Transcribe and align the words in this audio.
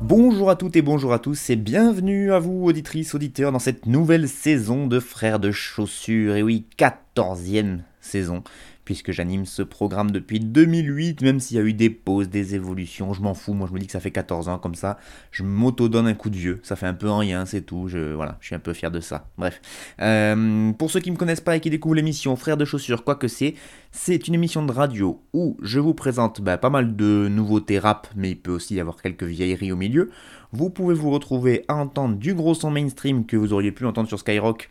Bonjour 0.00 0.50
à 0.50 0.56
toutes 0.56 0.76
et 0.76 0.82
bonjour 0.82 1.12
à 1.12 1.18
tous 1.18 1.50
et 1.50 1.56
bienvenue 1.56 2.32
à 2.32 2.38
vous 2.38 2.64
auditrices, 2.64 3.14
auditeurs 3.14 3.52
dans 3.52 3.58
cette 3.58 3.86
nouvelle 3.86 4.28
saison 4.28 4.86
de 4.86 5.00
Frères 5.00 5.40
de 5.40 5.50
Chaussures. 5.50 6.36
Et 6.36 6.42
oui, 6.42 6.64
14e 6.78 7.80
saison 8.00 8.44
puisque 8.86 9.10
j'anime 9.10 9.44
ce 9.44 9.62
programme 9.62 10.12
depuis 10.12 10.40
2008, 10.40 11.20
même 11.20 11.40
s'il 11.40 11.58
y 11.58 11.60
a 11.60 11.62
eu 11.64 11.74
des 11.74 11.90
pauses, 11.90 12.30
des 12.30 12.54
évolutions, 12.54 13.12
je 13.12 13.20
m'en 13.20 13.34
fous, 13.34 13.52
moi 13.52 13.66
je 13.68 13.74
me 13.74 13.80
dis 13.80 13.86
que 13.86 13.92
ça 13.92 14.00
fait 14.00 14.12
14 14.12 14.48
ans 14.48 14.58
comme 14.58 14.76
ça, 14.76 14.96
je 15.32 15.42
m'auto-donne 15.42 16.06
un 16.06 16.14
coup 16.14 16.30
de 16.30 16.36
vieux, 16.36 16.60
ça 16.62 16.76
fait 16.76 16.86
un 16.86 16.94
peu 16.94 17.10
en 17.10 17.18
rien, 17.18 17.44
c'est 17.44 17.62
tout, 17.62 17.88
je, 17.88 18.14
voilà, 18.14 18.38
je 18.40 18.46
suis 18.46 18.54
un 18.54 18.60
peu 18.60 18.72
fier 18.72 18.90
de 18.90 19.00
ça. 19.00 19.28
Bref, 19.36 19.60
Euh, 20.00 20.72
pour 20.72 20.90
ceux 20.90 21.00
qui 21.00 21.10
ne 21.10 21.14
me 21.14 21.18
connaissent 21.18 21.40
pas 21.40 21.56
et 21.56 21.60
qui 21.60 21.68
découvrent 21.68 21.96
l'émission 21.96 22.36
Frères 22.36 22.56
de 22.56 22.64
Chaussures, 22.64 23.02
quoi 23.02 23.16
que 23.16 23.28
c'est, 23.28 23.54
c'est 23.90 24.28
une 24.28 24.34
émission 24.34 24.64
de 24.64 24.70
radio 24.70 25.20
où 25.32 25.56
je 25.60 25.80
vous 25.80 25.94
présente 25.94 26.40
bah, 26.40 26.56
pas 26.56 26.70
mal 26.70 26.94
de 26.94 27.28
nouveautés 27.28 27.80
rap, 27.80 28.06
mais 28.14 28.30
il 28.30 28.36
peut 28.36 28.52
aussi 28.52 28.76
y 28.76 28.80
avoir 28.80 29.02
quelques 29.02 29.24
vieilleries 29.24 29.72
au 29.72 29.76
milieu. 29.76 30.10
Vous 30.52 30.70
pouvez 30.70 30.94
vous 30.94 31.10
retrouver 31.10 31.64
à 31.66 31.74
entendre 31.74 32.16
du 32.16 32.34
gros 32.34 32.54
son 32.54 32.70
mainstream 32.70 33.26
que 33.26 33.36
vous 33.36 33.52
auriez 33.52 33.72
pu 33.72 33.84
entendre 33.84 34.08
sur 34.08 34.20
Skyrock 34.20 34.70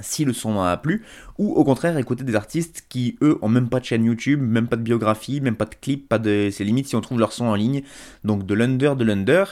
si 0.00 0.24
le 0.24 0.32
son 0.32 0.60
a 0.60 0.76
plu, 0.76 1.04
ou 1.38 1.52
au 1.52 1.64
contraire 1.64 1.96
écouter 1.98 2.24
des 2.24 2.34
artistes 2.34 2.84
qui 2.88 3.16
eux 3.22 3.38
ont 3.42 3.48
même 3.48 3.68
pas 3.68 3.80
de 3.80 3.84
chaîne 3.84 4.04
YouTube, 4.04 4.40
même 4.40 4.68
pas 4.68 4.76
de 4.76 4.82
biographie, 4.82 5.40
même 5.40 5.56
pas 5.56 5.64
de 5.64 5.74
clip, 5.74 6.08
pas 6.08 6.18
de. 6.18 6.48
C'est 6.52 6.64
limite 6.64 6.86
si 6.86 6.96
on 6.96 7.00
trouve 7.00 7.18
leur 7.18 7.32
son 7.32 7.46
en 7.46 7.54
ligne. 7.54 7.82
Donc 8.24 8.46
de 8.46 8.54
l'under, 8.54 8.96
de 8.96 9.04
l'under. 9.04 9.44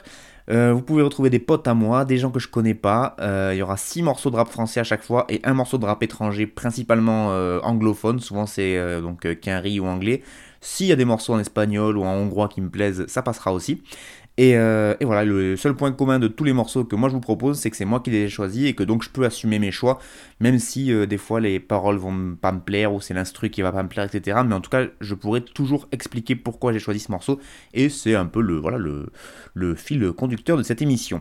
Euh, 0.51 0.73
vous 0.73 0.81
pouvez 0.81 1.03
retrouver 1.03 1.29
des 1.29 1.41
potes 1.41 1.69
à 1.69 1.75
moi, 1.75 2.07
des 2.07 2.17
gens 2.17 2.31
que 2.31 2.41
je 2.41 2.49
connais 2.49 2.75
pas. 2.75 3.17
Euh, 3.21 3.51
Il 3.53 3.59
y 3.59 3.63
aura 3.63 3.77
6 3.77 4.03
morceaux 4.03 4.31
de 4.31 4.37
rap 4.37 4.49
français 4.49 4.81
à 4.81 4.85
chaque 4.85 5.03
fois 5.03 5.27
et 5.29 5.41
un 5.45 5.53
morceau 5.53 5.77
de 5.77 5.85
rap 5.85 6.03
étranger, 6.03 6.47
principalement 6.47 7.33
euh, 7.33 7.61
anglophone. 7.63 8.19
Souvent 8.21 8.47
c'est 8.47 9.01
donc 9.03 9.27
quinri 9.41 9.79
ou 9.81 9.87
anglais. 9.87 10.23
S'il 10.61 10.87
y 10.87 10.93
a 10.93 10.97
des 10.97 11.05
morceaux 11.05 11.35
en 11.35 11.39
espagnol 11.39 11.97
ou 11.97 12.03
en 12.03 12.15
hongrois 12.15 12.49
qui 12.49 12.61
me 12.61 12.69
plaisent, 12.69 13.07
ça 13.07 13.23
passera 13.23 13.53
aussi. 13.53 13.83
Et, 14.39 14.57
euh, 14.57 14.95
et 15.01 15.05
voilà, 15.05 15.25
le 15.25 15.57
seul 15.57 15.75
point 15.75 15.91
commun 15.93 16.21
de 16.21 16.29
tous 16.29 16.45
les 16.45 16.53
morceaux 16.53 16.85
que 16.85 16.95
moi 16.95 17.09
je 17.09 17.15
vous 17.15 17.21
propose, 17.21 17.59
c'est 17.59 17.71
que 17.71 17.77
c'est 17.77 17.85
moi 17.85 17.99
qui 17.99 18.11
les 18.11 18.19
ai 18.25 18.29
choisis 18.29 18.67
et 18.69 18.75
que 18.75 18.85
donc 18.85 19.03
je 19.03 19.11
peux 19.11 19.25
assumer 19.25 19.59
mes 19.59 19.73
choix, 19.73 19.99
même 20.39 20.61
si 20.61 20.93
euh, 20.93 21.07
des 21.07 21.19
fois 21.19 21.41
les 21.41 21.59
paroles 21.59 21.97
vont 21.97 22.37
pas 22.41 22.53
me 22.53 22.61
plaire 22.61 22.95
ou 22.95 23.01
c'est 23.01 23.15
l'instru 23.15 23.51
qui 23.51 23.63
va 23.63 23.73
pas 23.73 23.83
me 23.83 23.89
plaire, 23.89 24.05
etc. 24.05 24.39
Mais 24.47 24.55
en 24.55 24.61
tout 24.61 24.71
cas, 24.71 24.87
je 25.01 25.15
pourrais 25.15 25.41
toujours 25.41 25.89
expliquer 25.91 26.37
pourquoi 26.37 26.73
j'ai 26.73 26.79
choisi 26.79 27.01
ce 27.01 27.11
morceau 27.11 27.41
et 27.75 27.89
c'est 27.89 28.15
un 28.15 28.27
peu 28.27 28.41
le, 28.41 28.57
voilà, 28.57 28.79
le, 28.79 29.11
le 29.55 29.75
fil 29.75 30.13
conducteur 30.13 30.57
de 30.57 30.63
cette 30.63 30.83
émission. 30.83 31.21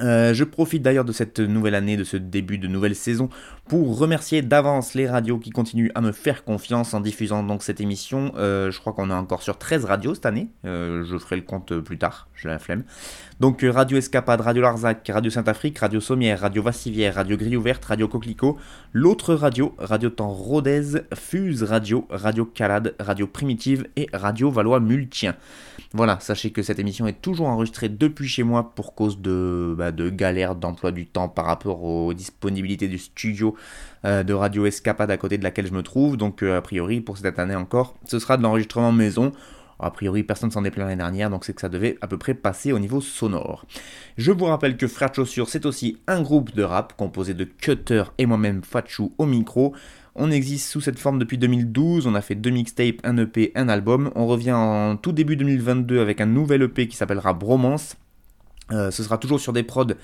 Euh, 0.00 0.34
je 0.34 0.44
profite 0.44 0.82
d'ailleurs 0.82 1.04
de 1.04 1.12
cette 1.12 1.40
nouvelle 1.40 1.74
année, 1.74 1.96
de 1.96 2.04
ce 2.04 2.16
début 2.16 2.58
de 2.58 2.68
nouvelle 2.68 2.94
saison, 2.94 3.28
pour 3.66 3.98
remercier 3.98 4.42
d'avance 4.42 4.94
les 4.94 5.08
radios 5.08 5.38
qui 5.38 5.50
continuent 5.50 5.90
à 5.94 6.00
me 6.00 6.12
faire 6.12 6.44
confiance 6.44 6.94
en 6.94 7.00
diffusant 7.00 7.42
donc 7.42 7.62
cette 7.62 7.80
émission. 7.80 8.32
Euh, 8.36 8.70
je 8.70 8.78
crois 8.78 8.92
qu'on 8.92 9.10
est 9.10 9.14
encore 9.14 9.42
sur 9.42 9.58
13 9.58 9.84
radios 9.84 10.14
cette 10.14 10.26
année, 10.26 10.48
Euh, 10.64 11.04
je 11.04 11.18
ferai 11.18 11.36
le 11.36 11.42
compte 11.42 11.78
plus 11.80 11.98
tard, 11.98 12.28
j'ai 12.34 12.48
la 12.48 12.58
flemme. 12.58 12.84
Donc 13.40 13.64
Radio 13.68 13.98
Escapade, 13.98 14.40
Radio 14.40 14.62
Larzac, 14.62 15.08
Radio 15.12 15.30
Saint-Afrique, 15.30 15.78
Radio 15.78 16.00
Sommière, 16.00 16.40
Radio 16.40 16.62
Vassivière, 16.62 17.14
Radio 17.14 17.36
Grille 17.36 17.56
Ouverte, 17.56 17.84
Radio 17.84 18.08
Coquelicot, 18.08 18.56
l'autre 18.92 19.34
radio, 19.34 19.74
Radio 19.78 20.10
Temps 20.10 20.30
Rodez, 20.32 21.02
Fuse 21.14 21.62
Radio, 21.62 22.06
Radio 22.10 22.44
Calade, 22.44 22.94
Radio 22.98 23.26
Primitive 23.26 23.86
et 23.96 24.08
Radio 24.12 24.50
Valois 24.50 24.80
Multien. 24.80 25.36
Voilà, 25.94 26.18
sachez 26.20 26.50
que 26.50 26.62
cette 26.62 26.78
émission 26.78 27.06
est 27.06 27.22
toujours 27.22 27.46
enregistrée 27.46 27.88
depuis 27.88 28.28
chez 28.28 28.42
moi 28.42 28.72
pour 28.74 28.94
cause 28.94 29.20
de, 29.20 29.74
bah, 29.78 29.87
de 29.92 30.10
galères 30.10 30.54
d'emploi 30.54 30.92
du 30.92 31.06
temps 31.06 31.28
par 31.28 31.46
rapport 31.46 31.82
aux 31.84 32.14
disponibilités 32.14 32.88
du 32.88 32.98
studio 32.98 33.54
euh, 34.04 34.22
de 34.22 34.32
Radio 34.32 34.66
Escapade 34.66 35.10
à 35.10 35.16
côté 35.16 35.38
de 35.38 35.44
laquelle 35.44 35.66
je 35.66 35.72
me 35.72 35.82
trouve. 35.82 36.16
Donc 36.16 36.42
euh, 36.42 36.58
a 36.58 36.62
priori, 36.62 37.00
pour 37.00 37.18
cette 37.18 37.38
année 37.38 37.54
encore, 37.54 37.94
ce 38.06 38.18
sera 38.18 38.36
de 38.36 38.42
l'enregistrement 38.42 38.92
maison. 38.92 39.32
A 39.80 39.90
priori, 39.92 40.24
personne 40.24 40.50
s'en 40.50 40.64
est 40.64 40.70
plaint 40.70 40.86
l'année 40.88 40.96
dernière, 40.96 41.30
donc 41.30 41.44
c'est 41.44 41.52
que 41.52 41.60
ça 41.60 41.68
devait 41.68 41.96
à 42.00 42.08
peu 42.08 42.18
près 42.18 42.34
passer 42.34 42.72
au 42.72 42.80
niveau 42.80 43.00
sonore. 43.00 43.64
Je 44.16 44.32
vous 44.32 44.46
rappelle 44.46 44.76
que 44.76 44.88
Frères 44.88 45.10
de 45.10 45.14
Chaussures, 45.14 45.48
c'est 45.48 45.66
aussi 45.66 45.98
un 46.08 46.20
groupe 46.20 46.52
de 46.52 46.64
rap 46.64 46.94
composé 46.96 47.32
de 47.32 47.44
Cutter 47.44 48.02
et 48.18 48.26
moi-même 48.26 48.62
Fatchou 48.64 49.12
au 49.18 49.26
micro. 49.26 49.74
On 50.16 50.32
existe 50.32 50.68
sous 50.68 50.80
cette 50.80 50.98
forme 50.98 51.20
depuis 51.20 51.38
2012, 51.38 52.08
on 52.08 52.16
a 52.16 52.20
fait 52.20 52.34
deux 52.34 52.50
mixtapes, 52.50 53.00
un 53.04 53.16
EP, 53.18 53.52
un 53.54 53.68
album. 53.68 54.10
On 54.16 54.26
revient 54.26 54.52
en 54.52 54.96
tout 54.96 55.12
début 55.12 55.36
2022 55.36 56.00
avec 56.00 56.20
un 56.20 56.26
nouvel 56.26 56.62
EP 56.62 56.88
qui 56.88 56.96
s'appellera 56.96 57.32
Bromance. 57.32 57.96
Euh, 58.70 58.90
ce 58.90 59.02
sera 59.02 59.16
toujours 59.18 59.40
sur 59.40 59.52
des 59.52 59.62
prods 59.62 59.94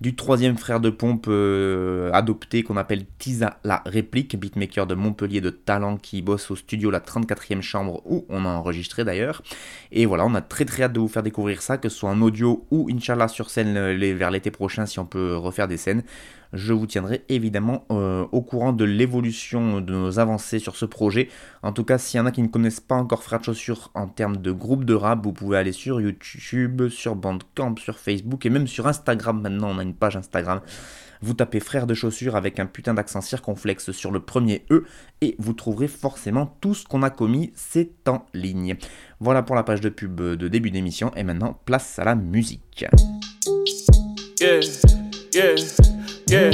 du 0.00 0.14
troisième 0.14 0.56
frère 0.56 0.80
de 0.80 0.90
pompe 0.90 1.26
euh, 1.28 2.10
adopté 2.12 2.62
qu'on 2.62 2.76
appelle 2.76 3.04
Tisa 3.18 3.58
la 3.64 3.82
réplique, 3.86 4.38
beatmaker 4.38 4.86
de 4.86 4.94
Montpellier 4.94 5.40
de 5.40 5.50
talent 5.50 5.96
qui 5.96 6.22
bosse 6.22 6.50
au 6.50 6.56
studio 6.56 6.90
La 6.90 7.00
34e 7.00 7.62
chambre 7.62 8.02
où 8.04 8.24
on 8.28 8.44
a 8.44 8.48
enregistré 8.48 9.04
d'ailleurs. 9.04 9.42
Et 9.90 10.06
voilà, 10.06 10.24
on 10.24 10.34
a 10.34 10.40
très 10.40 10.64
très 10.64 10.84
hâte 10.84 10.92
de 10.92 11.00
vous 11.00 11.08
faire 11.08 11.22
découvrir 11.22 11.62
ça, 11.62 11.78
que 11.78 11.88
ce 11.88 11.96
soit 11.96 12.10
en 12.10 12.20
audio 12.22 12.66
ou 12.70 12.88
Inch'Allah 12.92 13.28
sur 13.28 13.50
scène 13.50 13.76
euh, 13.76 14.14
vers 14.14 14.30
l'été 14.30 14.50
prochain 14.50 14.86
si 14.86 14.98
on 14.98 15.06
peut 15.06 15.36
refaire 15.36 15.68
des 15.68 15.76
scènes. 15.76 16.02
Je 16.52 16.72
vous 16.72 16.86
tiendrai 16.86 17.24
évidemment 17.28 17.84
euh, 17.90 18.26
au 18.32 18.40
courant 18.40 18.72
de 18.72 18.84
l'évolution 18.84 19.80
de 19.80 19.92
nos 19.92 20.18
avancées 20.18 20.58
sur 20.58 20.76
ce 20.76 20.84
projet. 20.84 21.28
En 21.62 21.72
tout 21.72 21.84
cas, 21.84 21.98
s'il 21.98 22.18
y 22.18 22.20
en 22.20 22.26
a 22.26 22.30
qui 22.30 22.42
ne 22.42 22.48
connaissent 22.48 22.80
pas 22.80 22.94
encore 22.94 23.22
Frères 23.22 23.40
de 23.40 23.44
Chaussures 23.44 23.90
en 23.94 24.06
termes 24.06 24.38
de 24.38 24.52
groupe 24.52 24.84
de 24.84 24.94
rap, 24.94 25.22
vous 25.22 25.32
pouvez 25.32 25.58
aller 25.58 25.72
sur 25.72 26.00
YouTube, 26.00 26.88
sur 26.88 27.16
Bandcamp, 27.16 27.76
sur 27.76 27.98
Facebook 27.98 28.46
et 28.46 28.50
même 28.50 28.66
sur 28.66 28.86
Instagram. 28.86 29.40
Maintenant, 29.42 29.70
on 29.70 29.78
a 29.78 29.82
une 29.82 29.94
page 29.94 30.16
Instagram. 30.16 30.60
Vous 31.20 31.34
tapez 31.34 31.60
Frères 31.60 31.86
de 31.86 31.94
Chaussures 31.94 32.36
avec 32.36 32.60
un 32.60 32.66
putain 32.66 32.94
d'accent 32.94 33.20
circonflexe 33.20 33.90
sur 33.90 34.10
le 34.10 34.20
premier 34.20 34.64
E 34.70 34.84
et 35.20 35.34
vous 35.38 35.52
trouverez 35.52 35.88
forcément 35.88 36.56
tout 36.60 36.74
ce 36.74 36.86
qu'on 36.86 37.02
a 37.02 37.10
commis, 37.10 37.52
c'est 37.54 38.08
en 38.08 38.24
ligne. 38.34 38.76
Voilà 39.20 39.42
pour 39.42 39.56
la 39.56 39.64
page 39.64 39.80
de 39.80 39.88
pub 39.88 40.20
de 40.20 40.48
début 40.48 40.70
d'émission 40.70 41.10
et 41.16 41.24
maintenant 41.24 41.60
place 41.64 41.98
à 41.98 42.04
la 42.04 42.14
musique. 42.14 42.86
Yeah. 46.28 46.50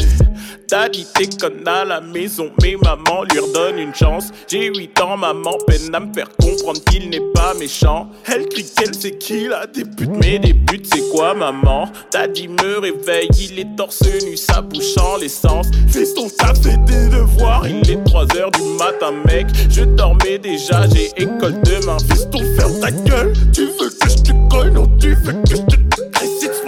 Daddy 0.69 1.07
déconne 1.19 1.67
à 1.69 1.85
la 1.85 2.01
maison, 2.01 2.51
mais 2.63 2.75
maman 2.83 3.23
lui 3.25 3.39
redonne 3.39 3.79
une 3.79 3.95
chance. 3.95 4.31
J'ai 4.49 4.75
8 4.75 5.01
ans, 5.01 5.17
maman 5.17 5.59
peine 5.67 5.95
à 5.95 6.01
me 6.01 6.13
faire 6.13 6.29
comprendre 6.41 6.83
qu'il 6.91 7.11
n'est 7.11 7.33
pas 7.35 7.55
méchant. 7.55 8.09
Elle 8.27 8.49
crie 8.49 8.65
qu'elle 8.65 8.95
sait 8.95 9.13
qu'il 9.13 9.53
a 9.53 9.67
des 9.67 9.85
buts, 9.85 10.09
mais 10.09 10.39
des 10.39 10.53
buts 10.53 10.83
c'est 10.91 11.09
quoi, 11.11 11.35
maman? 11.35 11.89
Daddy 12.13 12.49
me 12.49 12.79
réveille, 12.79 13.29
il 13.39 13.59
est 13.59 13.77
torse 13.77 14.03
nu, 14.25 14.37
sa 14.37 14.63
bouche 14.63 14.97
en 14.99 15.19
l'essence. 15.19 15.67
Fais 15.89 16.07
ton 16.15 16.29
t'as 16.29 16.55
fait 16.55 16.79
des 16.87 17.09
devoirs, 17.09 17.69
il 17.69 17.89
est 17.91 18.03
3 18.05 18.37
heures 18.37 18.51
du 18.51 18.63
matin, 18.79 19.13
mec. 19.27 19.47
Je 19.71 19.83
dormais 19.83 20.39
déjà, 20.39 20.87
j'ai 20.95 21.11
école 21.23 21.61
demain. 21.63 21.99
Fais 22.09 22.25
ton 22.31 22.41
ferme 22.57 22.81
ta 22.81 22.91
gueule, 22.91 23.33
tu 23.53 23.67
veux 23.67 23.91
que 23.91 24.09
je 24.09 24.23
te 24.23 24.33
colle, 24.51 24.71
non, 24.71 24.87
tu 24.99 25.15
veux 25.15 25.33
que 25.33 25.51
je 25.51 25.57
te 25.57 26.19
récite 26.19 26.65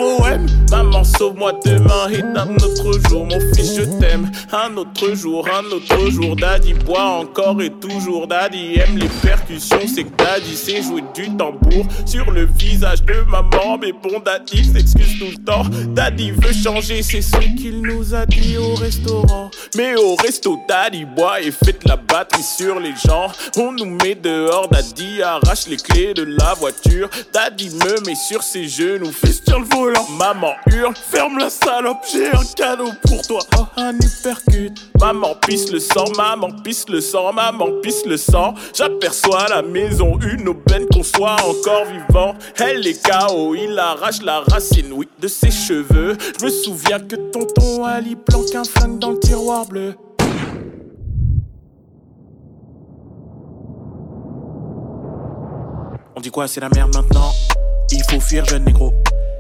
Maman, 0.76 1.04
sauve-moi 1.04 1.54
demain 1.64 2.06
et 2.10 2.20
d'un 2.20 2.54
autre 2.56 3.08
jour, 3.08 3.24
mon 3.24 3.40
fils, 3.54 3.76
je 3.78 3.98
t'aime. 3.98 4.30
Un 4.52 4.76
autre 4.76 5.14
jour, 5.14 5.48
un 5.48 5.64
autre 5.74 6.10
jour, 6.10 6.36
Daddy 6.36 6.74
boit 6.74 7.20
encore 7.20 7.62
et 7.62 7.70
toujours. 7.70 8.26
Daddy 8.26 8.78
aime 8.78 8.98
les 8.98 9.08
percussions, 9.08 9.80
c'est 9.86 10.04
que 10.04 10.16
Daddy 10.22 10.54
sait 10.54 10.82
jouer 10.82 11.02
du 11.14 11.34
tambour 11.34 11.86
sur 12.04 12.30
le 12.30 12.44
visage 12.44 13.02
de 13.04 13.22
maman. 13.22 13.78
Mais 13.80 13.92
bon, 13.92 14.20
Daddy 14.22 14.66
s'excuse 14.66 15.18
tout 15.18 15.38
le 15.38 15.44
temps. 15.44 15.62
Daddy 15.94 16.32
veut 16.32 16.52
changer, 16.52 17.02
c'est 17.02 17.22
ce 17.22 17.38
qu'il 17.56 17.80
nous 17.80 18.14
a 18.14 18.26
dit 18.26 18.58
au 18.58 18.74
restaurant. 18.74 19.50
Mais 19.78 19.96
au 19.96 20.14
resto, 20.16 20.58
Daddy 20.68 21.06
boit 21.06 21.40
et 21.40 21.52
fait 21.52 21.82
la 21.86 21.96
batterie 21.96 22.42
sur 22.42 22.80
les 22.80 22.92
gens. 23.06 23.28
On 23.56 23.72
nous 23.72 23.86
met 23.86 24.14
dehors, 24.14 24.68
Daddy 24.68 25.22
arrache 25.22 25.68
les 25.68 25.78
clés 25.78 26.12
de 26.12 26.24
la 26.38 26.52
voiture. 26.52 27.08
Daddy 27.32 27.70
me 27.70 28.06
met 28.06 28.14
sur 28.14 28.42
ses 28.42 28.68
genoux, 28.68 29.10
fils 29.10 29.40
sur 29.48 29.58
le 29.58 29.64
volant. 29.64 30.06
Maman 30.18 30.52
ferme 30.94 31.38
la 31.38 31.50
salope, 31.50 32.04
j'ai 32.10 32.28
un 32.28 32.44
cadeau 32.56 32.90
pour 33.06 33.22
toi. 33.22 33.40
Oh, 33.58 33.66
un 33.76 33.94
hypercute. 33.94 34.90
Maman 35.00 35.34
pisse 35.46 35.70
le 35.70 35.78
sang, 35.78 36.04
maman 36.16 36.50
pisse 36.62 36.88
le 36.88 37.00
sang, 37.00 37.32
maman 37.32 37.80
pisse 37.82 38.04
le 38.06 38.16
sang. 38.16 38.54
J'aperçois 38.74 39.46
la 39.48 39.62
maison, 39.62 40.18
une 40.20 40.48
aubaine 40.48 40.86
qu'on 40.92 41.02
soit 41.02 41.36
encore 41.44 41.84
vivant. 41.84 42.34
Elle 42.58 42.86
est 42.86 43.02
KO, 43.02 43.54
il 43.54 43.78
arrache 43.78 44.22
la 44.22 44.40
racine, 44.40 44.92
oui, 44.92 45.08
de 45.20 45.28
ses 45.28 45.50
cheveux. 45.50 46.16
Je 46.38 46.44
me 46.44 46.50
souviens 46.50 47.00
que 47.00 47.16
tonton 47.16 47.84
Ali 47.84 48.16
planque 48.16 48.54
un 48.54 48.64
flingue 48.64 48.98
dans 48.98 49.12
le 49.12 49.18
tiroir 49.18 49.66
bleu. 49.66 49.94
On 56.14 56.20
dit 56.20 56.30
quoi, 56.30 56.48
c'est 56.48 56.60
la 56.60 56.70
merde 56.70 56.94
maintenant? 56.94 57.30
Il 57.92 58.02
faut 58.04 58.20
fuir, 58.20 58.44
jeune 58.46 58.64
négro. 58.64 58.92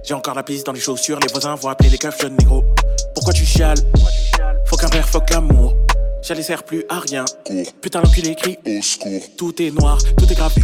J'ai 0.06 0.14
encore 0.14 0.36
la 0.36 0.44
piste 0.44 0.64
dans 0.66 0.72
les 0.72 0.78
chaussures, 0.78 1.18
les 1.18 1.26
voisins 1.26 1.56
vont 1.56 1.68
appeler 1.68 1.88
les 1.88 1.98
keufs, 1.98 2.20
jeune 2.20 2.36
négro. 2.36 2.64
Pourquoi 3.12 3.32
tu 3.32 3.44
chiales? 3.44 3.78
Faut 4.66 4.76
qu'un 4.76 4.88
père, 4.88 5.08
fuck 5.08 5.28
l'amour. 5.30 5.74
J'allais 6.22 6.44
sert 6.44 6.62
plus 6.62 6.84
à 6.88 7.00
rien. 7.00 7.24
Putain, 7.80 8.02
l'enculé 8.02 8.36
crie 8.36 8.56
au 8.64 8.82
secours. 8.82 9.22
Tout 9.36 9.60
est 9.60 9.72
noir, 9.72 9.98
tout 10.16 10.30
est 10.30 10.36
grave. 10.36 10.54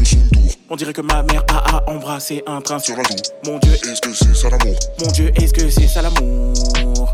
On 0.71 0.77
dirait 0.77 0.93
que 0.93 1.01
ma 1.01 1.25
mère 1.25 1.45
a, 1.49 1.83
embrassé 1.91 2.45
un 2.47 2.61
train 2.61 2.79
sur 2.79 2.97
la 2.97 3.03
joue. 3.03 3.17
Mon 3.45 3.59
Dieu, 3.59 3.73
est-ce 3.73 4.01
que 4.01 4.15
c'est 4.15 4.33
ça 4.33 4.49
l'amour? 4.49 4.77
Mon 5.01 5.09
Dieu, 5.09 5.33
est-ce 5.35 5.53
que 5.53 5.69
c'est 5.71 5.89
ça 5.89 6.03
l'amour? 6.03 7.11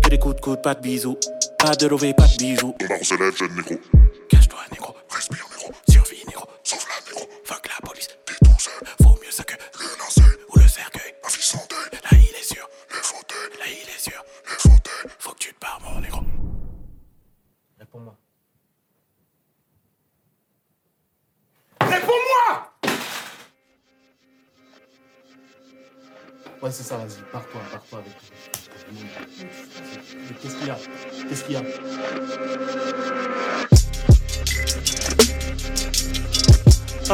Que 0.00 0.10
des 0.10 0.18
coups 0.18 0.36
de 0.36 0.40
coude, 0.40 0.62
pas 0.62 0.74
de 0.74 0.80
bisous. 0.80 1.18
Pas 1.58 1.74
de 1.74 1.88
lové, 1.88 2.14
pas 2.14 2.28
de 2.28 2.36
bijoux. 2.36 2.72
On 2.82 2.86
va 2.86 3.30
jeune 3.36 3.56
négro. 3.56 3.74
C'est 26.74 26.82
ça, 26.82 26.96
vas-y, 26.96 27.22
pars-toi, 27.30 27.60
pars-toi 27.70 28.00
avec 28.00 28.12
Qu'est-ce 30.42 30.56
qu'il 30.56 30.66
y 30.66 30.70
a? 30.70 30.76
Qu'est-ce 31.28 31.44
qu'il 31.44 31.52
y 31.52 31.56
a? 31.56 31.60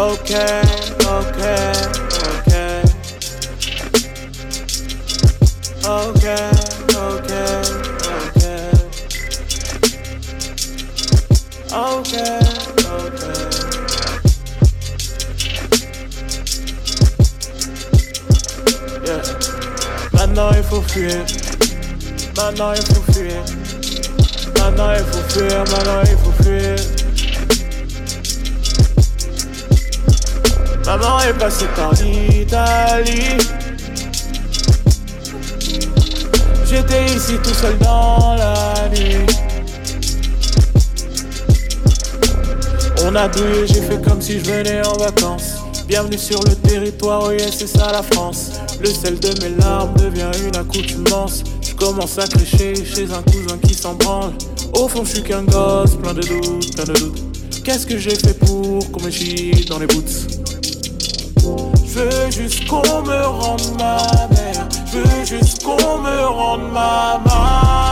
Ok, 0.01 0.33
ok, 1.05 1.41
ok. 2.39 2.55
Ok, 5.85 6.60
faut 20.71 20.83
fuir. 20.83 21.25
Maintenant 22.37 22.73
il 22.75 22.95
faut 22.95 23.13
fuir. 23.13 23.43
Maintenant 24.57 24.93
il 24.93 25.05
faut 25.05 25.29
fuir. 25.29 25.59
Maintenant 25.59 26.03
il 26.05 26.17
faut 26.19 26.43
fuir. 26.43 26.77
Maman 30.87 31.21
est 31.23 31.39
passée 31.39 31.67
par 31.75 31.93
l'Italie. 31.95 33.39
J'étais 36.67 37.05
ici 37.17 37.35
tout 37.43 37.55
seul 37.55 37.77
dans 37.79 38.37
la 38.37 38.89
nuit. 38.91 39.27
On 43.03 43.17
a 43.17 43.27
douillé, 43.29 43.67
j'ai 43.67 43.83
fait 43.83 44.01
comme 44.03 44.21
si 44.21 44.39
je 44.39 44.45
venais 44.45 44.87
en 44.87 44.97
vacances. 44.97 45.57
Bienvenue 45.89 46.19
sur 46.19 46.41
le 46.45 46.55
territoire, 46.55 47.27
oui, 47.27 47.39
c'est 47.51 47.67
ça 47.67 47.91
la 47.91 48.03
France. 48.03 48.50
Le 48.81 48.87
sel 48.87 49.21
de 49.21 49.29
mes 49.43 49.57
larmes 49.57 49.93
devient 49.95 50.31
une 50.47 50.57
accoutumance. 50.57 51.45
Je 51.63 51.75
commence 51.75 52.19
à 52.19 52.27
crécher 52.27 52.75
chez 52.75 53.05
un 53.13 53.23
cousin 53.23 53.59
qui 53.63 53.75
s'en 53.75 53.95
branle. 53.95 54.33
Au 54.75 54.89
fond, 54.89 55.05
je 55.05 55.11
suis 55.11 55.23
qu'un 55.23 55.43
gosse, 55.43 55.97
plein 55.97 56.15
de 56.15 56.23
doutes, 56.23 56.75
plein 56.75 56.85
de 56.85 56.99
doutes. 56.99 57.63
Qu'est-ce 57.63 57.87
que 57.87 57.99
j'ai 57.99 58.15
fait 58.15 58.39
pour 58.39 58.91
qu'on 58.91 59.03
me 59.03 59.11
chie 59.11 59.67
dans 59.69 59.79
les 59.79 59.87
boots? 59.87 60.27
Je 61.87 61.99
veux 61.99 62.31
juste 62.31 62.67
qu'on 62.67 63.03
me 63.03 63.27
rende 63.27 63.61
ma 63.79 63.99
mère. 64.29 64.69
Je 64.91 64.99
veux 64.99 65.25
juste 65.27 65.63
qu'on 65.63 65.99
me 65.99 66.27
rende 66.27 66.73
ma 66.73 67.21
maman. 67.27 67.90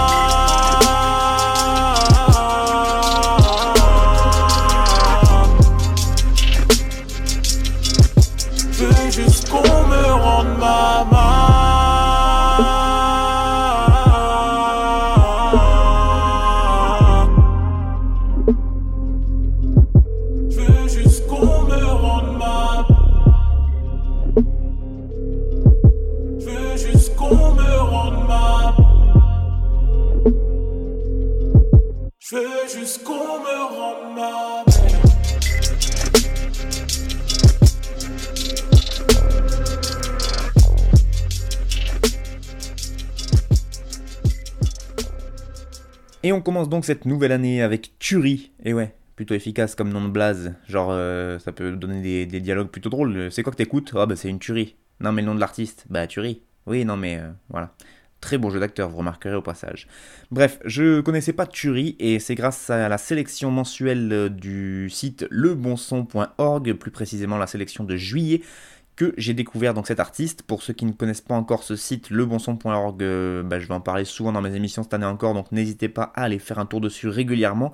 Commence 46.48 46.70
donc 46.70 46.86
cette 46.86 47.04
nouvelle 47.04 47.32
année 47.32 47.60
avec 47.60 47.98
Turi. 47.98 48.52
Et 48.64 48.72
ouais, 48.72 48.94
plutôt 49.16 49.34
efficace 49.34 49.74
comme 49.74 49.90
nom 49.90 50.02
de 50.02 50.08
blaze. 50.08 50.54
Genre, 50.66 50.88
euh, 50.90 51.38
ça 51.38 51.52
peut 51.52 51.72
donner 51.72 52.24
des, 52.24 52.40
dialogues 52.40 52.70
plutôt 52.70 52.88
drôles. 52.88 53.30
C'est 53.30 53.42
quoi 53.42 53.52
que 53.52 53.58
t'écoutes? 53.58 53.92
Ah 53.94 54.06
bah 54.06 54.16
c'est 54.16 54.30
une 54.30 54.38
tuerie. 54.38 54.74
Non 55.00 55.12
mais 55.12 55.20
le 55.20 55.26
nom 55.26 55.34
de 55.34 55.40
l'artiste? 55.40 55.84
Bah 55.90 56.06
Turi. 56.06 56.40
Oui, 56.64 56.86
non 56.86 56.96
mais 56.96 57.18
euh, 57.18 57.28
voilà. 57.50 57.74
Très 58.22 58.38
bon 58.38 58.48
jeu 58.48 58.58
d'acteur, 58.60 58.88
vous 58.88 58.96
remarquerez 58.96 59.34
au 59.34 59.42
passage. 59.42 59.88
Bref, 60.30 60.58
je 60.64 61.02
connaissais 61.02 61.34
pas 61.34 61.46
Turi 61.46 61.96
et 61.98 62.18
c'est 62.18 62.34
grâce 62.34 62.70
à 62.70 62.88
la 62.88 62.96
sélection 62.96 63.50
mensuelle 63.50 64.10
euh, 64.10 64.28
du 64.30 64.88
site 64.88 65.26
lebonson.org, 65.28 66.72
plus 66.72 66.90
précisément 66.90 67.36
la 67.36 67.46
sélection 67.46 67.84
de 67.84 67.94
juillet, 67.94 68.40
que 68.98 69.14
j'ai 69.16 69.32
découvert 69.32 69.74
donc 69.74 69.86
cet 69.86 70.00
artiste. 70.00 70.42
Pour 70.42 70.61
ceux 70.61 70.73
qui 70.73 70.84
ne 70.84 70.90
connaissent 70.90 71.20
pas 71.20 71.37
encore 71.37 71.62
ce 71.62 71.76
site, 71.76 72.11
lebonson.org, 72.11 73.00
euh, 73.00 73.44
bah, 73.44 73.61
je 73.61 73.68
vais 73.68 73.75
en 73.75 73.80
parler 73.80 74.04
souvent 74.04 74.32
dans 74.32 74.42
mes 74.42 74.56
émissions 74.56 74.82
cette 74.82 74.92
année 74.92 75.06
encore, 75.06 75.34
donc 75.34 75.52
n'hésitez 75.52 75.88
pas 75.88 76.12
à 76.16 76.25
aller 76.25 76.40
faire 76.40 76.58
un 76.58 76.66
tour 76.66 76.80
dessus 76.80 77.06
régulièrement, 77.06 77.73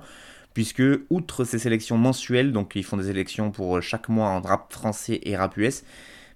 puisque 0.53 0.83
outre 1.09 1.43
ces 1.43 1.57
sélections 1.57 1.97
mensuelles, 1.97 2.51
donc 2.51 2.73
ils 2.75 2.83
font 2.83 2.95
des 2.95 3.05
sélections 3.05 3.49
pour 3.49 3.81
chaque 3.81 4.07
mois 4.07 4.27
en 4.27 4.39
rap 4.39 4.71
français 4.71 5.19
et 5.23 5.35
rap 5.35 5.57
US, 5.57 5.83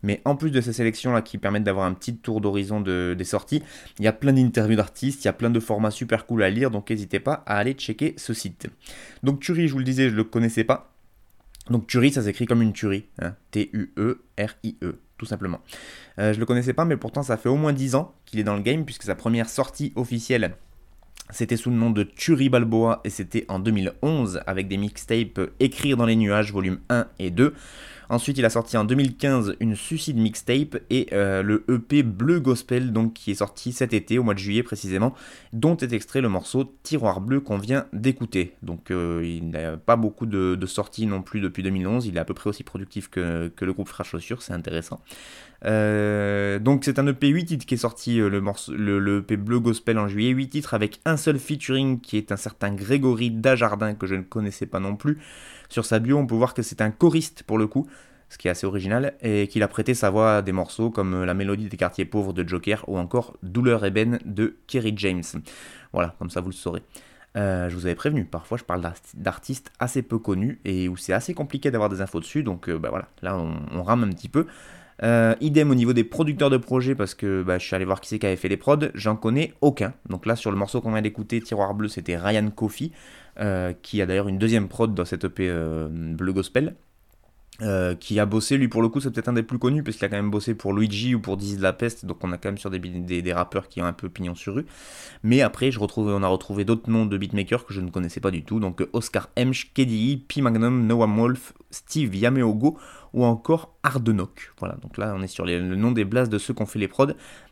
mais 0.02 0.22
en 0.26 0.36
plus 0.36 0.50
de 0.50 0.60
ces 0.60 0.74
sélections-là 0.74 1.22
qui 1.22 1.38
permettent 1.38 1.66
d'avoir 1.66 1.86
un 1.86 1.94
petit 1.94 2.18
tour 2.18 2.42
d'horizon 2.42 2.82
de, 2.82 3.14
des 3.16 3.26
sorties, 3.26 3.62
il 4.00 4.06
y 4.06 4.08
a 4.08 4.12
plein 4.12 4.34
d'interviews 4.34 4.76
d'artistes, 4.78 5.24
il 5.24 5.26
y 5.26 5.30
a 5.30 5.34
plein 5.34 5.52
de 5.52 5.60
formats 5.60 5.92
super 5.92 6.26
cool 6.26 6.42
à 6.42 6.50
lire, 6.50 6.72
donc 6.72 6.90
n'hésitez 6.90 7.20
pas 7.20 7.44
à 7.46 7.58
aller 7.58 7.74
checker 7.74 8.16
ce 8.18 8.34
site. 8.34 8.66
Donc 9.22 9.40
Turi, 9.40 9.68
je 9.68 9.74
vous 9.74 9.80
le 9.80 9.86
disais, 9.86 10.06
je 10.06 10.14
ne 10.14 10.18
le 10.18 10.24
connaissais 10.24 10.64
pas. 10.64 10.90
Donc 11.70 11.88
Turi, 11.88 12.12
ça 12.12 12.24
s'écrit 12.24 12.46
comme 12.46 12.62
une 12.62 12.74
tuerie, 12.74 13.06
hein. 13.22 13.36
T-U-E-R-I-E, 13.52 15.00
tout 15.18 15.26
simplement. 15.26 15.60
Euh, 16.18 16.34
je 16.34 16.40
le 16.40 16.46
connaissais 16.46 16.74
pas, 16.74 16.86
mais 16.86 16.98
pourtant 16.98 17.24
ça 17.24 17.38
fait 17.38 17.50
au 17.50 17.58
moins 17.58 17.74
10 17.74 17.96
ans 17.96 18.16
qu'il 18.26 18.40
est 18.40 18.44
dans 18.44 18.56
le 18.56 18.62
game, 18.62 18.86
puisque 18.86 19.04
sa 19.04 19.16
première 19.16 19.50
sortie 19.50 19.94
officielle, 19.96 20.56
c'était 21.30 21.58
sous 21.58 21.70
le 21.70 21.76
nom 21.76 21.92
de 21.92 22.04
Turi 22.04 22.50
Balboa, 22.50 23.02
et 23.04 23.10
c'était 23.10 23.46
en 23.50 23.60
2011, 23.60 24.42
avec 24.48 24.68
des 24.68 24.78
mixtapes 24.78 25.40
Écrire 25.60 25.96
dans 25.96 26.06
les 26.06 26.16
nuages, 26.16 26.52
volume 26.52 26.80
1 26.90 27.06
et 27.20 27.30
2. 27.30 27.54
Ensuite, 28.10 28.40
il 28.40 28.46
a 28.46 28.50
sorti 28.50 28.76
en 28.76 28.86
2015 28.86 29.56
une 29.60 29.76
Suicide 29.76 30.18
Mixtape 30.18 30.78
et 30.90 31.10
euh, 31.14 31.44
le 31.44 31.64
EP 31.70 32.02
Bleu 32.02 32.40
Gospel, 32.40 32.92
donc 32.92 33.14
qui 33.14 33.30
est 33.30 33.36
sorti 33.36 33.72
cet 33.72 33.94
été, 33.94 34.18
au 34.18 34.24
mois 34.24 34.34
de 34.34 34.40
juillet 34.40 34.64
précisément, 34.64 35.14
dont 35.54 35.78
est 35.78 35.94
extrait 35.94 36.20
le 36.20 36.28
morceau 36.28 36.76
Tiroir 36.82 37.22
Bleu 37.22 37.40
qu'on 37.40 37.60
vient 37.60 37.86
d'écouter. 37.94 38.56
Donc 38.64 38.90
euh, 38.90 39.22
il 39.24 39.52
n'a 39.52 39.78
pas 39.78 39.96
beaucoup 39.96 40.26
de, 40.26 40.58
sorties 40.66 41.06
non 41.06 41.22
plus 41.22 41.40
depuis 41.40 41.62
2011, 41.62 42.08
il 42.08 42.18
est 42.18 42.20
à 42.20 42.26
peu 42.26 42.34
près 42.34 42.50
aussi 42.50 42.64
productif 42.64 43.10
que, 43.10 43.52
le 43.60 43.74
groupe 43.74 43.88
Frère 43.88 44.06
Chaussures, 44.08 44.42
c'est 44.42 44.54
intéressant. 44.54 45.02
Euh, 45.66 46.58
donc 46.58 46.86
c'est 46.86 46.98
un 46.98 47.06
EP 47.06 47.28
8 47.28 47.46
titres 47.46 47.66
qui 47.68 47.76
est 47.76 47.78
sorti, 47.78 48.18
le, 48.18 48.40
le 48.40 49.18
EP 49.20 49.38
Bleu 49.38 49.60
Gospel 49.60 50.00
en 50.00 50.08
juillet, 50.08 50.32
8 50.32 50.50
titres 50.50 50.74
avec 50.74 51.00
un 51.06 51.18
seul 51.18 51.38
featuring 51.38 52.00
qui 52.00 52.18
est 52.18 52.32
un 52.32 52.38
certain 52.38 52.74
Grégory 52.74 53.30
Dajardin 53.30 53.94
que 53.94 54.08
je 54.08 54.16
ne 54.16 54.24
connaissais 54.24 54.66
pas 54.66 54.80
non 54.80 54.96
plus. 54.96 55.20
Sur 55.70 55.86
sa 55.86 56.00
bio, 56.00 56.18
on 56.18 56.28
peut 56.28 56.36
voir 56.36 56.54
que 56.54 56.62
c'est 56.62 56.82
un 56.82 56.92
choriste 56.92 57.44
pour 57.44 57.58
le 57.58 57.68
coup, 57.68 57.88
ce 58.30 58.38
qui 58.38 58.48
est 58.48 58.52
assez 58.52 58.68
original, 58.68 59.14
et 59.22 59.48
qu'il 59.48 59.64
a 59.64 59.68
prêté 59.68 59.94
sa 59.94 60.10
voix 60.10 60.38
à 60.38 60.42
des 60.42 60.52
morceaux 60.52 60.90
comme 60.90 61.24
La 61.24 61.34
Mélodie 61.34 61.70
des 61.70 61.78
quartiers 61.78 62.06
pauvres 62.06 62.34
de 62.34 62.48
Joker 62.48 62.84
ou 62.88 62.98
encore 62.98 63.38
Douleur 63.44 63.86
ébène 63.86 64.20
de 64.26 64.58
Kerry 64.68 64.94
James. 64.98 65.24
Voilà, 65.94 66.16
comme 66.20 66.30
ça 66.30 66.42
vous 66.42 66.50
le 66.50 66.54
saurez. 66.54 66.84
Euh, 67.38 67.70
je 67.70 67.76
vous 67.76 67.86
avais 67.86 67.96
prévenu, 67.96 68.26
parfois 68.26 68.58
je 68.58 68.64
parle 68.64 68.82
d'artistes 69.14 69.72
assez 69.80 70.02
peu 70.02 70.18
connus 70.18 70.60
et 70.66 70.90
où 70.90 70.98
c'est 70.98 71.14
assez 71.14 71.36
compliqué 71.36 71.70
d'avoir 71.70 71.90
des 71.90 72.02
infos 72.02 72.20
dessus, 72.20 72.42
donc 72.42 72.70
euh, 72.70 72.80
bah 72.80 72.90
voilà, 72.90 73.08
là 73.22 73.38
on, 73.38 73.84
rame 73.84 74.04
un 74.04 74.10
petit 74.10 74.30
peu. 74.30 74.48
Euh, 75.04 75.34
idem 75.40 75.72
au 75.72 75.76
niveau 75.76 75.94
des 75.94 76.04
producteurs 76.04 76.50
de 76.50 76.58
projets, 76.58 76.96
parce 76.96 77.14
que 77.14 77.44
bah, 77.44 77.60
je 77.60 77.66
suis 77.66 77.76
allé 77.76 77.86
voir 77.86 78.02
qui 78.02 78.10
c'est 78.10 78.20
qui 78.20 78.26
avait 78.26 78.36
fait 78.36 78.50
les 78.50 78.58
prods, 78.58 78.88
j'en 78.96 79.16
connais 79.16 79.54
aucun. 79.62 79.94
Donc 80.10 80.26
là 80.26 80.36
sur 80.36 80.50
le 80.50 80.58
morceau 80.58 80.82
qu'on 80.82 80.92
vient 80.92 81.04
d'écouter, 81.04 81.40
Tiroir 81.40 81.76
Bleu, 81.76 81.88
c'était 81.88 82.18
Ryan 82.18 82.50
Coffey, 82.50 82.92
qui 83.82 84.02
a 84.02 84.06
d'ailleurs 84.06 84.28
une 84.28 84.38
deuxième 84.38 84.68
prod 84.68 84.94
dans 84.94 85.06
cette 85.06 85.24
EP 85.24 85.50
Bleu 85.90 86.34
Gospel. 86.34 86.76
euh, 87.62 87.94
qui 87.94 88.22
a 88.22 88.26
bossé, 88.26 88.56
lui 88.56 88.70
pour 88.70 88.82
le 88.82 88.88
coup 88.88 89.02
c'est 89.02 89.12
peut-être 89.12 89.28
un 89.28 89.34
des 89.34 89.44
plus 89.44 89.60
connus 89.60 89.84
parce 89.84 89.98
qu'il 89.98 90.06
a 90.06 90.10
quand 90.10 90.16
même 90.16 90.32
bossé 90.32 90.56
pour 90.56 90.72
Luigi 90.72 91.14
ou 91.14 91.20
pour 91.20 91.36
Dizzy 91.36 91.58
de 91.58 91.62
la 91.62 91.74
Peste, 91.74 92.06
donc 92.06 92.24
on 92.24 92.32
a 92.32 92.38
quand 92.38 92.48
même 92.48 92.58
sur 92.58 92.70
des, 92.70 92.80
des, 92.80 93.34
rappeurs 93.34 93.68
qui 93.68 93.82
ont 93.82 93.86
un 93.86 93.92
peu 93.92 94.08
pignon 94.08 94.34
sur 94.34 94.56
rue. 94.56 94.66
Mais 95.24 95.42
après 95.42 95.70
je 95.70 95.78
retrouve, 95.78 96.08
on 96.08 96.24
a 96.24 96.28
retrouvé 96.28 96.64
d'autres 96.64 96.90
noms 96.90 97.06
de 97.06 97.18
beatmakers 97.18 97.66
que 97.66 97.74
je 97.74 97.82
ne 97.82 97.90
connaissais 97.90 98.22
pas 98.22 98.32
du 98.32 98.44
tout, 98.44 98.62
donc 98.62 98.88
Oscar 98.94 99.30
Hemsch, 99.36 99.74
KDI, 99.74 100.24
P 100.26 100.42
Magnum, 100.42 100.88
Noam 100.88 101.18
Wolf, 101.18 101.54
Steve 101.70 102.16
Yameogo 102.16 102.78
ou 103.12 103.26
encore 103.26 103.74
Ardenok. 103.84 104.54
Voilà, 104.60 104.76
donc 104.76 104.98
là 104.98 105.14
on 105.18 105.22
est 105.22 105.28
sur 105.28 105.44
les, 105.44 105.60
le 105.60 105.76
nom 105.76 105.92
des 105.92 106.06
blasts 106.06 106.32
de 106.32 106.38
ceux 106.38 106.54
qui 106.54 106.62
ont 106.62 106.66
fait 106.66 106.80
les 106.80 106.88
prods, 106.88 107.08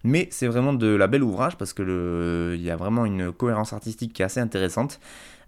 mais 0.06 0.30
c'est 0.32 0.48
vraiment 0.48 0.72
de 0.72 0.88
la 0.88 1.08
belle 1.08 1.24
ouvrage 1.24 1.58
parce 1.58 1.74
que 1.74 2.54
il 2.56 2.62
y 2.62 2.72
a 2.72 2.78
vraiment 2.78 3.06
une 3.06 3.34
cohérence 3.34 3.74
artistique 3.74 4.14
qui 4.14 4.22
est 4.22 4.26
assez 4.26 4.40
intéressante. 4.40 5.02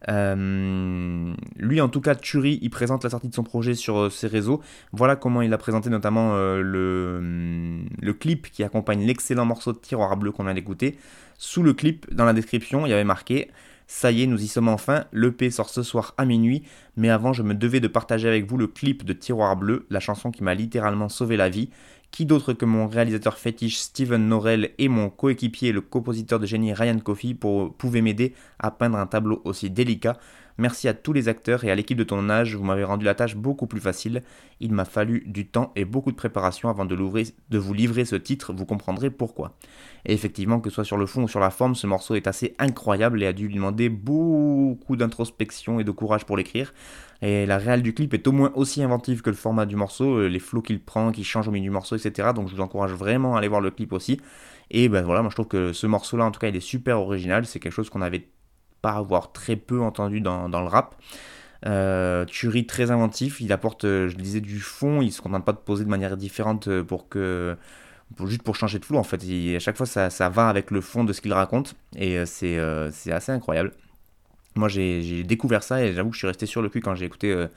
Euh, 0.07 1.33
lui, 1.57 1.81
en 1.81 1.89
tout 1.89 2.01
cas, 2.01 2.15
Turi, 2.15 2.59
il 2.61 2.69
présente 2.69 3.03
la 3.03 3.09
sortie 3.09 3.27
de 3.27 3.35
son 3.35 3.43
projet 3.43 3.73
sur 3.73 3.97
euh, 3.97 4.09
ses 4.09 4.27
réseaux. 4.27 4.61
Voilà 4.93 5.15
comment 5.15 5.41
il 5.41 5.53
a 5.53 5.57
présenté 5.57 5.89
notamment 5.89 6.35
euh, 6.35 6.61
le, 6.61 7.17
hum, 7.19 7.89
le, 8.01 8.13
clip 8.13 8.49
qui 8.49 8.63
accompagne 8.63 9.05
l'excellent 9.05 9.45
morceau 9.45 9.73
de 9.73 9.77
tiroir 9.77 10.15
bleu 10.15 10.31
qu'on 10.31 10.43
vient 10.43 10.53
d'écouter. 10.53 10.97
Sous 11.37 11.63
le 11.63 11.73
clip, 11.73 12.13
dans 12.13 12.25
la 12.25 12.33
description, 12.33 12.85
il 12.85 12.89
y 12.89 12.93
avait 12.93 13.03
marqué 13.03 13.49
Ça 13.87 14.11
y 14.11 14.23
est, 14.23 14.27
nous 14.27 14.41
y 14.41 14.47
sommes 14.47 14.69
enfin. 14.69 15.05
L'EP 15.11 15.49
sort 15.51 15.69
ce 15.69 15.83
soir 15.83 16.13
à 16.17 16.25
minuit. 16.25 16.63
Mais 16.95 17.09
avant, 17.09 17.33
je 17.33 17.43
me 17.43 17.53
devais 17.53 17.79
de 17.79 17.87
partager 17.87 18.27
avec 18.27 18.45
vous 18.45 18.57
le 18.57 18.67
clip 18.67 19.03
de 19.03 19.13
Tiroir 19.13 19.55
bleu, 19.55 19.85
la 19.89 19.99
chanson 19.99 20.31
qui 20.31 20.43
m'a 20.43 20.53
littéralement 20.53 21.09
sauvé 21.09 21.37
la 21.37 21.49
vie. 21.49 21.69
Qui 22.11 22.25
d'autre 22.25 22.53
que 22.53 22.65
mon 22.65 22.87
réalisateur 22.87 23.37
fétiche 23.37 23.77
Steven 23.77 24.27
Norrell 24.27 24.71
et 24.77 24.89
mon 24.89 25.09
coéquipier, 25.09 25.71
le 25.71 25.81
compositeur 25.81 26.39
de 26.39 26.45
génie 26.45 26.73
Ryan 26.73 26.99
Coffey, 26.99 27.33
pour, 27.33 27.73
pouvaient 27.75 28.01
m'aider 28.01 28.33
à 28.59 28.71
peindre 28.71 28.97
un 28.97 29.07
tableau 29.07 29.41
aussi 29.45 29.69
délicat? 29.69 30.17
Merci 30.59 30.89
à 30.89 30.93
tous 30.93 31.13
les 31.13 31.29
acteurs 31.29 31.63
et 31.63 31.71
à 31.71 31.75
l'équipe 31.75 31.97
de 31.97 32.03
ton 32.03 32.29
âge, 32.29 32.53
vous 32.53 32.65
m'avez 32.65 32.83
rendu 32.83 33.05
la 33.05 33.15
tâche 33.15 33.37
beaucoup 33.37 33.65
plus 33.65 33.79
facile. 33.79 34.23
Il 34.59 34.73
m'a 34.73 34.83
fallu 34.83 35.23
du 35.25 35.47
temps 35.47 35.71
et 35.77 35.85
beaucoup 35.85 36.11
de 36.11 36.17
préparation 36.17 36.67
avant 36.67 36.83
de, 36.83 36.95
vous 36.95 37.73
livrer 37.73 38.03
ce 38.03 38.17
titre, 38.17 38.51
vous 38.51 38.65
comprendrez 38.65 39.09
pourquoi. 39.09 39.55
Et 40.03 40.11
effectivement, 40.11 40.59
que 40.59 40.69
ce 40.69 40.75
soit 40.75 40.83
sur 40.83 40.97
le 40.97 41.05
fond 41.05 41.23
ou 41.23 41.27
sur 41.29 41.39
la 41.39 41.49
forme, 41.49 41.75
ce 41.75 41.87
morceau 41.87 42.15
est 42.15 42.27
assez 42.27 42.55
incroyable 42.59 43.23
et 43.23 43.25
a 43.25 43.31
dû 43.31 43.47
lui 43.47 43.55
demander 43.55 43.87
beaucoup 43.87 44.97
d'introspection 44.97 45.79
et 45.79 45.85
de 45.85 45.91
courage 45.91 46.25
pour 46.25 46.35
l'écrire. 46.35 46.73
Et 47.21 47.45
la 47.45 47.57
réelle 47.57 47.81
du 47.81 47.93
clip 47.93 48.13
est 48.13 48.27
au 48.27 48.33
moins 48.33 48.51
aussi 48.53 48.83
inventive 48.83 49.21
que 49.21 49.29
le 49.29 49.37
format 49.37 49.65
du 49.65 49.77
morceau, 49.77 50.17
euh, 50.17 50.27
les 50.27 50.39
flots 50.39 50.61
qu'il 50.61 50.81
prend, 50.81 51.13
qu'il 51.13 51.23
change 51.23 51.47
au 51.47 51.51
milieu 51.51 51.63
du 51.63 51.69
morceau, 51.69 51.95
etc. 51.95 52.31
Donc 52.35 52.49
je 52.49 52.55
vous 52.55 52.61
encourage 52.61 52.91
vraiment 52.91 53.35
à 53.35 53.39
aller 53.39 53.47
voir 53.47 53.61
le 53.61 53.71
clip 53.71 53.93
aussi. 53.93 54.19
Et 54.71 54.89
ben 54.89 55.03
voilà, 55.03 55.21
moi 55.21 55.29
je 55.29 55.35
trouve 55.35 55.47
que 55.47 55.71
ce 55.71 55.87
morceau-là, 55.87 56.25
en 56.25 56.31
tout 56.31 56.39
cas, 56.41 56.49
il 56.49 56.55
est 56.57 56.59
super 56.59 56.99
original. 56.99 57.45
C'est 57.45 57.61
quelque 57.61 57.71
chose 57.71 57.89
qu'on 57.89 58.01
avait 58.01 58.27
pas 58.81 58.93
avoir 58.93 59.31
très 59.31 59.55
peu 59.55 59.81
entendu 59.81 60.21
dans, 60.21 60.47
le 60.47 60.67
rap. 60.67 60.95
Euh, 61.65 62.25
très 62.67 62.91
inventif, 62.91 63.41
il 63.41 63.51
apporte, 63.51 63.83
euh, 63.85 64.07
je 64.07 64.15
disais, 64.15 64.41
du 64.41 64.59
fond, 64.59 65.01
il 65.01 65.11
se 65.11 65.21
contente 65.21 65.43
pas 65.45 65.51
de 65.51 65.57
poser 65.57 65.83
de 65.83 65.89
manière 65.89 66.15
différente 66.17 66.67
euh, 66.67 66.83
pour 66.83 67.09
que. 67.09 67.57
juste 68.25 68.43
pour 68.43 68.55
changer 68.55 68.79
de 68.79 68.85
flou 68.85 68.97
en 68.97 69.03
fait. 69.03 69.21
à 69.55 69.59
chaque 69.59 69.77
fois 69.77 69.85
ça, 69.85 70.09
ça, 70.09 70.29
va 70.29 70.49
avec 70.49 70.71
le 70.71 70.81
fond 70.81 71.03
de 71.03 71.13
ce 71.13 71.21
qu'il 71.21 71.33
raconte 71.33 71.75
et 71.95 72.17
euh, 72.17 72.25
c'est 72.91 73.11
assez 73.11 73.31
incroyable. 73.31 73.73
Moi 74.55 74.67
j'ai 74.67 75.23
découvert 75.23 75.63
ça 75.63 75.83
et 75.83 75.93
j'avoue 75.93 76.09
que 76.09 76.15
je 76.15 76.19
suis 76.19 76.27
resté 76.27 76.45
sur 76.45 76.61
le 76.61 76.69
cul 76.69 76.81
quand 76.81 76.95
j'ai 76.95 77.05
écouté 77.05 77.47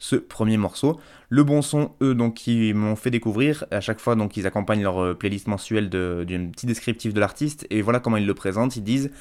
ce 0.00 0.16
premier 0.16 0.56
morceau. 0.56 0.98
Le 1.28 1.44
bon 1.44 1.62
son, 1.62 1.92
eux, 2.02 2.16
donc, 2.16 2.34
qui 2.34 2.72
m'ont 2.74 2.96
fait 2.96 3.10
découvrir. 3.12 3.64
À 3.70 3.80
chaque 3.80 4.00
fois, 4.00 4.16
donc, 4.16 4.36
ils 4.36 4.46
accompagnent 4.46 4.82
leur 4.82 5.00
euh, 5.00 5.14
playlist 5.14 5.46
mensuelle 5.46 5.88
d'un 5.88 6.46
petit 6.46 6.66
descriptif 6.66 7.14
de 7.14 7.20
l'artiste. 7.20 7.66
Et 7.70 7.82
voilà 7.82 8.00
comment 8.00 8.16
ils 8.16 8.26
le 8.26 8.34
présentent. 8.34 8.74
Ils 8.74 8.82
disent 8.82 9.12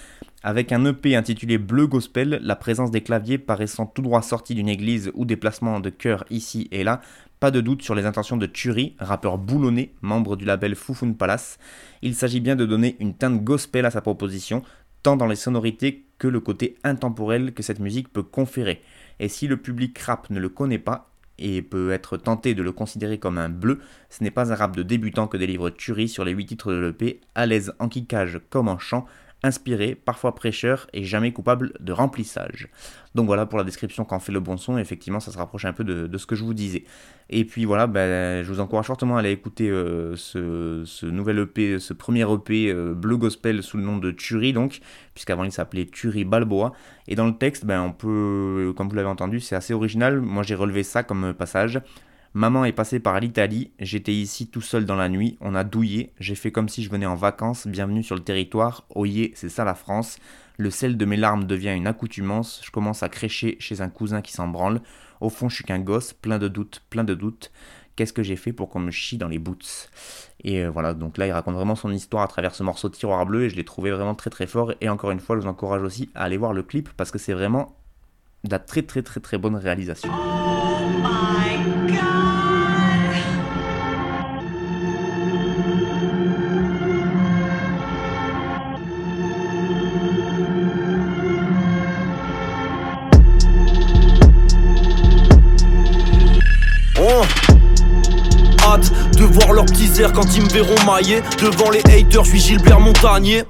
Avec 0.42 0.72
un 0.72 0.84
EP 0.86 1.16
intitulé 1.16 1.60
Bleu 1.60 1.86
Gospel, 1.86 2.40
la 2.42 2.56
présence 2.56 2.90
des 2.90 3.02
claviers 3.02 3.38
paraissant 3.38 3.86
tout 3.86 4.02
droit 4.02 4.24
sortis 4.24 4.56
d'une 4.56 4.70
église 4.70 5.12
ou 5.14 5.26
des 5.26 5.36
placements 5.36 5.80
de 5.80 5.92
chœur 5.92 6.24
ici 6.32 6.68
et 6.72 6.84
là, 6.84 7.02
pas 7.40 7.52
de 7.52 7.62
doute 7.62 7.84
sur 7.84 7.96
les 7.96 8.06
intentions 8.06 8.36
de 8.36 8.46
Turi, 8.46 8.96
rappeur 9.00 9.38
boulonné, 9.38 9.94
membre 10.02 10.36
du 10.36 10.46
label 10.46 10.76
Fufun 10.76 11.14
Palace. 11.14 11.58
Il 12.02 12.16
s'agit 12.16 12.42
bien 12.42 12.56
de 12.56 12.66
donner 12.66 12.98
une 13.00 13.14
teinte 13.14 13.44
gospel 13.44 13.86
à 13.86 13.92
sa 13.92 14.02
proposition, 14.02 14.62
tant 15.04 15.16
dans 15.16 15.28
les 15.28 15.36
sonorités 15.36 16.06
que 16.18 16.28
le 16.28 16.40
côté 16.42 16.78
intemporel 16.84 17.54
que 17.54 17.64
cette 17.64 17.80
musique 17.80 18.12
peut 18.12 18.24
conférer. 18.24 18.82
Et 19.20 19.28
si 19.28 19.48
le 19.48 19.58
public 19.58 19.98
rap 20.00 20.30
ne 20.30 20.40
le 20.40 20.50
connaît 20.50 20.80
pas 20.80 21.10
et 21.38 21.62
peut 21.62 21.92
être 21.92 22.18
tenté 22.18 22.54
de 22.54 22.62
le 22.62 22.72
considérer 22.72 23.18
comme 23.18 23.38
un 23.38 23.50
bleu, 23.50 23.80
ce 24.10 24.24
n'est 24.24 24.32
pas 24.32 24.52
un 24.52 24.56
rap 24.56 24.76
de 24.76 24.84
débutant 24.84 25.28
que 25.28 25.38
délivre 25.38 25.70
Turi 25.70 26.10
sur 26.10 26.26
les 26.26 26.34
8 26.34 26.46
titres 26.46 26.74
de 26.74 26.78
l'EP, 26.78 27.22
à 27.36 27.46
l'aise 27.46 27.74
en 27.80 27.90
kickage 27.90 28.40
comme 28.50 28.68
en 28.68 28.78
chant, 28.78 29.06
inspiré, 29.44 29.96
parfois 29.96 30.36
prêcheur 30.36 30.88
et 30.94 31.04
jamais 31.04 31.32
coupable 31.32 31.74
de 31.80 31.92
remplissage. 31.94 32.68
Donc 33.16 33.26
voilà 33.26 33.46
pour 33.46 33.58
la 33.58 33.64
description 33.64 34.06
qu'en 34.06 34.20
fait 34.20 34.32
le 34.32 34.40
bon 34.40 34.58
son, 34.58 34.78
effectivement 34.78 35.20
ça 35.20 35.32
se 35.32 35.38
rapproche 35.38 35.66
un 35.66 35.74
peu 35.74 35.84
de, 35.84 36.18
ce 36.18 36.26
que 36.26 36.36
je 36.36 36.44
vous 36.44 36.54
disais. 36.54 36.84
Et 37.30 37.46
puis 37.46 37.66
voilà, 37.66 37.88
ben, 37.88 38.44
je 38.44 38.52
vous 38.52 38.60
encourage 38.60 38.86
fortement 38.86 39.18
à 39.18 39.20
aller 39.20 39.32
écouter 39.32 39.70
euh, 39.70 40.16
ce, 40.16 41.06
nouvel 41.06 41.40
EP, 41.40 41.80
ce 41.80 41.94
premier 41.94 42.22
EP 42.32 42.70
euh, 42.70 42.94
Bleu 42.94 43.18
Gospel 43.18 43.64
sous 43.64 43.78
le 43.78 43.84
nom 43.84 43.98
de 43.98 44.12
Turi 44.12 44.52
donc, 44.52 44.80
puisqu'avant 45.14 45.44
il 45.44 45.52
s'appelait 45.52 45.86
Turi 45.86 46.26
Balboa. 46.26 46.74
Et 47.08 47.16
dans 47.16 47.26
le 47.26 47.36
texte, 47.36 47.66
ben, 47.66 47.82
on 47.82 47.92
peut, 47.92 48.74
comme 48.76 48.90
vous 48.90 48.96
l'avez 48.96 49.08
entendu, 49.08 49.40
c'est 49.40 49.56
assez 49.56 49.74
original, 49.74 50.22
moi 50.22 50.44
j'ai 50.44 50.56
relevé 50.56 50.84
ça 50.84 51.04
comme 51.04 51.34
passage. 51.34 51.82
Maman 52.36 52.64
est 52.66 52.74
passée 52.74 53.00
par 53.00 53.20
l'Italie, 53.20 53.72
j'étais 53.80 54.14
ici 54.14 54.46
tout 54.46 54.62
seul 54.62 54.86
dans 54.86 54.96
la 54.96 55.10
nuit, 55.10 55.36
on 55.42 55.56
a 55.56 55.64
douillé, 55.64 56.14
j'ai 56.20 56.36
fait 56.36 56.52
comme 56.52 56.70
si 56.70 56.84
je 56.84 56.92
venais 56.92 57.08
en 57.08 57.16
vacances, 57.16 57.66
bienvenue 57.66 58.04
sur 58.04 58.16
le 58.16 58.22
territoire, 58.22 58.86
oyez, 58.94 59.32
c'est 59.34 59.50
ça 59.50 59.64
la 59.64 59.74
France. 59.74 60.20
Le 60.58 60.70
sel 60.70 60.96
de 60.96 61.06
mes 61.06 61.18
larmes 61.18 61.46
devient 61.46 61.74
une 61.76 61.88
accoutumance, 61.88 62.62
je 62.64 62.70
commence 62.70 63.02
à 63.02 63.10
crécher 63.10 63.58
chez 63.60 63.82
un 63.82 63.90
cousin 63.90 64.22
qui 64.22 64.32
s'en 64.32 64.48
branle. 64.48 64.82
Au 65.22 65.30
fond, 65.30 65.50
je 65.50 65.56
suis 65.56 65.64
qu'un 65.64 65.80
gosse, 65.80 66.14
plein 66.14 66.38
de 66.38 66.48
doutes, 66.48 66.84
plein 66.92 67.04
de 67.04 67.16
doutes. 67.16 67.52
Qu'est-ce 67.96 68.14
que 68.14 68.22
j'ai 68.22 68.36
fait 68.36 68.54
pour 68.54 68.70
qu'on 68.70 68.80
me 68.80 68.92
chie 68.92 69.18
dans 69.18 69.28
les 69.28 69.40
boots? 69.40 69.90
Et 70.44 70.64
euh, 70.64 70.70
voilà, 70.70 70.94
donc 70.94 71.18
là, 71.18 71.26
il 71.26 71.32
raconte 71.32 71.56
vraiment 71.56 71.76
son 71.76 71.92
histoire 71.92 72.24
à 72.24 72.28
travers 72.28 72.54
ce 72.54 72.62
morceau 72.62 72.90
de 72.90 72.96
tiroir 72.96 73.26
bleu 73.26 73.46
et 73.46 73.50
je 73.50 73.56
l'ai 73.56 73.66
trouvé 73.66 73.90
vraiment 73.90 74.16
très 74.16 74.30
très 74.30 74.46
fort. 74.46 74.74
Et 74.82 74.90
encore 74.90 75.10
une 75.12 75.20
fois, 75.20 75.36
je 75.36 75.42
vous 75.42 75.48
encourage 75.48 75.82
aussi 75.82 76.10
à 76.14 76.26
aller 76.26 76.38
voir 76.38 76.54
le 76.54 76.62
clip 76.62 76.90
parce 76.96 77.10
que 77.10 77.18
c'est 77.18 77.34
vraiment 77.34 77.76
de 78.44 78.52
la 78.52 78.60
très 78.60 78.84
très 78.84 79.02
très 79.02 79.20
très 79.20 79.38
bonne 79.38 79.56
réalisation. 79.56 80.10
De 99.20 99.26
voir 99.26 99.52
leurs 99.52 99.66
petits 99.66 99.90
quand 100.14 100.36
ils 100.36 100.44
me 100.44 100.50
verront 100.50 100.76
mailler. 100.86 101.22
Devant 101.42 101.70
les 101.72 101.80
haters, 101.80 102.24
je 102.24 102.30
suis 102.30 102.40
Gilbert 102.40 102.80
Montagnier. 102.80 103.44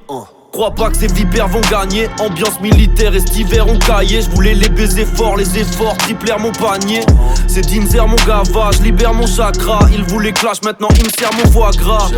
Crois 0.52 0.72
pas 0.72 0.90
que 0.90 0.98
ces 0.98 1.08
vipères 1.08 1.48
vont 1.48 1.62
gagner. 1.72 2.10
Ambiance 2.20 2.60
militaire 2.60 3.14
hiver 3.16 3.66
on 3.68 3.78
caillé. 3.78 4.22
Je 4.22 4.30
voulais 4.32 4.56
les 4.56 4.70
baiser 4.70 5.06
fort, 5.06 5.38
les 5.38 5.58
efforts 5.58 5.96
triplèrent 5.98 6.40
mon 6.40 6.52
panier. 6.52 7.02
C'est 7.48 7.62
Dinzer 7.62 8.08
mon 8.08 8.16
gava, 8.16 8.72
je 8.76 8.84
libère 8.84 9.14
mon 9.14 9.28
chakra. 9.28 9.80
Il 9.94 10.04
voulait 10.04 10.34
clash, 10.34 10.58
maintenant 10.64 10.90
il 10.98 11.06
me 11.06 11.10
sert 11.10 11.32
mon 11.34 11.52
foie 11.52 11.72
gras. 11.72 12.10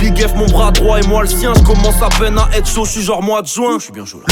Big 0.00 0.18
F 0.18 0.34
mon 0.36 0.46
bras 0.46 0.70
droit 0.70 1.00
et 1.00 1.06
moi 1.06 1.22
le 1.22 1.28
sien. 1.28 1.52
Je 1.56 1.62
commence 1.62 2.00
à 2.02 2.08
peine 2.20 2.38
à 2.38 2.48
être 2.56 2.68
chaud, 2.68 2.84
je 2.84 2.92
suis 2.92 3.02
genre 3.02 3.22
mois 3.22 3.42
de 3.42 3.48
juin. 3.48 3.78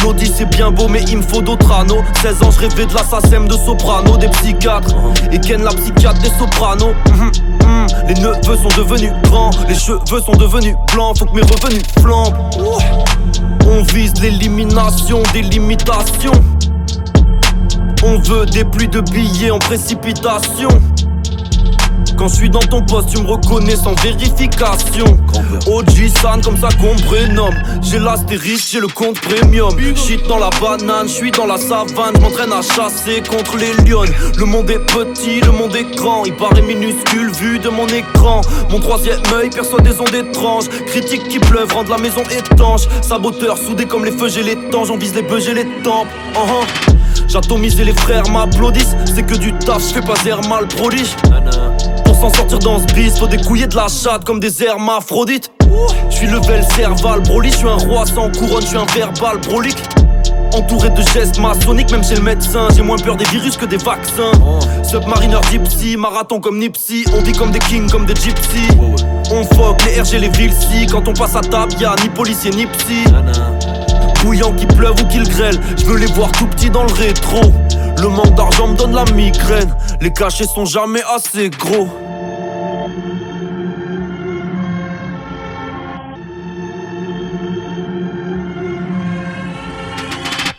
L'audi 0.03 0.31
c'est 0.37 0.49
bien 0.51 0.71
beau, 0.71 0.89
mais 0.89 1.03
il 1.09 1.19
me 1.19 1.23
faut 1.23 1.41
d'autres 1.43 1.73
anneaux. 1.73 2.03
16 2.23 2.43
ans, 2.43 2.51
je 2.51 2.61
rêvais 2.61 2.87
de 2.87 2.95
l'assassin 2.95 3.41
de 3.41 3.53
soprano, 3.53 4.17
des 4.17 4.29
psychiatres. 4.29 4.95
Et 5.33 5.41
Ken 5.41 5.63
la 5.63 5.73
psychiatre 5.73 6.21
des 6.21 6.31
sopranos. 6.39 6.95
Mhm, 7.11 7.33
mhm. 7.67 7.87
Les 8.09 8.15
neveux 8.15 8.57
sont 8.57 8.81
devenus 8.81 9.13
grands, 9.25 9.51
les 9.69 9.75
cheveux 9.75 10.21
sont 10.21 10.37
devenus 10.37 10.77
blancs. 10.93 11.19
Faut 11.19 11.27
que 11.27 11.35
mes 11.35 11.43
revenus 11.43 11.83
flambent. 12.01 12.37
On 13.69 13.83
vise 13.83 14.15
l'élimination 14.21 15.23
des 15.33 15.43
limitations. 15.43 16.33
On 18.05 18.19
veut 18.19 18.47
des 18.47 18.65
pluies 18.65 18.89
de 18.89 19.01
billets 19.01 19.51
en 19.51 19.59
précipitation. 19.59 20.69
Quand 22.17 22.29
je 22.29 22.35
suis 22.35 22.51
dans 22.51 22.61
ton 22.61 22.83
poste, 22.83 23.11
tu 23.11 23.21
me 23.21 23.27
reconnais 23.27 23.77
sans 23.77 23.95
vérification. 23.95 25.19
OG 25.67 26.09
San, 26.21 26.41
comme 26.43 26.57
ça 26.57 26.69
qu'on 26.81 26.97
prénomme. 27.05 27.55
J'ai 27.83 27.99
l'astérisque, 27.99 28.69
j'ai 28.73 28.81
le 28.81 28.89
compte 28.89 29.21
premium. 29.21 29.71
Shit 29.95 30.27
dans 30.27 30.39
la 30.39 30.49
banane, 30.61 31.09
je 31.09 31.13
suis 31.13 31.31
dans 31.31 31.47
la 31.47 31.59
savane. 31.59 32.19
M'entraîne 32.21 32.53
à 32.53 32.63
chasser 32.63 33.23
contre 33.29 33.59
les 33.59 33.73
lions. 33.85 34.05
Le 34.39 34.45
monde 34.47 34.71
est 34.71 34.79
petit, 34.79 35.41
le 35.41 35.53
monde 35.53 35.77
est 35.77 35.95
grand. 35.95 36.25
Il 36.25 36.35
paraît 36.35 36.63
minuscule 36.63 37.31
vu 37.33 37.59
de 37.59 37.69
mon 37.69 37.87
écran. 37.89 38.41
Mon 38.71 38.81
troisième 38.81 39.21
œil 39.35 39.51
perçoit 39.51 39.81
des 39.81 40.01
ondes 40.01 40.15
étranges. 40.15 40.69
Critiques 40.87 41.29
qui 41.29 41.39
pleuvent 41.39 41.73
rendent 41.73 41.89
la 41.89 41.99
maison 41.99 42.23
étanche. 42.23 42.83
Saboteur 43.03 43.59
soudé 43.59 43.85
comme 43.85 44.05
les 44.05 44.13
feux, 44.13 44.29
j'ai 44.29 44.43
les 44.43 44.57
temps. 44.71 44.85
J'en 44.85 44.97
vise 44.97 45.15
les 45.15 45.23
bœufs, 45.23 45.41
j'ai 45.41 45.55
les 45.55 45.67
tempes. 45.83 46.09
Uh-huh. 46.35 46.95
J'atomise 47.29 47.79
et 47.79 47.85
les 47.85 47.95
frères 47.95 48.29
m'applaudissent. 48.31 48.97
C'est 49.15 49.27
que 49.27 49.35
du 49.35 49.53
taf, 49.53 49.83
je 49.87 49.95
fais 49.95 50.01
pas 50.01 50.15
d'air 50.25 50.41
mal 50.49 50.67
prodige. 50.67 51.15
S'en 52.27 52.33
sortir 52.33 52.59
dans 52.59 52.81
ce 52.81 52.93
bis, 52.93 53.17
faut 53.17 53.29
découiller 53.29 53.69
de 53.69 53.77
la 53.77 53.87
chatte 53.87 54.25
comme 54.25 54.41
des 54.41 54.61
hermaphrodites. 54.61 55.53
Je 56.11 56.17
suis 56.17 56.27
level 56.27 56.65
cerval, 56.75 57.21
broly, 57.21 57.53
je 57.53 57.59
suis 57.59 57.69
un 57.69 57.77
roi 57.77 58.05
sans 58.05 58.33
couronne, 58.33 58.63
je 58.63 58.67
suis 58.67 58.77
un 58.77 58.85
verbal 58.87 59.39
prolique. 59.39 59.79
Entouré 60.53 60.91
de 60.91 61.03
gestes 61.03 61.39
maçonniques, 61.39 61.93
même 61.93 62.03
chez 62.03 62.17
le 62.17 62.23
médecin. 62.23 62.67
J'ai 62.75 62.83
moins 62.83 62.99
peur 62.99 63.15
des 63.15 63.27
virus 63.27 63.57
que 63.57 63.65
des 63.65 63.77
vaccins. 63.77 64.33
Submarineur 64.83 65.41
gypsy, 65.53 65.97
marathon 65.97 66.41
comme 66.41 66.59
Nipsey. 66.59 67.05
On 67.17 67.23
vit 67.23 67.31
comme 67.31 67.53
des 67.53 67.61
kings, 67.61 67.89
comme 67.89 68.07
des 68.07 68.17
gypsies. 68.17 68.77
On 69.31 69.45
fuck 69.55 69.85
les 69.85 70.01
RG, 70.01 70.19
les 70.19 70.29
villes. 70.29 70.53
Quand 70.91 71.07
on 71.07 71.13
passe 71.13 71.37
à 71.37 71.43
table, 71.43 71.75
y'a 71.79 71.95
ni 72.03 72.09
policier 72.09 72.51
ni 72.51 72.67
psy. 72.67 73.05
Bouillant 74.25 74.53
qu'il 74.53 74.67
pleuve 74.67 75.01
ou 75.01 75.07
qu'il 75.07 75.29
grêle, 75.29 75.61
je 75.79 75.85
veux 75.85 75.99
les 75.99 76.07
voir 76.07 76.33
tout 76.33 76.47
petits 76.49 76.71
dans 76.71 76.83
le 76.83 76.93
rétro. 76.93 77.41
Le 78.03 78.09
manque 78.09 78.35
d'argent 78.35 78.67
me 78.67 78.77
donne 78.77 78.97
la 78.97 79.05
migraine. 79.13 79.73
Les 80.01 80.13
cachets 80.13 80.49
sont 80.49 80.65
jamais 80.65 81.03
assez 81.15 81.51
gros. 81.51 81.87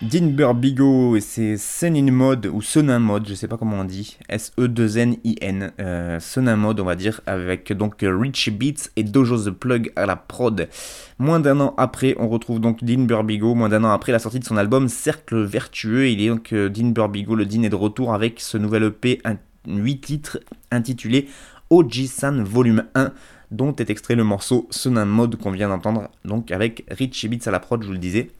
Dean 0.08 0.28
Burbigo 0.28 1.18
et 1.18 1.22
c'est 1.22 1.58
Senin 1.58 2.12
Mode 2.12 2.46
ou 2.46 2.62
Sonin 2.62 3.00
Mode, 3.00 3.28
je 3.28 3.34
sais 3.34 3.50
pas 3.50 3.58
comment 3.58 3.82
on 3.82 3.84
dit, 3.84 4.18
S-E-2-N-I-N, 4.30 5.74
euh, 5.82 6.20
Sonin 6.22 6.56
Mode 6.56 6.80
on 6.80 6.86
va 6.86 6.96
dire, 6.96 7.20
avec 7.26 7.74
donc 7.74 7.96
Richie 8.02 8.52
Beats 8.52 8.90
et 8.96 9.04
Dojo 9.04 9.38
The 9.38 9.50
Plug 9.50 9.92
à 9.98 10.06
la 10.06 10.16
prod. 10.16 10.70
Moins 11.20 11.42
d'un 11.42 11.60
an 11.60 11.74
après, 11.78 12.16
on 12.20 12.30
retrouve 12.30 12.62
donc 12.62 12.86
Dean 12.86 13.04
Burbigo, 13.04 13.54
moins 13.54 13.68
d'un 13.68 13.84
an 13.84 13.92
après 13.92 14.14
la 14.14 14.20
sortie 14.20 14.40
de 14.40 14.46
son 14.46 14.56
album 14.56 14.88
Cercle 14.88 15.44
Vertueux, 15.44 16.10
il 16.10 16.22
est 16.22 16.30
donc 16.30 16.54
euh, 16.54 16.70
Dean 16.70 16.92
Burbigo, 16.92 17.36
le 17.36 17.46
Dean 17.46 17.64
est 17.64 17.70
de 17.70 17.76
retour 17.76 18.14
avec 18.14 18.40
ce 18.40 18.58
nouvel 18.58 18.84
EP, 18.84 19.22
8 19.68 20.00
titres 20.00 20.40
intitulé 20.72 21.28
Oji-san 21.70 22.44
Volume 22.44 22.86
1 22.96 23.12
dont 23.52 23.76
est 23.76 23.90
extrait 23.90 24.16
le 24.16 24.24
morceau 24.24 24.68
Sonin 24.70 25.06
Mode 25.06 25.36
qu'on 25.36 25.52
vient 25.52 25.68
d'entendre, 25.68 26.10
donc 26.24 26.52
avec 26.52 26.86
Richie 26.90 27.28
Beats 27.28 27.48
à 27.48 27.52
la 27.52 27.60
prod, 27.60 27.82
je 27.82 27.88
vous 27.88 27.94
le 27.94 28.00
disais. 28.00 28.32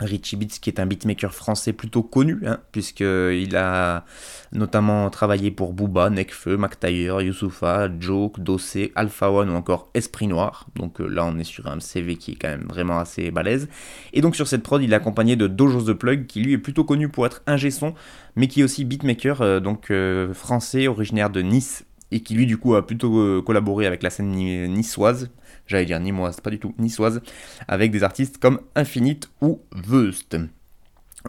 Richie 0.00 0.36
Beats, 0.36 0.58
qui 0.60 0.68
est 0.70 0.80
un 0.80 0.86
beatmaker 0.86 1.32
français 1.32 1.72
plutôt 1.72 2.02
connu, 2.02 2.40
hein, 2.46 2.58
puisqu'il 2.72 3.56
a 3.56 4.04
notamment 4.52 5.08
travaillé 5.10 5.50
pour 5.50 5.72
Booba, 5.72 6.10
Nekfeu, 6.10 6.56
McTyre, 6.56 7.20
Youssoufa, 7.22 7.88
Joke, 7.98 8.40
Dossé, 8.40 8.92
Alpha 8.94 9.30
One 9.30 9.50
ou 9.50 9.54
encore 9.54 9.90
Esprit 9.94 10.26
Noir. 10.26 10.66
Donc 10.74 11.00
euh, 11.00 11.06
là, 11.06 11.24
on 11.24 11.38
est 11.38 11.44
sur 11.44 11.66
un 11.66 11.80
CV 11.80 12.16
qui 12.16 12.32
est 12.32 12.36
quand 12.36 12.48
même 12.48 12.66
vraiment 12.68 12.98
assez 12.98 13.30
balèze. 13.30 13.68
Et 14.12 14.20
donc 14.20 14.36
sur 14.36 14.46
cette 14.46 14.62
prod, 14.62 14.82
il 14.82 14.92
est 14.92 14.96
accompagné 14.96 15.36
de 15.36 15.46
Dojos 15.46 15.92
The 15.92 15.96
Plug, 15.96 16.26
qui 16.26 16.40
lui 16.40 16.52
est 16.52 16.58
plutôt 16.58 16.84
connu 16.84 17.08
pour 17.08 17.26
être 17.26 17.42
un 17.46 17.56
son, 17.70 17.94
mais 18.36 18.48
qui 18.48 18.60
est 18.60 18.64
aussi 18.64 18.84
beatmaker, 18.84 19.40
euh, 19.40 19.60
donc 19.60 19.90
euh, 19.90 20.32
français, 20.34 20.88
originaire 20.88 21.30
de 21.30 21.40
Nice, 21.40 21.84
et 22.12 22.20
qui 22.20 22.34
lui 22.34 22.46
du 22.46 22.58
coup 22.58 22.74
a 22.76 22.86
plutôt 22.86 23.42
collaboré 23.42 23.86
avec 23.86 24.04
la 24.04 24.10
scène 24.10 24.30
niçoise 24.30 25.30
j'allais 25.66 25.84
dire 25.84 26.00
nimoise, 26.00 26.40
pas 26.40 26.50
du 26.50 26.58
tout, 26.58 26.74
niçoise, 26.78 27.20
avec 27.68 27.90
des 27.90 28.02
artistes 28.02 28.38
comme 28.38 28.60
Infinite 28.74 29.30
ou 29.40 29.60
Veust. 29.72 30.36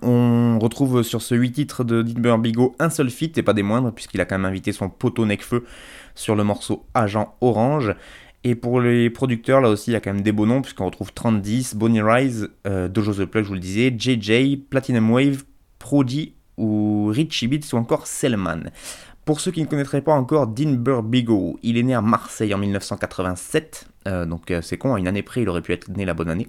On 0.01 0.60
retrouve 0.60 1.03
sur 1.03 1.22
ce 1.22 1.36
8 1.36 1.51
titres 1.51 1.84
de 1.84 2.01
Dean 2.01 2.38
Bigot 2.38 2.75
un 2.79 2.89
seul 2.89 3.10
feat, 3.10 3.38
et 3.38 3.44
pas 3.44 3.53
des 3.53 3.63
moindres, 3.63 3.91
puisqu'il 3.91 4.22
a 4.22 4.25
quand 4.25 4.38
même 4.38 4.46
invité 4.46 4.72
son 4.72 4.89
poteau 4.89 5.25
Necfeu 5.25 5.65
sur 6.15 6.36
le 6.36 6.44
morceau 6.44 6.86
Agent 6.94 7.36
Orange. 7.41 7.96
Et 8.44 8.56
pour 8.56 8.79
les 8.79 9.10
producteurs, 9.10 9.62
là 9.62 9.70
aussi, 9.70 9.91
il 9.91 9.94
y 9.94 9.98
a 9.98 10.00
quand 10.00 10.13
même 10.13 10.22
des 10.22 10.32
beaux 10.32 10.46
noms, 10.46 10.62
puisqu'on 10.62 10.86
retrouve 10.86 11.13
3010, 11.13 11.75
Bonnie 11.75 12.01
Rise, 12.01 12.50
euh, 12.67 12.88
Dojo 12.88 13.13
The 13.13 13.25
Plug, 13.25 13.44
je 13.44 13.50
vous 13.50 13.56
le 13.56 13.60
disais, 13.60 13.94
JJ, 13.98 14.58
Platinum 14.70 15.12
Wave, 15.12 15.44
Prodi 15.79 16.34
ou 16.58 17.08
Richie 17.08 17.48
Beats 17.48 17.74
ou 17.74 17.77
encore 17.77 18.08
Selman. 18.08 18.72
Pour 19.27 19.41
ceux 19.41 19.51
qui 19.51 19.60
ne 19.60 19.67
connaîtraient 19.67 20.00
pas 20.00 20.13
encore 20.13 20.48
Dean 20.48 20.72
Burbigo, 20.72 21.60
il 21.62 21.77
est 21.77 21.84
né 21.84 21.93
à 21.93 22.01
Marseille 22.01 22.53
en 22.53 22.57
1987, 22.60 23.89
euh, 24.07 24.25
donc 24.25 24.50
euh, 24.51 24.62
c'est 24.62 24.77
con, 24.77 24.96
à 24.96 25.00
une 25.00 25.07
année 25.10 25.22
près 25.22 25.41
il 25.41 25.50
aurait 25.50 25.62
pu 25.62 25.74
être 25.74 25.89
né 25.89 26.05
la 26.05 26.13
bonne 26.13 26.29
année. 26.29 26.47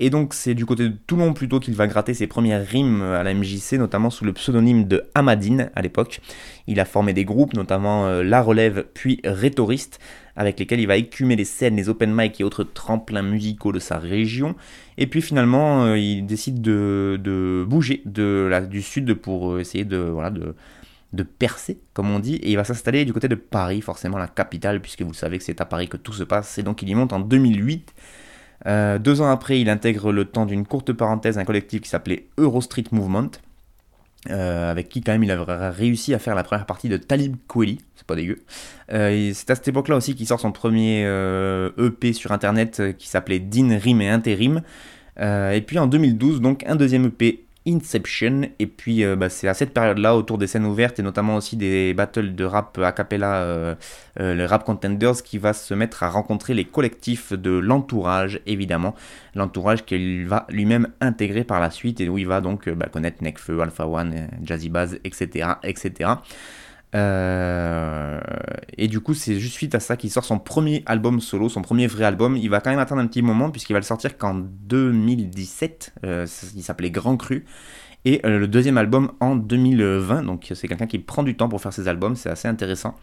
Et 0.00 0.10
donc 0.10 0.34
c'est 0.34 0.52
du 0.52 0.66
côté 0.66 0.90
de 0.90 0.94
Toulon 1.06 1.32
plutôt 1.32 1.60
qu'il 1.60 1.72
va 1.74 1.86
gratter 1.86 2.12
ses 2.12 2.26
premières 2.26 2.66
rimes 2.66 3.00
à 3.00 3.22
la 3.22 3.32
MJC, 3.32 3.78
notamment 3.78 4.10
sous 4.10 4.26
le 4.26 4.34
pseudonyme 4.34 4.84
de 4.84 5.04
Amadine 5.14 5.70
à 5.74 5.80
l'époque. 5.80 6.20
Il 6.66 6.78
a 6.78 6.84
formé 6.84 7.14
des 7.14 7.24
groupes, 7.24 7.54
notamment 7.54 8.04
euh, 8.04 8.22
La 8.22 8.42
Relève 8.42 8.84
puis 8.92 9.22
Rhétoriste, 9.24 9.98
avec 10.36 10.58
lesquels 10.58 10.80
il 10.80 10.86
va 10.88 10.98
écumer 10.98 11.36
les 11.36 11.46
scènes, 11.46 11.76
les 11.76 11.88
open 11.88 12.14
mic 12.14 12.38
et 12.38 12.44
autres 12.44 12.64
tremplins 12.64 13.22
musicaux 13.22 13.72
de 13.72 13.78
sa 13.78 13.98
région. 13.98 14.56
Et 14.98 15.06
puis 15.06 15.22
finalement, 15.22 15.94
il 15.94 16.26
décide 16.26 16.60
de, 16.60 17.64
bouger 17.66 18.02
du 18.04 18.82
sud 18.82 19.14
pour 19.14 19.58
essayer 19.58 19.86
de, 19.86 20.12
de 21.12 21.22
percer, 21.22 21.80
comme 21.92 22.10
on 22.10 22.20
dit, 22.20 22.36
et 22.36 22.50
il 22.50 22.56
va 22.56 22.64
s'installer 22.64 23.04
du 23.04 23.12
côté 23.12 23.28
de 23.28 23.34
Paris, 23.34 23.80
forcément 23.80 24.18
la 24.18 24.28
capitale, 24.28 24.80
puisque 24.80 25.02
vous 25.02 25.14
savez 25.14 25.38
que 25.38 25.44
c'est 25.44 25.60
à 25.60 25.64
Paris 25.64 25.88
que 25.88 25.96
tout 25.96 26.12
se 26.12 26.22
passe, 26.22 26.58
et 26.58 26.62
donc 26.62 26.82
il 26.82 26.88
y 26.88 26.94
monte 26.94 27.12
en 27.12 27.20
2008. 27.20 27.94
Euh, 28.66 28.98
deux 28.98 29.20
ans 29.20 29.30
après, 29.30 29.60
il 29.60 29.68
intègre 29.70 30.12
le 30.12 30.24
temps 30.24 30.46
d'une 30.46 30.66
courte 30.66 30.92
parenthèse 30.92 31.38
un 31.38 31.44
collectif 31.44 31.80
qui 31.80 31.88
s'appelait 31.88 32.28
Eurostreet 32.38 32.84
Movement, 32.92 33.30
euh, 34.28 34.70
avec 34.70 34.88
qui 34.88 35.00
quand 35.00 35.12
même 35.12 35.24
il 35.24 35.30
a 35.32 35.70
réussi 35.70 36.14
à 36.14 36.18
faire 36.18 36.34
la 36.34 36.44
première 36.44 36.66
partie 36.66 36.88
de 36.88 36.96
Talib 36.96 37.36
Kweli, 37.48 37.78
c'est 37.96 38.06
pas 38.06 38.14
dégueu. 38.14 38.42
Euh, 38.92 39.32
c'est 39.34 39.50
à 39.50 39.56
cette 39.56 39.66
époque-là 39.66 39.96
aussi 39.96 40.14
qu'il 40.14 40.26
sort 40.26 40.38
son 40.38 40.52
premier 40.52 41.02
EP 41.78 42.12
sur 42.12 42.30
internet 42.30 42.96
qui 42.98 43.08
s'appelait 43.08 43.40
Din 43.40 43.78
Rim 43.78 44.00
et 44.00 44.08
Intérim. 44.08 44.62
et 45.18 45.64
puis 45.66 45.78
en 45.78 45.88
2012, 45.88 46.40
donc 46.40 46.64
un 46.66 46.76
deuxième 46.76 47.06
EP 47.06 47.46
Inception. 47.70 48.42
Et 48.58 48.66
puis 48.66 49.04
euh, 49.04 49.16
bah, 49.16 49.28
c'est 49.28 49.48
à 49.48 49.54
cette 49.54 49.72
période-là, 49.72 50.16
autour 50.16 50.38
des 50.38 50.46
scènes 50.46 50.64
ouvertes 50.64 50.98
et 50.98 51.02
notamment 51.02 51.36
aussi 51.36 51.56
des 51.56 51.94
battles 51.94 52.34
de 52.34 52.44
rap 52.44 52.78
a 52.78 52.92
cappella, 52.92 53.42
euh, 53.42 53.74
euh, 54.18 54.34
les 54.34 54.46
rap 54.46 54.64
contenders, 54.64 55.22
qui 55.22 55.38
va 55.38 55.52
se 55.52 55.74
mettre 55.74 56.02
à 56.02 56.10
rencontrer 56.10 56.54
les 56.54 56.64
collectifs 56.64 57.32
de 57.32 57.50
l'entourage, 57.50 58.40
évidemment. 58.46 58.94
L'entourage 59.34 59.84
qu'il 59.84 60.26
va 60.26 60.46
lui-même 60.48 60.88
intégrer 61.00 61.44
par 61.44 61.60
la 61.60 61.70
suite 61.70 62.00
et 62.00 62.08
où 62.08 62.18
il 62.18 62.26
va 62.26 62.40
donc 62.40 62.68
bah, 62.68 62.86
connaître 62.92 63.22
Nekfeu, 63.22 63.60
Alpha 63.60 63.86
One, 63.86 64.28
Jazzy 64.42 64.68
Baz, 64.68 64.98
etc. 65.04 65.50
etc. 65.62 66.10
Euh, 66.94 68.20
et 68.76 68.88
du 68.88 69.00
coup, 69.00 69.14
c'est 69.14 69.38
juste 69.38 69.54
suite 69.54 69.74
à 69.74 69.80
ça 69.80 69.96
qu'il 69.96 70.10
sort 70.10 70.24
son 70.24 70.38
premier 70.38 70.82
album 70.86 71.20
solo, 71.20 71.48
son 71.48 71.62
premier 71.62 71.86
vrai 71.86 72.04
album. 72.04 72.36
Il 72.36 72.50
va 72.50 72.60
quand 72.60 72.70
même 72.70 72.78
attendre 72.78 73.00
un 73.00 73.06
petit 73.06 73.22
moment 73.22 73.50
puisqu'il 73.50 73.72
va 73.72 73.78
le 73.78 73.84
sortir 73.84 74.16
qu'en 74.18 74.34
2017. 74.34 75.94
Euh, 76.04 76.26
il 76.56 76.62
s'appelait 76.62 76.90
Grand 76.90 77.16
Cru. 77.16 77.44
Et 78.06 78.24
euh, 78.24 78.38
le 78.38 78.48
deuxième 78.48 78.78
album 78.78 79.12
en 79.20 79.36
2020. 79.36 80.22
Donc 80.24 80.50
c'est 80.54 80.68
quelqu'un 80.68 80.86
qui 80.86 80.98
prend 80.98 81.22
du 81.22 81.36
temps 81.36 81.48
pour 81.48 81.60
faire 81.60 81.72
ses 81.72 81.86
albums. 81.88 82.16
C'est 82.16 82.30
assez 82.30 82.48
intéressant. 82.48 82.96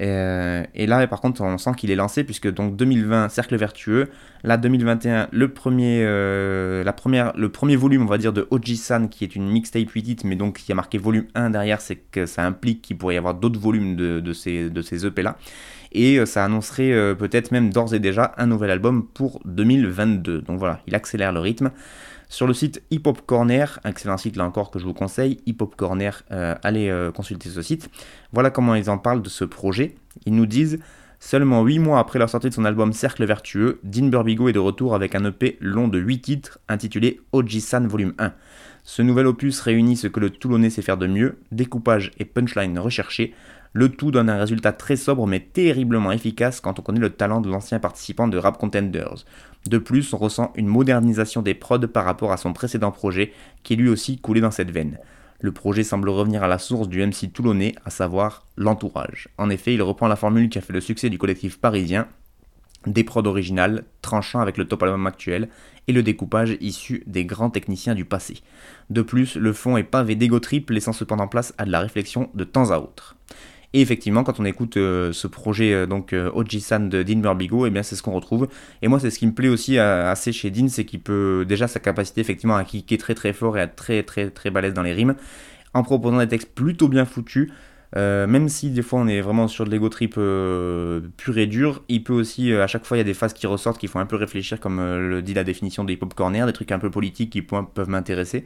Euh, 0.00 0.64
et 0.74 0.86
là, 0.86 1.06
par 1.06 1.20
contre, 1.20 1.40
on 1.42 1.58
sent 1.58 1.70
qu'il 1.76 1.90
est 1.90 1.96
lancé, 1.96 2.24
puisque 2.24 2.52
donc 2.52 2.76
2020, 2.76 3.28
Cercle 3.28 3.56
Vertueux. 3.56 4.08
Là, 4.44 4.56
2021, 4.56 5.28
le 5.32 5.48
premier, 5.48 6.02
euh, 6.04 6.84
la 6.84 6.92
première, 6.92 7.32
le 7.36 7.48
premier 7.50 7.76
volume, 7.76 8.02
on 8.02 8.06
va 8.06 8.18
dire, 8.18 8.32
de 8.32 8.46
Oji-san, 8.50 9.08
qui 9.08 9.24
est 9.24 9.34
une 9.34 9.48
mixtape 9.48 9.90
8 9.90 10.24
mais 10.24 10.36
donc 10.36 10.58
qui 10.58 10.72
a 10.72 10.74
marqué 10.74 10.98
volume 10.98 11.26
1 11.34 11.50
derrière, 11.50 11.80
c'est 11.80 11.96
que 11.96 12.26
ça 12.26 12.44
implique 12.44 12.82
qu'il 12.82 12.98
pourrait 12.98 13.14
y 13.14 13.18
avoir 13.18 13.34
d'autres 13.34 13.58
volumes 13.58 13.96
de, 13.96 14.32
ces, 14.32 14.70
de 14.70 14.82
ces 14.82 15.06
EP-là. 15.06 15.36
Et 15.92 16.18
euh, 16.18 16.26
ça 16.26 16.44
annoncerait 16.44 17.14
peut-être 17.16 17.52
même 17.52 17.70
d'ores 17.70 17.94
et 17.94 17.98
déjà 17.98 18.34
un 18.36 18.46
nouvel 18.46 18.70
album 18.70 19.06
pour 19.06 19.40
2022. 19.46 20.42
Donc 20.42 20.58
voilà, 20.58 20.80
il 20.86 20.94
accélère 20.94 21.32
le 21.32 21.40
rythme. 21.40 21.70
Sur 22.28 22.46
le 22.46 22.54
site 22.54 22.82
Hip 22.90 23.02
Hop 23.06 23.22
Corner, 23.24 23.78
excellent 23.84 24.16
site 24.16 24.36
là 24.36 24.44
encore 24.44 24.70
que 24.70 24.78
je 24.78 24.84
vous 24.84 24.94
conseille, 24.94 25.38
Hip 25.46 25.56
Hop 25.60 25.76
Corner, 25.76 26.22
euh, 26.32 26.54
allez 26.62 26.88
euh, 26.88 27.12
consulter 27.12 27.48
ce 27.48 27.62
site. 27.62 27.88
Voilà 28.32 28.50
comment 28.50 28.74
ils 28.74 28.90
en 28.90 28.98
parlent 28.98 29.22
de 29.22 29.28
ce 29.28 29.44
projet. 29.44 29.94
Ils 30.24 30.34
nous 30.34 30.46
disent 30.46 30.80
Seulement 31.18 31.62
8 31.62 31.78
mois 31.78 31.98
après 31.98 32.18
la 32.18 32.28
sortie 32.28 32.50
de 32.50 32.54
son 32.54 32.64
album 32.64 32.92
Cercle 32.92 33.24
Vertueux, 33.24 33.80
Dean 33.84 34.08
Burbigo 34.08 34.48
est 34.48 34.52
de 34.52 34.58
retour 34.58 34.94
avec 34.94 35.14
un 35.14 35.24
EP 35.24 35.56
long 35.60 35.88
de 35.88 35.98
8 35.98 36.20
titres 36.20 36.58
intitulé 36.68 37.20
Oji-san 37.32 37.86
Volume 37.86 38.12
1. 38.18 38.32
Ce 38.84 39.02
nouvel 39.02 39.26
opus 39.26 39.60
réunit 39.60 39.96
ce 39.96 40.06
que 40.06 40.20
le 40.20 40.30
Toulonnais 40.30 40.70
sait 40.70 40.82
faire 40.82 40.98
de 40.98 41.06
mieux, 41.06 41.38
découpage 41.52 42.12
et 42.18 42.24
punchline 42.24 42.78
recherchés, 42.78 43.34
le 43.76 43.90
tout 43.90 44.10
donne 44.10 44.30
un 44.30 44.38
résultat 44.38 44.72
très 44.72 44.96
sobre 44.96 45.26
mais 45.26 45.38
terriblement 45.40 46.10
efficace 46.10 46.62
quand 46.62 46.78
on 46.78 46.82
connaît 46.82 46.98
le 46.98 47.10
talent 47.10 47.42
de 47.42 47.50
l'ancien 47.50 47.78
participant 47.78 48.26
de 48.26 48.38
Rap 48.38 48.56
Contenders. 48.56 49.26
De 49.68 49.76
plus, 49.76 50.14
on 50.14 50.16
ressent 50.16 50.50
une 50.56 50.66
modernisation 50.66 51.42
des 51.42 51.52
prods 51.52 51.86
par 51.86 52.06
rapport 52.06 52.32
à 52.32 52.38
son 52.38 52.54
précédent 52.54 52.90
projet, 52.90 53.34
qui 53.64 53.76
lui 53.76 53.90
aussi 53.90 54.18
coulait 54.18 54.40
dans 54.40 54.50
cette 54.50 54.70
veine. 54.70 54.98
Le 55.40 55.52
projet 55.52 55.82
semble 55.82 56.08
revenir 56.08 56.42
à 56.42 56.48
la 56.48 56.56
source 56.56 56.88
du 56.88 57.04
MC 57.04 57.30
toulonnais, 57.30 57.74
à 57.84 57.90
savoir 57.90 58.46
l'entourage. 58.56 59.28
En 59.36 59.50
effet, 59.50 59.74
il 59.74 59.82
reprend 59.82 60.08
la 60.08 60.16
formule 60.16 60.48
qui 60.48 60.56
a 60.56 60.62
fait 60.62 60.72
le 60.72 60.80
succès 60.80 61.10
du 61.10 61.18
collectif 61.18 61.58
parisien, 61.58 62.08
des 62.86 63.04
prods 63.04 63.26
originales, 63.26 63.84
tranchant 64.00 64.40
avec 64.40 64.56
le 64.56 64.66
top 64.66 64.84
album 64.84 65.06
actuel, 65.06 65.50
et 65.86 65.92
le 65.92 66.02
découpage 66.02 66.56
issu 66.62 67.02
des 67.06 67.26
grands 67.26 67.50
techniciens 67.50 67.94
du 67.94 68.06
passé. 68.06 68.38
De 68.88 69.02
plus, 69.02 69.36
le 69.36 69.52
fond 69.52 69.76
est 69.76 69.82
pavé 69.82 70.14
d'ego 70.14 70.40
trip, 70.40 70.70
laissant 70.70 70.94
cependant 70.94 71.28
place 71.28 71.52
à 71.58 71.66
de 71.66 71.70
la 71.70 71.80
réflexion 71.80 72.30
de 72.32 72.44
temps 72.44 72.70
à 72.70 72.78
autre. 72.78 73.16
Et 73.72 73.80
effectivement, 73.80 74.24
quand 74.24 74.40
on 74.40 74.44
écoute 74.44 74.76
euh, 74.76 75.12
ce 75.12 75.26
projet 75.26 75.72
euh, 75.72 75.86
donc 75.86 76.12
euh, 76.12 76.30
Oji-san 76.34 76.88
de 76.88 77.02
Dean 77.02 77.18
Burbigo, 77.18 77.66
eh 77.66 77.70
bien 77.70 77.82
c'est 77.82 77.96
ce 77.96 78.02
qu'on 78.02 78.12
retrouve. 78.12 78.48
Et 78.82 78.88
moi, 78.88 79.00
c'est 79.00 79.10
ce 79.10 79.18
qui 79.18 79.26
me 79.26 79.32
plaît 79.32 79.48
aussi 79.48 79.78
assez 79.78 80.32
chez 80.32 80.50
Dean, 80.50 80.68
c'est 80.68 80.84
qu'il 80.84 81.00
peut 81.00 81.44
déjà 81.46 81.68
sa 81.68 81.80
capacité 81.80 82.20
effectivement 82.20 82.56
à 82.56 82.64
kicker 82.64 82.98
très 82.98 83.14
très 83.14 83.32
fort 83.32 83.56
et 83.56 83.60
à 83.60 83.64
être 83.64 83.76
très 83.76 84.02
très 84.02 84.30
très 84.30 84.50
balèze 84.50 84.74
dans 84.74 84.82
les 84.82 84.92
rimes, 84.92 85.14
en 85.74 85.82
proposant 85.82 86.18
des 86.18 86.28
textes 86.28 86.54
plutôt 86.54 86.88
bien 86.88 87.04
foutus. 87.04 87.50
Même 87.94 88.50
si 88.50 88.70
des 88.70 88.82
fois 88.82 89.00
on 89.00 89.08
est 89.08 89.22
vraiment 89.22 89.48
sur 89.48 89.64
de 89.64 89.70
l'ego 89.70 89.88
trip 89.88 90.14
pur 90.14 91.38
et 91.38 91.46
dur, 91.46 91.82
il 91.88 92.04
peut 92.04 92.12
aussi, 92.12 92.52
à 92.52 92.66
chaque 92.66 92.84
fois, 92.84 92.98
il 92.98 93.00
y 93.00 93.00
a 93.00 93.04
des 93.04 93.14
phases 93.14 93.32
qui 93.32 93.46
ressortent 93.46 93.78
qui 93.78 93.86
font 93.86 94.00
un 94.00 94.06
peu 94.06 94.16
réfléchir, 94.16 94.60
comme 94.60 94.78
le 94.80 95.22
dit 95.22 95.32
la 95.32 95.44
définition 95.44 95.82
des 95.82 95.94
hip-hop 95.94 96.12
corner, 96.12 96.46
des 96.46 96.52
trucs 96.52 96.72
un 96.72 96.78
peu 96.78 96.90
politiques 96.90 97.30
qui 97.30 97.40
peuvent 97.40 97.88
m'intéresser. 97.88 98.44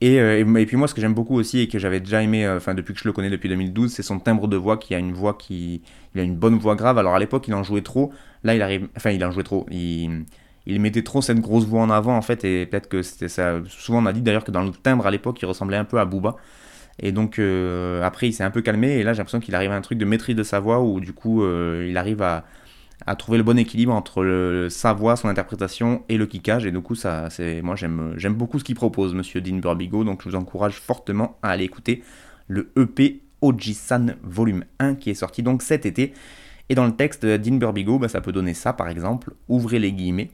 Et, 0.00 0.20
euh, 0.20 0.38
et, 0.56 0.66
puis 0.66 0.76
moi, 0.76 0.86
ce 0.86 0.94
que 0.94 1.00
j'aime 1.00 1.14
beaucoup 1.14 1.34
aussi 1.34 1.60
et 1.60 1.68
que 1.68 1.78
j'avais 1.78 1.98
déjà 1.98 2.22
aimé, 2.22 2.46
euh, 2.46 2.58
enfin 2.58 2.74
depuis 2.74 2.94
que 2.94 3.00
je 3.00 3.08
le 3.08 3.12
connais 3.12 3.30
depuis 3.30 3.48
2012, 3.48 3.92
c'est 3.92 4.02
son 4.02 4.20
timbre 4.20 4.46
de 4.46 4.56
voix 4.56 4.76
qui 4.76 4.94
a 4.94 4.98
une 4.98 5.12
voix 5.12 5.34
qui, 5.34 5.82
il 6.14 6.20
a 6.20 6.24
une 6.24 6.36
bonne 6.36 6.56
voix 6.56 6.76
grave. 6.76 6.98
Alors 6.98 7.14
à 7.14 7.18
l'époque, 7.18 7.48
il 7.48 7.54
en 7.54 7.64
jouait 7.64 7.82
trop. 7.82 8.12
Là, 8.44 8.54
il 8.54 8.62
arrive, 8.62 8.88
enfin 8.96 9.10
il 9.10 9.24
en 9.24 9.32
jouait 9.32 9.42
trop. 9.42 9.66
Il, 9.70 10.24
il 10.66 10.80
mettait 10.80 11.02
trop 11.02 11.20
cette 11.20 11.40
grosse 11.40 11.64
voix 11.64 11.80
en 11.82 11.90
avant 11.90 12.16
en 12.16 12.22
fait, 12.22 12.44
et 12.44 12.66
peut-être 12.66 12.88
que 12.88 13.02
c'était 13.02 13.28
ça. 13.28 13.60
Souvent, 13.66 14.02
on 14.02 14.06
a 14.06 14.12
dit 14.12 14.22
d'ailleurs 14.22 14.44
que 14.44 14.52
dans 14.52 14.62
le 14.62 14.70
timbre 14.70 15.06
à 15.06 15.10
l'époque, 15.10 15.40
il 15.42 15.46
ressemblait 15.46 15.76
un 15.76 15.84
peu 15.84 15.98
à 15.98 16.04
Booba. 16.04 16.36
Et 17.00 17.12
donc 17.12 17.38
euh, 17.38 18.02
après, 18.02 18.28
il 18.28 18.32
s'est 18.32 18.44
un 18.44 18.50
peu 18.50 18.62
calmé 18.62 18.98
et 18.98 19.02
là, 19.02 19.12
j'ai 19.14 19.18
l'impression 19.18 19.40
qu'il 19.40 19.54
arrive 19.56 19.72
à 19.72 19.76
un 19.76 19.80
truc 19.80 19.98
de 19.98 20.04
maîtrise 20.04 20.36
de 20.36 20.42
sa 20.44 20.60
voix 20.60 20.80
où 20.80 21.00
du 21.00 21.12
coup, 21.12 21.44
il 21.44 21.96
arrive 21.96 22.22
à, 22.22 22.44
à 23.06 23.16
trouver 23.16 23.38
le 23.38 23.44
bon 23.44 23.56
équilibre 23.58 23.94
entre 23.94 24.22
le- 24.22 24.68
sa 24.68 24.92
voix, 24.92 25.16
son 25.16 25.28
interprétation 25.28 26.02
et 26.08 26.16
le 26.18 26.26
kickage. 26.26 26.66
Et 26.66 26.72
du 26.72 26.80
coup, 26.80 26.94
ça, 26.94 27.30
c'est, 27.30 27.62
moi, 27.62 27.76
j'aime, 27.76 28.14
j'aime 28.16 28.34
beaucoup 28.34 28.58
ce 28.58 28.64
qu'il 28.64 28.74
propose, 28.74 29.14
Monsieur 29.14 29.40
Dean 29.40 29.56
Burbigo. 29.56 30.04
Donc, 30.04 30.22
je 30.24 30.28
vous 30.30 30.34
encourage 30.36 30.74
fortement 30.74 31.38
à 31.42 31.50
aller 31.50 31.64
écouter 31.64 32.02
le 32.48 32.70
EP 32.76 33.22
Ojisan 33.40 34.06
Volume 34.22 34.64
1 34.80 34.96
qui 34.96 35.10
est 35.10 35.14
sorti 35.14 35.42
donc 35.42 35.62
cet 35.62 35.86
été. 35.86 36.12
Et 36.68 36.74
dans 36.74 36.84
le 36.86 36.92
texte, 36.92 37.24
Dean 37.24 37.54
Burbigo, 37.56 37.98
bah, 37.98 38.08
ça 38.08 38.20
peut 38.20 38.32
donner 38.32 38.52
ça, 38.52 38.72
par 38.72 38.88
exemple. 38.88 39.32
Ouvrez 39.48 39.78
les 39.78 39.92
guillemets. 39.92 40.30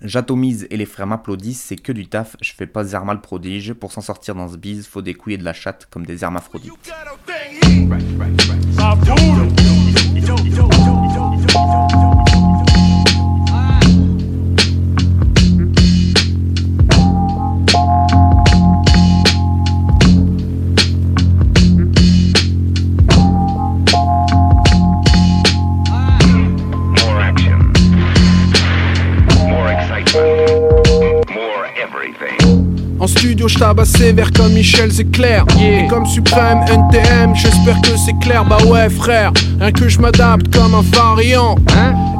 J'atomise 0.00 0.66
et 0.70 0.76
les 0.76 0.86
frères 0.86 1.06
m'applaudissent, 1.06 1.62
c'est 1.62 1.76
que 1.76 1.92
du 1.92 2.06
taf, 2.08 2.36
je 2.40 2.52
fais 2.52 2.66
pas 2.66 2.84
Zerma 2.84 3.14
le 3.14 3.20
prodige, 3.20 3.72
pour 3.74 3.92
s'en 3.92 4.00
sortir 4.00 4.34
dans 4.34 4.48
ce 4.48 4.56
bise, 4.56 4.86
faut 4.86 5.02
des 5.02 5.14
couilles 5.14 5.34
et 5.34 5.38
de 5.38 5.44
la 5.44 5.52
chatte 5.52 5.86
comme 5.90 6.04
des 6.04 6.24
hermaphrodites. 6.24 6.72
More 8.76 8.96
studio, 33.44 33.48
je 33.48 33.58
tabasse 33.58 33.92
sévère 33.92 34.30
comme 34.32 34.52
Michel 34.52 34.90
Zecler. 34.90 35.42
Et 35.60 35.86
comme 35.88 36.06
suprême 36.06 36.60
NTM, 36.68 37.34
j'espère 37.34 37.80
que 37.82 37.96
c'est 37.96 38.18
clair. 38.20 38.44
Bah 38.44 38.58
ouais, 38.66 38.88
frère, 38.88 39.32
rien 39.60 39.72
que 39.72 39.88
je 39.88 40.00
m'adapte 40.00 40.54
comme 40.54 40.74
un 40.74 40.82
variant. 40.82 41.56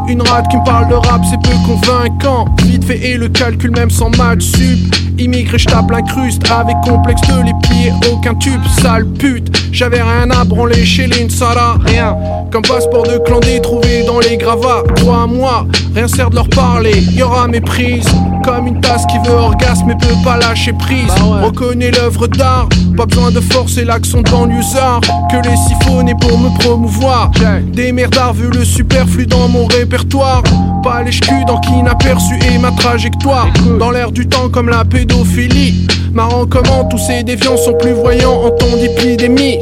Une 0.08 0.22
rate 0.22 0.48
qui 0.50 0.56
me 0.56 0.64
parle 0.64 0.88
de 0.88 0.94
rap, 0.94 1.22
c'est 1.28 1.40
peu 1.40 1.56
convaincant. 1.66 2.46
Vite 2.64 2.84
fait 2.84 2.98
et 2.98 3.16
le 3.16 3.28
calcul, 3.28 3.70
même 3.70 3.90
sans 3.90 4.10
maths 4.16 4.42
sup. 4.42 4.94
Immigré, 5.18 5.58
je 5.58 5.66
tape 5.66 5.90
l'incruste 5.90 6.42
avec 6.50 6.76
complexe 6.82 7.20
de 7.22 7.42
les 7.44 7.52
pieds, 7.62 7.92
aucun 8.12 8.34
tube, 8.34 8.60
sale 8.82 9.06
pute. 9.06 9.50
J'avais 9.70 10.02
rien 10.02 10.30
à 10.30 10.44
branler 10.44 10.84
chez 10.84 11.06
l'Insara, 11.06 11.78
rien. 11.84 12.16
Comme 12.50 12.62
passeport 12.62 13.04
de 13.04 13.18
clandé 13.18 13.60
trouvé 13.60 14.04
dans 14.04 14.20
les 14.20 14.36
gravats. 14.36 14.82
Toi 14.96 15.22
à 15.24 15.26
moi, 15.26 15.66
rien 15.94 16.08
sert 16.08 16.30
de 16.30 16.36
leur 16.36 16.48
parler. 16.48 17.00
Y 17.12 17.22
aura 17.22 17.46
méprise, 17.48 18.06
comme 18.44 18.66
une 18.66 18.80
tasse 18.80 19.04
qui 19.06 19.18
veut 19.18 19.34
orgasme 19.34 19.86
mais 19.86 19.96
peut 19.96 20.14
pas 20.24 20.36
lâcher 20.36 20.72
prise. 20.72 21.12
Reconnais 21.42 21.90
l'œuvre 21.90 22.26
d'art, 22.26 22.68
pas 22.96 23.06
besoin 23.06 23.30
de 23.30 23.40
forcer 23.40 23.84
l'accent 23.84 24.22
de 24.22 24.30
banlieusard. 24.30 25.00
Que 25.30 25.48
les 25.48 25.56
siphonnés 25.56 26.14
pour 26.20 26.38
me 26.38 26.56
promouvoir. 26.58 27.30
Des 27.72 27.92
merdards 27.92 28.34
vu 28.34 28.50
le 28.50 28.64
superflu 28.64 29.26
dans 29.26 29.48
mon 29.48 29.66
répertoire. 29.66 30.42
Pas 30.82 31.02
les 31.02 31.12
dans 31.46 31.58
qui 31.58 31.72
inaperçu 31.72 32.34
et 32.52 32.58
ma 32.58 32.70
trajectoire. 32.72 33.48
Dans 33.78 33.90
l'air 33.90 34.12
du 34.12 34.26
temps 34.26 34.48
comme 34.48 34.68
la 34.68 34.84
Marrant 36.14 36.46
comment 36.46 36.84
tous 36.84 36.98
ces 36.98 37.24
déviants 37.24 37.56
sont 37.56 37.74
plus 37.74 37.90
voyants 37.90 38.44
en 38.44 38.50
temps 38.50 38.76
d'épidémie. 38.76 39.58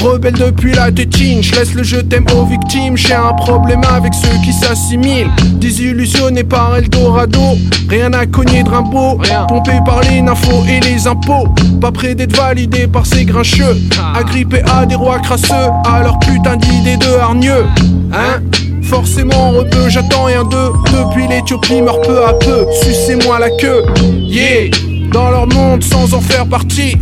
Rebelle 0.00 0.34
depuis 0.34 0.72
la 0.72 0.92
tétine, 0.92 1.42
je 1.42 1.52
laisse 1.56 1.74
le 1.74 1.82
je 1.82 1.96
t'aime 1.96 2.26
aux 2.32 2.44
victimes. 2.44 2.96
J'ai 2.96 3.14
un 3.14 3.32
problème 3.32 3.80
avec 3.92 4.14
ceux 4.14 4.38
qui 4.44 4.52
s'assimilent. 4.52 5.30
Désillusionnés 5.54 6.44
par 6.44 6.76
Eldorado, 6.76 7.58
rien 7.88 8.12
à 8.12 8.24
cogner 8.26 8.62
de 8.62 8.70
Rimbaud. 8.70 9.18
Pompé 9.48 9.72
par 9.84 10.00
les 10.02 10.20
infos 10.20 10.64
et 10.68 10.78
les 10.78 11.08
impôts. 11.08 11.48
Pas 11.80 11.90
près 11.90 12.14
d'être 12.14 12.36
validé 12.36 12.86
par 12.86 13.04
ces 13.04 13.24
grincheux. 13.24 13.76
Agrippés 14.14 14.62
à 14.72 14.86
des 14.86 14.94
rois 14.94 15.18
crasseux, 15.18 15.72
à 15.84 16.04
leur 16.04 16.20
putain 16.20 16.56
d'idée 16.56 16.96
de 16.96 17.18
hargneux. 17.20 17.66
Hein? 18.12 18.40
Forcément 18.88 19.50
rebeu, 19.50 19.88
j'attends 19.88 20.24
rien 20.24 20.44
d'eux. 20.44 20.72
Depuis 20.86 21.28
l'Éthiopie 21.28 21.82
meurt 21.82 22.02
peu 22.06 22.24
à 22.24 22.32
peu. 22.32 22.66
Sucez-moi 22.82 23.38
la 23.38 23.50
queue. 23.50 23.84
Yeah. 24.02 24.70
Dans 25.12 25.30
leur 25.30 25.46
monde 25.46 25.82
sans 25.84 26.14
en 26.14 26.20
faire 26.20 26.46
partie. 26.46 26.96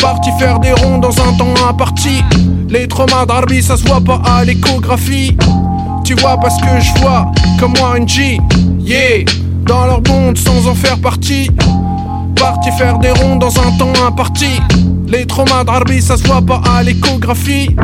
Parti 0.00 0.30
faire 0.38 0.58
des 0.60 0.72
ronds 0.72 0.98
dans 0.98 1.10
un 1.10 1.32
temps 1.36 1.54
imparti. 1.68 2.22
Les 2.70 2.88
traumas 2.88 3.26
d'Arbi 3.26 3.62
ça 3.62 3.76
se 3.76 3.84
voit 3.84 4.00
pas 4.00 4.22
à 4.24 4.44
l'échographie. 4.44 5.36
Tu 6.04 6.14
vois 6.14 6.38
parce 6.38 6.58
que 6.60 6.80
je 6.80 7.00
vois 7.00 7.30
comme 7.60 7.74
Warren 7.80 8.08
G. 8.08 8.40
Yeah. 8.80 9.24
Dans 9.66 9.84
leur 9.84 10.00
monde 10.08 10.38
sans 10.38 10.66
en 10.66 10.74
faire 10.74 10.98
partie. 10.98 11.50
Parti 12.34 12.70
faire 12.78 12.98
des 12.98 13.10
ronds 13.10 13.36
dans 13.36 13.58
un 13.58 13.70
temps 13.78 13.92
imparti 14.06 14.58
Les 15.06 15.26
traumas 15.26 15.64
d'Arbi 15.64 16.00
ça 16.02 16.16
se 16.16 16.24
voit 16.26 16.42
pas 16.42 16.60
à 16.76 16.82
l'échographie. 16.82 17.74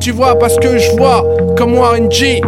Tu 0.00 0.12
vois 0.12 0.38
parce 0.38 0.56
que 0.58 0.78
je 0.78 0.90
vois 0.96 1.24
comme 1.56 1.74
Warren 1.74 2.10
G 2.10 2.40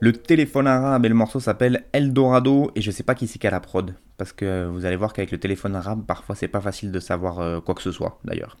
Le 0.00 0.12
téléphone 0.12 0.68
arabe 0.68 1.06
et 1.06 1.08
le 1.08 1.14
morceau 1.16 1.40
s'appelle 1.40 1.84
Eldorado 1.92 2.70
et 2.76 2.80
je 2.80 2.90
sais 2.92 3.02
pas 3.02 3.16
qui 3.16 3.26
c'est 3.26 3.40
qu'à 3.40 3.50
la 3.50 3.58
prod 3.58 3.96
parce 4.16 4.32
que 4.32 4.66
vous 4.66 4.84
allez 4.84 4.94
voir 4.94 5.12
qu'avec 5.12 5.32
le 5.32 5.38
téléphone 5.38 5.74
arabe 5.74 6.04
parfois 6.06 6.36
c'est 6.36 6.46
pas 6.46 6.60
facile 6.60 6.92
de 6.92 7.00
savoir 7.00 7.40
euh, 7.40 7.60
quoi 7.60 7.74
que 7.74 7.82
ce 7.82 7.90
soit 7.90 8.20
d'ailleurs. 8.24 8.56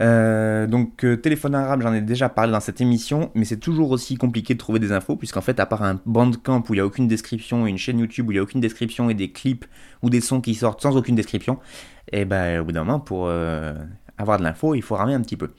Euh, 0.00 0.66
donc 0.66 1.04
euh, 1.04 1.16
téléphone 1.18 1.54
arabe 1.54 1.82
j'en 1.82 1.92
ai 1.92 2.00
déjà 2.00 2.30
parlé 2.30 2.52
dans 2.52 2.60
cette 2.60 2.80
émission 2.80 3.30
mais 3.34 3.44
c'est 3.44 3.58
toujours 3.58 3.90
aussi 3.90 4.16
compliqué 4.16 4.54
de 4.54 4.58
trouver 4.58 4.78
des 4.78 4.90
infos 4.92 5.16
puisqu'en 5.16 5.42
fait 5.42 5.60
à 5.60 5.66
part 5.66 5.82
un 5.82 6.00
bandcamp 6.06 6.64
où 6.70 6.72
il 6.72 6.78
y 6.78 6.80
a 6.80 6.86
aucune 6.86 7.08
description 7.08 7.66
une 7.66 7.76
chaîne 7.76 7.98
YouTube 7.98 8.28
où 8.28 8.32
il 8.32 8.36
y 8.36 8.38
a 8.38 8.42
aucune 8.42 8.62
description 8.62 9.10
et 9.10 9.14
des 9.14 9.32
clips 9.32 9.66
ou 10.00 10.08
des 10.08 10.22
sons 10.22 10.40
qui 10.40 10.54
sortent 10.54 10.80
sans 10.80 10.96
aucune 10.96 11.14
description 11.14 11.58
et 12.10 12.24
ben 12.24 12.58
au 12.58 12.64
bout 12.64 12.72
d'un 12.72 12.84
moment 12.84 13.00
pour 13.00 13.28
avoir 13.28 14.38
de 14.38 14.42
l'info 14.44 14.74
il 14.74 14.82
faut 14.82 14.94
ramer 14.94 15.12
un 15.12 15.20
petit 15.20 15.36
peu. 15.36 15.50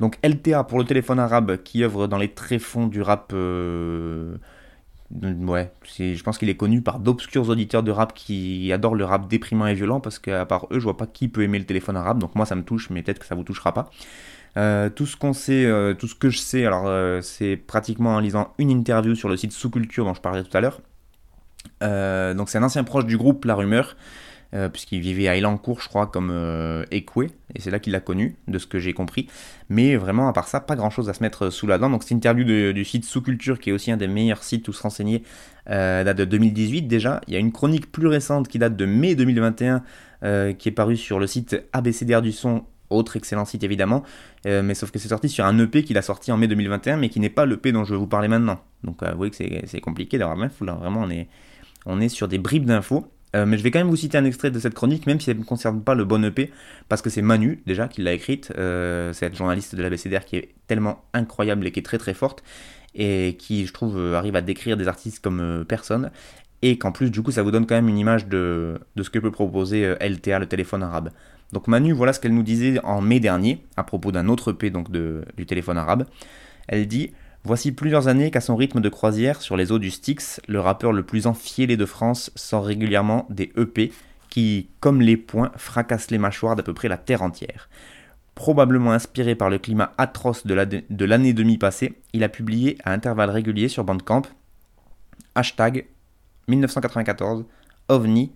Donc 0.00 0.18
LTA 0.22 0.64
pour 0.64 0.78
le 0.78 0.84
téléphone 0.84 1.18
arabe 1.18 1.56
qui 1.62 1.82
œuvre 1.82 2.08
dans 2.08 2.18
les 2.18 2.28
tréfonds 2.28 2.88
du 2.88 3.00
rap 3.00 3.32
Ouais, 5.14 5.72
c'est- 5.84 6.16
je 6.16 6.22
pense 6.24 6.36
qu'il 6.36 6.48
est 6.48 6.56
connu 6.56 6.82
par 6.82 6.98
d'obscurs 6.98 7.48
auditeurs 7.48 7.84
de 7.84 7.92
rap 7.92 8.12
qui 8.12 8.72
adorent 8.72 8.96
le 8.96 9.04
rap 9.04 9.28
déprimant 9.28 9.66
et 9.68 9.74
violent 9.74 10.00
parce 10.00 10.18
qu'à 10.18 10.44
part 10.46 10.66
eux, 10.72 10.80
je 10.80 10.84
vois 10.84 10.96
pas 10.96 11.06
qui 11.06 11.28
peut 11.28 11.42
aimer 11.42 11.60
le 11.60 11.64
téléphone 11.64 11.96
arabe. 11.96 12.18
Donc 12.18 12.34
moi, 12.34 12.44
ça 12.44 12.56
me 12.56 12.62
touche, 12.64 12.90
mais 12.90 13.02
peut-être 13.02 13.20
que 13.20 13.26
ça 13.26 13.36
vous 13.36 13.44
touchera 13.44 13.72
pas. 13.72 13.88
Euh, 14.56 14.90
tout 14.90 15.06
ce 15.06 15.16
qu'on 15.16 15.32
sait, 15.34 15.66
euh, 15.66 15.94
tout 15.94 16.08
ce 16.08 16.14
que 16.16 16.30
je 16.30 16.38
sais, 16.38 16.66
alors 16.66 16.86
euh, 16.88 17.20
c'est 17.22 17.56
pratiquement 17.56 18.16
en 18.16 18.20
lisant 18.20 18.54
une 18.58 18.70
interview 18.70 19.14
sur 19.14 19.28
le 19.28 19.36
site 19.36 19.52
Sous 19.52 19.70
Culture 19.70 20.04
dont 20.04 20.14
je 20.14 20.20
parlais 20.20 20.44
tout 20.44 20.56
à 20.56 20.60
l'heure. 20.60 20.80
Donc 21.80 22.48
c'est 22.48 22.58
un 22.58 22.62
ancien 22.62 22.84
proche 22.84 23.06
du 23.06 23.16
groupe 23.16 23.44
La 23.44 23.54
Rumeur, 23.54 23.96
euh, 24.54 24.68
puisqu'il 24.68 25.00
vivait 25.00 25.28
à 25.28 25.36
Elancourt, 25.36 25.80
je 25.80 25.88
crois, 25.88 26.06
comme 26.06 26.30
euh, 26.30 26.84
Ekwe, 26.90 27.24
et 27.54 27.60
c'est 27.60 27.70
là 27.70 27.78
qu'il 27.78 27.92
l'a 27.92 28.00
connu, 28.00 28.36
de 28.48 28.58
ce 28.58 28.66
que 28.66 28.78
j'ai 28.78 28.92
compris. 28.92 29.26
Mais 29.68 29.96
vraiment, 29.96 30.28
à 30.28 30.32
part 30.32 30.48
ça, 30.48 30.60
pas 30.60 30.76
grand 30.76 30.90
chose 30.90 31.08
à 31.08 31.14
se 31.14 31.22
mettre 31.22 31.50
sous 31.50 31.66
la 31.66 31.78
dent. 31.78 31.90
Donc, 31.90 32.02
c'est 32.02 32.10
une 32.10 32.18
interview 32.18 32.72
du 32.72 32.84
site 32.84 33.04
Sous 33.04 33.22
Culture, 33.22 33.58
qui 33.58 33.70
est 33.70 33.72
aussi 33.72 33.90
un 33.90 33.96
des 33.96 34.08
meilleurs 34.08 34.42
sites 34.42 34.68
où 34.68 34.72
se 34.72 34.82
renseigner, 34.82 35.22
euh, 35.68 36.04
date 36.04 36.18
de 36.18 36.24
2018 36.24 36.82
déjà. 36.82 37.20
Il 37.26 37.34
y 37.34 37.36
a 37.36 37.40
une 37.40 37.52
chronique 37.52 37.90
plus 37.90 38.06
récente 38.06 38.48
qui 38.48 38.58
date 38.58 38.76
de 38.76 38.86
mai 38.86 39.14
2021, 39.14 39.82
euh, 40.22 40.52
qui 40.52 40.68
est 40.68 40.72
parue 40.72 40.96
sur 40.96 41.18
le 41.18 41.26
site 41.26 41.56
ABCDR 41.72 42.22
du 42.22 42.32
son, 42.32 42.64
autre 42.88 43.16
excellent 43.16 43.44
site 43.44 43.64
évidemment, 43.64 44.04
mais 44.44 44.74
sauf 44.74 44.92
que 44.92 45.00
c'est 45.00 45.08
sorti 45.08 45.28
sur 45.28 45.44
un 45.44 45.58
EP 45.58 45.82
qu'il 45.82 45.98
a 45.98 46.02
sorti 46.02 46.30
en 46.30 46.36
mai 46.36 46.46
2021, 46.46 46.98
mais 46.98 47.08
qui 47.08 47.18
n'est 47.18 47.30
pas 47.30 47.44
l'EP 47.44 47.72
dont 47.72 47.82
je 47.82 47.94
vais 47.94 47.98
vous 47.98 48.06
parler 48.06 48.28
maintenant. 48.28 48.60
Donc, 48.84 49.02
vous 49.02 49.16
voyez 49.16 49.32
que 49.32 49.66
c'est 49.66 49.80
compliqué 49.80 50.18
d'avoir 50.18 50.36
l'info, 50.36 50.64
là, 50.64 50.74
vraiment, 50.74 51.04
on 51.84 52.00
est 52.00 52.08
sur 52.08 52.28
des 52.28 52.38
bribes 52.38 52.64
d'infos. 52.64 53.10
Euh, 53.34 53.44
mais 53.44 53.58
je 53.58 53.62
vais 53.62 53.70
quand 53.70 53.80
même 53.80 53.88
vous 53.88 53.96
citer 53.96 54.16
un 54.18 54.24
extrait 54.24 54.50
de 54.50 54.58
cette 54.58 54.74
chronique, 54.74 55.06
même 55.06 55.20
si 55.20 55.30
elle 55.30 55.38
ne 55.38 55.44
concerne 55.44 55.82
pas 55.82 55.94
le 55.94 56.04
bon 56.04 56.24
EP, 56.24 56.50
parce 56.88 57.02
que 57.02 57.10
c'est 57.10 57.22
Manu, 57.22 57.62
déjà, 57.66 57.88
qui 57.88 58.02
l'a 58.02 58.12
écrite, 58.12 58.52
euh, 58.56 59.12
cette 59.12 59.36
journaliste 59.36 59.74
de 59.74 59.82
la 59.82 59.90
BCDR 59.90 60.24
qui 60.24 60.36
est 60.36 60.54
tellement 60.66 61.04
incroyable 61.12 61.66
et 61.66 61.72
qui 61.72 61.80
est 61.80 61.82
très 61.82 61.98
très 61.98 62.14
forte, 62.14 62.42
et 62.94 63.36
qui, 63.38 63.66
je 63.66 63.72
trouve, 63.72 63.98
euh, 63.98 64.14
arrive 64.14 64.36
à 64.36 64.42
décrire 64.42 64.76
des 64.76 64.88
artistes 64.88 65.22
comme 65.22 65.64
personne. 65.68 66.10
et 66.62 66.78
qu'en 66.78 66.90
plus, 66.90 67.10
du 67.10 67.22
coup, 67.22 67.30
ça 67.30 67.42
vous 67.42 67.50
donne 67.50 67.66
quand 67.66 67.74
même 67.74 67.88
une 67.88 67.98
image 67.98 68.28
de, 68.28 68.80
de 68.96 69.02
ce 69.02 69.10
que 69.10 69.18
peut 69.18 69.30
proposer 69.30 69.94
LTA, 70.00 70.38
le 70.38 70.46
téléphone 70.46 70.82
arabe. 70.82 71.10
Donc 71.52 71.68
Manu, 71.68 71.92
voilà 71.92 72.12
ce 72.14 72.18
qu'elle 72.18 72.34
nous 72.34 72.42
disait 72.42 72.80
en 72.82 73.02
mai 73.02 73.20
dernier, 73.20 73.62
à 73.76 73.84
propos 73.84 74.10
d'un 74.10 74.28
autre 74.28 74.52
EP 74.52 74.70
donc 74.70 74.90
de, 74.90 75.22
du 75.36 75.44
téléphone 75.46 75.78
arabe. 75.78 76.06
Elle 76.66 76.88
dit 76.88 77.12
Voici 77.46 77.70
plusieurs 77.70 78.08
années 78.08 78.32
qu'à 78.32 78.40
son 78.40 78.56
rythme 78.56 78.80
de 78.80 78.88
croisière 78.88 79.40
sur 79.40 79.56
les 79.56 79.70
eaux 79.70 79.78
du 79.78 79.92
Styx, 79.92 80.40
le 80.48 80.58
rappeur 80.58 80.92
le 80.92 81.04
plus 81.04 81.28
enfiélé 81.28 81.76
de 81.76 81.86
France 81.86 82.32
sort 82.34 82.66
régulièrement 82.66 83.24
des 83.30 83.52
EP 83.56 83.92
qui, 84.30 84.68
comme 84.80 85.00
les 85.00 85.16
poings, 85.16 85.52
fracassent 85.54 86.10
les 86.10 86.18
mâchoires 86.18 86.56
d'à 86.56 86.64
peu 86.64 86.74
près 86.74 86.88
la 86.88 86.96
terre 86.96 87.22
entière. 87.22 87.68
Probablement 88.34 88.90
inspiré 88.90 89.36
par 89.36 89.48
le 89.48 89.58
climat 89.58 89.92
atroce 89.96 90.44
de 90.44 91.04
l'année 91.04 91.32
demi 91.34 91.56
passée, 91.56 91.94
il 92.12 92.24
a 92.24 92.28
publié 92.28 92.78
à 92.82 92.92
intervalles 92.92 93.30
réguliers 93.30 93.68
sur 93.68 93.84
Bandcamp 93.84 94.22
hashtag 95.36 95.86
1994 96.48 97.44
OVNI 97.88 98.32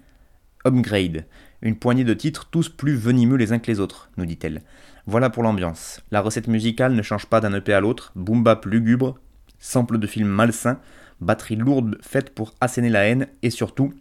Upgrade. 0.65 1.25
Une 1.63 1.75
poignée 1.75 2.05
de 2.05 2.15
titres 2.15 2.47
tous 2.49 2.69
plus 2.69 2.95
venimeux 2.95 3.37
les 3.37 3.53
uns 3.53 3.59
que 3.59 3.73
les 3.73 3.81
autres, 3.81 4.09
nous 4.17 4.25
dit-elle. 4.25 4.63
Voilà 5.11 5.29
pour 5.29 5.43
l'ambiance. 5.43 6.01
La 6.13 6.21
recette 6.21 6.47
musicale 6.47 6.93
ne 6.93 7.03
change 7.03 7.27
pas 7.27 7.41
d'un 7.41 7.53
EP 7.53 7.73
à 7.73 7.81
l'autre, 7.81 8.13
boom 8.15 8.45
bap 8.45 8.65
lugubre, 8.65 9.19
sample 9.59 9.99
de 9.99 10.07
films 10.07 10.29
malsains, 10.29 10.79
batterie 11.21 11.57
lourde 11.57 11.99
faite 12.01 12.33
pour 12.33 12.55
asséner 12.61 12.91
la 12.91 13.09
haine 13.09 13.27
et 13.43 13.51
surtout 13.51 13.93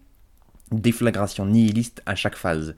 déflagration 0.71 1.47
nihiliste 1.47 2.03
à 2.05 2.13
chaque 2.13 2.35
phase. 2.35 2.75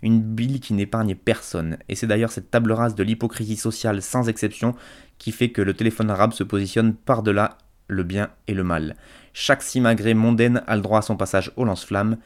Une 0.00 0.22
bille 0.22 0.60
qui 0.60 0.72
n'épargne 0.72 1.14
personne, 1.14 1.76
et 1.90 1.94
c'est 1.94 2.06
d'ailleurs 2.06 2.32
cette 2.32 2.50
table 2.50 2.72
rase 2.72 2.94
de 2.94 3.02
l'hypocrisie 3.02 3.58
sociale 3.58 4.00
sans 4.00 4.30
exception 4.30 4.74
qui 5.18 5.30
fait 5.30 5.50
que 5.50 5.60
le 5.60 5.74
téléphone 5.74 6.08
arabe 6.08 6.32
se 6.32 6.42
positionne 6.42 6.94
par-delà 6.94 7.58
le 7.88 8.02
bien 8.02 8.30
et 8.48 8.54
le 8.54 8.64
mal. 8.64 8.96
Chaque 9.34 9.62
simagrée 9.62 10.14
mondaine 10.14 10.62
a 10.66 10.76
le 10.76 10.80
droit 10.80 11.00
à 11.00 11.02
son 11.02 11.18
passage 11.18 11.52
au 11.56 11.66
lance-flamme, 11.66 12.16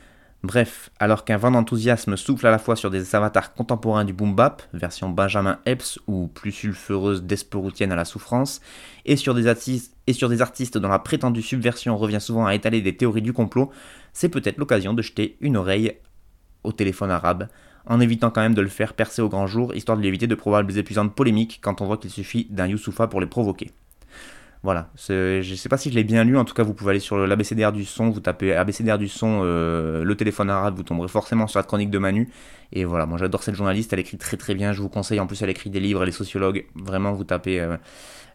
Bref, 0.44 0.90
alors 1.00 1.24
qu'un 1.24 1.36
vent 1.36 1.50
d'enthousiasme 1.50 2.16
souffle 2.16 2.46
à 2.46 2.52
la 2.52 2.60
fois 2.60 2.76
sur 2.76 2.90
des 2.90 3.16
avatars 3.16 3.54
contemporains 3.54 4.04
du 4.04 4.12
boom 4.12 4.36
bap, 4.36 4.62
version 4.72 5.08
Benjamin 5.08 5.58
Epps 5.66 5.98
ou 6.06 6.28
plus 6.28 6.52
sulfureuse 6.52 7.24
d'Esperoutienne 7.24 7.90
à 7.90 7.96
la 7.96 8.04
souffrance, 8.04 8.60
et 9.04 9.16
sur, 9.16 9.34
des 9.34 9.48
artistes, 9.48 10.78
dont 10.78 10.88
la 10.88 11.00
prétendue 11.00 11.42
subversion 11.42 11.96
revient 11.96 12.20
souvent 12.20 12.46
à 12.46 12.54
étaler 12.54 12.82
des 12.82 12.96
théories 12.96 13.20
du 13.20 13.32
complot, 13.32 13.72
c'est 14.12 14.28
peut-être 14.28 14.58
l'occasion 14.58 14.94
de 14.94 15.02
jeter 15.02 15.36
une 15.40 15.56
oreille 15.56 15.98
au 16.62 16.70
téléphone 16.70 17.10
arabe, 17.10 17.48
en 17.86 17.98
évitant 17.98 18.30
quand 18.30 18.42
même 18.42 18.54
de 18.54 18.62
le 18.62 18.68
faire 18.68 18.94
percer 18.94 19.20
au 19.20 19.28
grand 19.28 19.48
jour, 19.48 19.74
histoire 19.74 19.96
de 19.96 20.02
lui 20.02 20.08
éviter 20.08 20.28
de 20.28 20.36
probables 20.36 20.78
épuisantes 20.78 21.16
polémiques 21.16 21.58
quand 21.60 21.80
on 21.80 21.86
voit 21.86 21.96
qu'il 21.96 22.10
suffit 22.10 22.46
d'un 22.50 22.68
Youssoufa 22.68 23.08
pour 23.08 23.20
les 23.20 23.26
provoquer. 23.26 23.72
Voilà, 24.64 24.90
je 24.96 25.38
ne 25.38 25.54
sais 25.54 25.68
pas 25.68 25.76
si 25.76 25.90
je 25.90 25.94
l'ai 25.94 26.02
bien 26.02 26.24
lu, 26.24 26.36
en 26.36 26.44
tout 26.44 26.52
cas 26.52 26.64
vous 26.64 26.74
pouvez 26.74 26.90
aller 26.90 27.00
sur 27.00 27.16
l'ABCDR 27.16 27.70
du 27.70 27.84
son, 27.84 28.10
vous 28.10 28.18
tapez 28.18 28.54
ABCDR 28.54 28.98
du 28.98 29.06
son, 29.06 29.42
euh, 29.44 30.02
le 30.02 30.16
téléphone 30.16 30.50
arabe, 30.50 30.76
vous 30.76 30.82
tomberez 30.82 31.06
forcément 31.06 31.46
sur 31.46 31.60
la 31.60 31.62
chronique 31.62 31.90
de 31.90 31.98
Manu. 31.98 32.28
Et 32.72 32.84
voilà, 32.84 33.06
moi 33.06 33.18
j'adore 33.18 33.44
cette 33.44 33.54
journaliste, 33.54 33.92
elle 33.92 34.00
écrit 34.00 34.18
très 34.18 34.36
très 34.36 34.56
bien, 34.56 34.72
je 34.72 34.82
vous 34.82 34.88
conseille, 34.88 35.20
en 35.20 35.28
plus 35.28 35.40
elle 35.42 35.50
écrit 35.50 35.70
des 35.70 35.78
livres, 35.78 36.02
elle 36.02 36.08
est 36.08 36.12
sociologue, 36.12 36.66
vraiment 36.74 37.12
vous 37.12 37.22
tapez, 37.22 37.60
euh, 37.60 37.76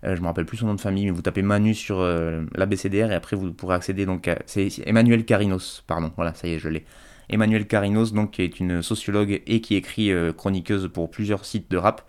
euh, 0.06 0.16
je 0.16 0.22
me 0.22 0.28
rappelle 0.28 0.46
plus 0.46 0.58
son 0.58 0.68
nom 0.68 0.76
de 0.76 0.82
famille, 0.82 1.06
mais 1.06 1.12
vous 1.12 1.22
tapez 1.22 1.42
Manu 1.42 1.74
sur 1.74 2.02
l'ABCDR 2.02 3.12
et 3.12 3.16
après 3.16 3.36
vous 3.36 3.52
pourrez 3.52 3.76
accéder, 3.76 4.06
donc 4.06 4.30
c'est 4.46 4.70
Emmanuel 4.86 5.26
Carinos, 5.26 5.84
pardon, 5.88 6.14
voilà, 6.16 6.34
ça 6.36 6.48
y 6.48 6.54
est, 6.54 6.60
je 6.60 6.70
l'ai. 6.70 6.86
Emmanuel 7.30 7.68
Carinos, 7.68 8.12
donc, 8.14 8.32
qui 8.32 8.42
est 8.44 8.60
une 8.60 8.82
sociologue 8.82 9.42
et 9.48 9.62
qui 9.62 9.76
écrit 9.76 10.12
chroniqueuse 10.38 10.90
pour 10.94 11.10
plusieurs 11.10 11.46
sites 11.46 11.72
de 11.72 11.78
rap 11.78 12.04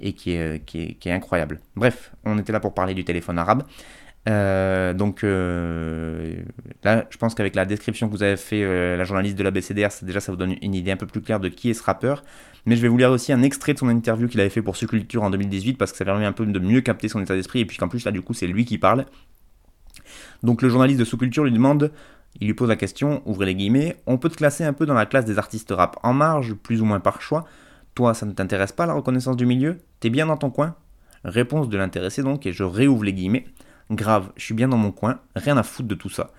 et 0.00 0.12
qui 0.12 0.32
est, 0.32 1.06
incroyable. 1.06 1.60
Bref, 1.76 2.12
on 2.24 2.38
était 2.38 2.52
là 2.52 2.60
pour 2.60 2.74
parler 2.74 2.94
du 2.94 3.04
téléphone 3.04 3.38
arabe. 3.38 3.64
Euh, 4.28 4.92
donc 4.92 5.24
euh, 5.24 6.36
là, 6.84 7.06
je 7.08 7.16
pense 7.16 7.34
qu'avec 7.34 7.54
la 7.54 7.64
description 7.64 8.08
que 8.08 8.12
vous 8.12 8.22
avez 8.22 8.36
fait, 8.36 8.62
euh, 8.62 8.96
la 8.96 9.04
journaliste 9.04 9.36
de 9.36 9.42
la 9.42 9.50
BCDR, 9.50 9.88
déjà 10.02 10.20
ça 10.20 10.32
vous 10.32 10.36
donne 10.36 10.56
une 10.60 10.74
idée 10.74 10.90
un 10.90 10.96
peu 10.96 11.06
plus 11.06 11.22
claire 11.22 11.40
de 11.40 11.48
qui 11.48 11.70
est 11.70 11.74
ce 11.74 11.82
rappeur. 11.82 12.22
Mais 12.66 12.76
je 12.76 12.82
vais 12.82 12.88
vous 12.88 12.98
lire 12.98 13.10
aussi 13.10 13.32
un 13.32 13.42
extrait 13.42 13.72
de 13.72 13.78
son 13.78 13.88
interview 13.88 14.28
qu'il 14.28 14.40
avait 14.40 14.50
fait 14.50 14.60
pour 14.60 14.76
Subculture 14.76 15.22
en 15.22 15.30
2018 15.30 15.74
parce 15.74 15.92
que 15.92 15.98
ça 15.98 16.04
permet 16.04 16.26
un 16.26 16.32
peu 16.32 16.44
de 16.44 16.58
mieux 16.58 16.82
capter 16.82 17.08
son 17.08 17.22
état 17.22 17.34
d'esprit 17.34 17.60
et 17.60 17.64
puis 17.64 17.78
qu'en 17.78 17.88
plus 17.88 18.04
là 18.04 18.10
du 18.10 18.20
coup 18.20 18.34
c'est 18.34 18.46
lui 18.46 18.64
qui 18.64 18.76
parle. 18.76 19.06
Donc 20.42 20.60
le 20.60 20.68
journaliste 20.68 21.00
de 21.00 21.04
Subculture 21.04 21.44
lui 21.44 21.52
demande, 21.52 21.90
il 22.40 22.46
lui 22.46 22.54
pose 22.54 22.68
la 22.68 22.76
question, 22.76 23.22
ouvrez 23.24 23.46
les 23.46 23.54
guillemets, 23.54 23.96
on 24.06 24.18
peut 24.18 24.28
te 24.28 24.36
classer 24.36 24.64
un 24.64 24.72
peu 24.72 24.86
dans 24.86 24.94
la 24.94 25.06
classe 25.06 25.24
des 25.24 25.38
artistes 25.38 25.72
rap 25.74 25.98
en 26.02 26.12
marge, 26.12 26.54
plus 26.54 26.82
ou 26.82 26.84
moins 26.84 27.00
par 27.00 27.22
choix. 27.22 27.46
Toi, 27.98 28.14
ça 28.14 28.26
ne 28.26 28.30
t'intéresse 28.30 28.70
pas 28.70 28.86
la 28.86 28.94
reconnaissance 28.94 29.36
du 29.36 29.44
milieu? 29.44 29.78
T'es 29.98 30.08
bien 30.08 30.26
dans 30.26 30.36
ton 30.36 30.50
coin? 30.50 30.76
Réponse 31.24 31.68
de 31.68 31.76
l'intéressé 31.76 32.22
donc, 32.22 32.46
et 32.46 32.52
je 32.52 32.62
réouvre 32.62 33.02
les 33.02 33.12
guillemets. 33.12 33.44
Grave, 33.90 34.30
je 34.36 34.44
suis 34.44 34.54
bien 34.54 34.68
dans 34.68 34.76
mon 34.76 34.92
coin, 34.92 35.18
rien 35.34 35.56
à 35.56 35.64
foutre 35.64 35.88
de 35.88 35.96
tout 35.96 36.08
ça. 36.08 36.30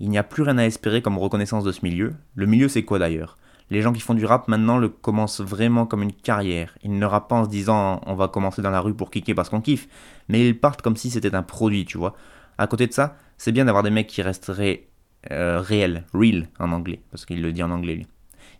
Il 0.00 0.10
n'y 0.10 0.18
a 0.18 0.24
plus 0.24 0.42
rien 0.42 0.58
à 0.58 0.64
espérer 0.64 1.02
comme 1.02 1.16
reconnaissance 1.16 1.62
de 1.62 1.70
ce 1.70 1.84
milieu. 1.84 2.14
Le 2.34 2.46
milieu 2.46 2.66
c'est 2.66 2.82
quoi 2.82 2.98
d'ailleurs? 2.98 3.36
Les 3.70 3.80
gens 3.80 3.92
qui 3.92 4.00
font 4.00 4.14
du 4.14 4.24
rap 4.24 4.48
maintenant 4.48 4.76
le 4.76 4.88
commencent 4.88 5.40
vraiment 5.40 5.86
comme 5.86 6.02
une 6.02 6.12
carrière. 6.12 6.76
Ils 6.82 6.98
ne 6.98 7.06
rappent 7.06 7.28
pas 7.28 7.36
en 7.36 7.44
se 7.44 7.48
disant 7.48 8.00
on 8.06 8.16
va 8.16 8.26
commencer 8.26 8.60
dans 8.60 8.70
la 8.70 8.80
rue 8.80 8.94
pour 8.94 9.12
kicker 9.12 9.36
parce 9.36 9.50
qu'on 9.50 9.60
kiffe, 9.60 9.86
mais 10.28 10.48
ils 10.48 10.58
partent 10.58 10.82
comme 10.82 10.96
si 10.96 11.10
c'était 11.10 11.36
un 11.36 11.44
produit, 11.44 11.84
tu 11.84 11.96
vois. 11.96 12.16
À 12.58 12.66
côté 12.66 12.88
de 12.88 12.92
ça, 12.92 13.16
c'est 13.38 13.52
bien 13.52 13.66
d'avoir 13.66 13.84
des 13.84 13.90
mecs 13.90 14.08
qui 14.08 14.20
resteraient 14.20 14.88
euh, 15.30 15.60
réels, 15.60 16.06
real 16.12 16.48
en 16.58 16.72
anglais, 16.72 17.02
parce 17.12 17.24
qu'il 17.24 17.40
le 17.40 17.52
dit 17.52 17.62
en 17.62 17.70
anglais 17.70 17.94
lui. 17.94 18.06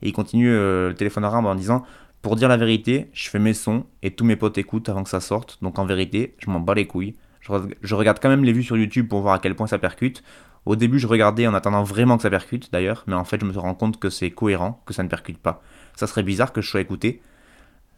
Et 0.03 0.09
il 0.09 0.13
continue 0.13 0.51
euh, 0.51 0.91
le 0.91 0.95
téléphone 0.95 1.25
arabe 1.25 1.47
en 1.47 1.57
disant 1.57 1.85
pour 2.25 2.37
dire 2.37 2.49
la 2.49 2.57
vérité, 2.57 3.11
je 3.13 3.29
fais 3.29 3.39
mes 3.39 3.53
sons 3.53 3.85
et 4.03 4.11
tous 4.11 4.25
mes 4.25 4.35
potes 4.35 4.57
écoutent 4.57 4.89
avant 4.89 5.05
que 5.05 5.11
ça 5.11 5.21
sorte. 5.21 5.59
Donc 5.61 5.79
en 5.79 5.85
vérité, 5.85 6.35
je 6.39 6.49
m'en 6.49 6.59
bats 6.59 6.73
les 6.73 6.87
couilles. 6.87 7.17
Je, 7.43 7.95
regarde 7.95 8.19
quand 8.19 8.31
même 8.31 8.45
les 8.45 8.53
vues 8.55 8.63
sur 8.63 8.79
YouTube 8.79 9.09
pour 9.09 9.21
voir 9.21 9.35
à 9.35 9.39
quel 9.39 9.55
point 9.55 9.67
ça 9.67 9.79
percute. 9.79 10.23
Au 10.65 10.75
début, 10.75 10.99
je 10.99 11.07
regardais 11.07 11.47
en 11.47 11.53
attendant 11.53 11.83
vraiment 11.83 12.17
que 12.17 12.23
ça 12.23 12.31
percute 12.31 12.73
d'ailleurs, 12.73 13.05
mais 13.07 13.13
en 13.13 13.25
fait, 13.25 13.39
je 13.39 13.45
me 13.45 13.53
rends 13.59 13.75
compte 13.75 14.01
que 14.01 14.09
c'est 14.09 14.31
cohérent, 14.31 14.83
que 14.87 14.95
ça 14.95 15.03
ne 15.03 15.09
percute 15.09 15.37
pas. 15.37 15.61
Ça 15.97 16.07
serait 16.07 16.23
bizarre 16.23 16.55
que 16.55 16.63
je 16.63 16.71
sois 16.71 16.81
écouté. 16.81 17.21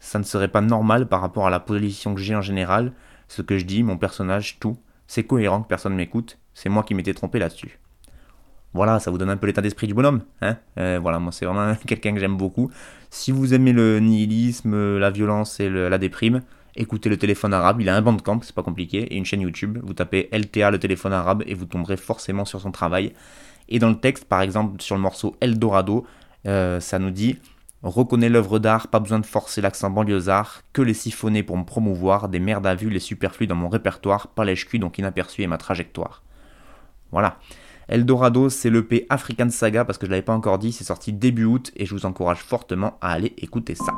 Ça 0.01 0.19
ne 0.19 0.25
serait 0.25 0.49
pas 0.49 0.59
normal 0.59 1.07
par 1.07 1.21
rapport 1.21 1.47
à 1.47 1.49
la 1.49 1.61
position 1.61 2.13
que 2.13 2.19
j'ai 2.19 2.35
en 2.35 2.41
général. 2.41 2.91
Ce 3.29 3.41
que 3.41 3.57
je 3.57 3.63
dis, 3.63 3.81
mon 3.81 3.97
personnage, 3.97 4.59
tout. 4.59 4.77
C'est 5.07 5.23
cohérent 5.23 5.61
que 5.61 5.69
personne 5.69 5.95
m'écoute. 5.95 6.37
C'est 6.53 6.67
moi 6.67 6.83
qui 6.83 6.95
m'étais 6.95 7.13
trompé 7.13 7.39
là-dessus. 7.39 7.79
Voilà, 8.73 8.99
ça 8.99 9.09
vous 9.09 9.17
donne 9.17 9.29
un 9.29 9.37
peu 9.37 9.47
l'état 9.47 9.61
d'esprit 9.61 9.87
du 9.87 9.93
bonhomme. 9.93 10.21
Hein 10.41 10.57
euh, 10.77 10.99
voilà, 11.01 11.19
moi 11.19 11.31
c'est 11.31 11.45
vraiment 11.45 11.73
quelqu'un 11.87 12.13
que 12.13 12.19
j'aime 12.19 12.35
beaucoup. 12.35 12.69
Si 13.09 13.31
vous 13.31 13.53
aimez 13.53 13.73
le 13.73 13.99
nihilisme, 13.99 14.97
la 14.97 15.09
violence 15.09 15.59
et 15.59 15.69
la 15.69 15.97
déprime, 15.97 16.41
écoutez 16.75 17.09
le 17.09 17.17
téléphone 17.17 17.53
arabe. 17.53 17.81
Il 17.81 17.89
a 17.89 17.95
un 17.95 18.01
bandcamp, 18.01 18.41
c'est 18.43 18.55
pas 18.55 18.63
compliqué, 18.63 19.03
et 19.03 19.17
une 19.17 19.25
chaîne 19.25 19.41
YouTube. 19.41 19.79
Vous 19.83 19.93
tapez 19.93 20.29
LTA 20.31 20.71
le 20.71 20.79
téléphone 20.79 21.13
arabe 21.13 21.43
et 21.45 21.53
vous 21.53 21.65
tomberez 21.65 21.97
forcément 21.97 22.45
sur 22.45 22.61
son 22.61 22.71
travail. 22.71 23.13
Et 23.69 23.79
dans 23.79 23.89
le 23.89 23.99
texte, 23.99 24.25
par 24.25 24.41
exemple, 24.41 24.81
sur 24.81 24.95
le 24.95 25.01
morceau 25.01 25.35
Eldorado, 25.41 26.05
euh, 26.45 26.79
ça 26.79 26.99
nous 26.99 27.11
dit 27.11 27.37
Reconnais 27.83 28.29
l'œuvre 28.29 28.59
d'art, 28.59 28.87
pas 28.87 28.99
besoin 28.99 29.19
de 29.19 29.25
forcer 29.25 29.61
l'accent 29.61 29.89
banlieusard, 29.89 30.61
que 30.73 30.81
les 30.81 30.93
siphonner 30.93 31.43
pour 31.43 31.57
me 31.57 31.63
promouvoir, 31.63 32.27
des 32.27 32.39
merdes 32.39 32.65
à 32.65 32.75
vue, 32.75 32.89
les 32.89 32.99
superflus 32.99 33.47
dans 33.47 33.55
mon 33.55 33.69
répertoire, 33.69 34.29
pas 34.29 34.45
lèche-cul 34.45 34.79
donc 34.79 34.97
inaperçu 34.97 35.43
et 35.43 35.47
ma 35.47 35.57
trajectoire. 35.57 36.23
Voilà. 37.11 37.37
Eldorado, 37.89 38.49
c'est 38.49 38.69
l'EP 38.69 39.05
African 39.09 39.49
Saga 39.49 39.85
parce 39.85 39.97
que 39.97 40.05
je 40.05 40.11
l'avais 40.11 40.21
pas 40.21 40.33
encore 40.33 40.59
dit, 40.59 40.73
c'est 40.73 40.83
sorti 40.83 41.13
début 41.13 41.45
août 41.45 41.71
et 41.77 41.85
je 41.85 41.93
vous 41.93 42.05
encourage 42.05 42.39
fortement 42.39 42.97
à 42.99 43.11
aller 43.11 43.33
écouter 43.37 43.75
ça. 43.75 43.93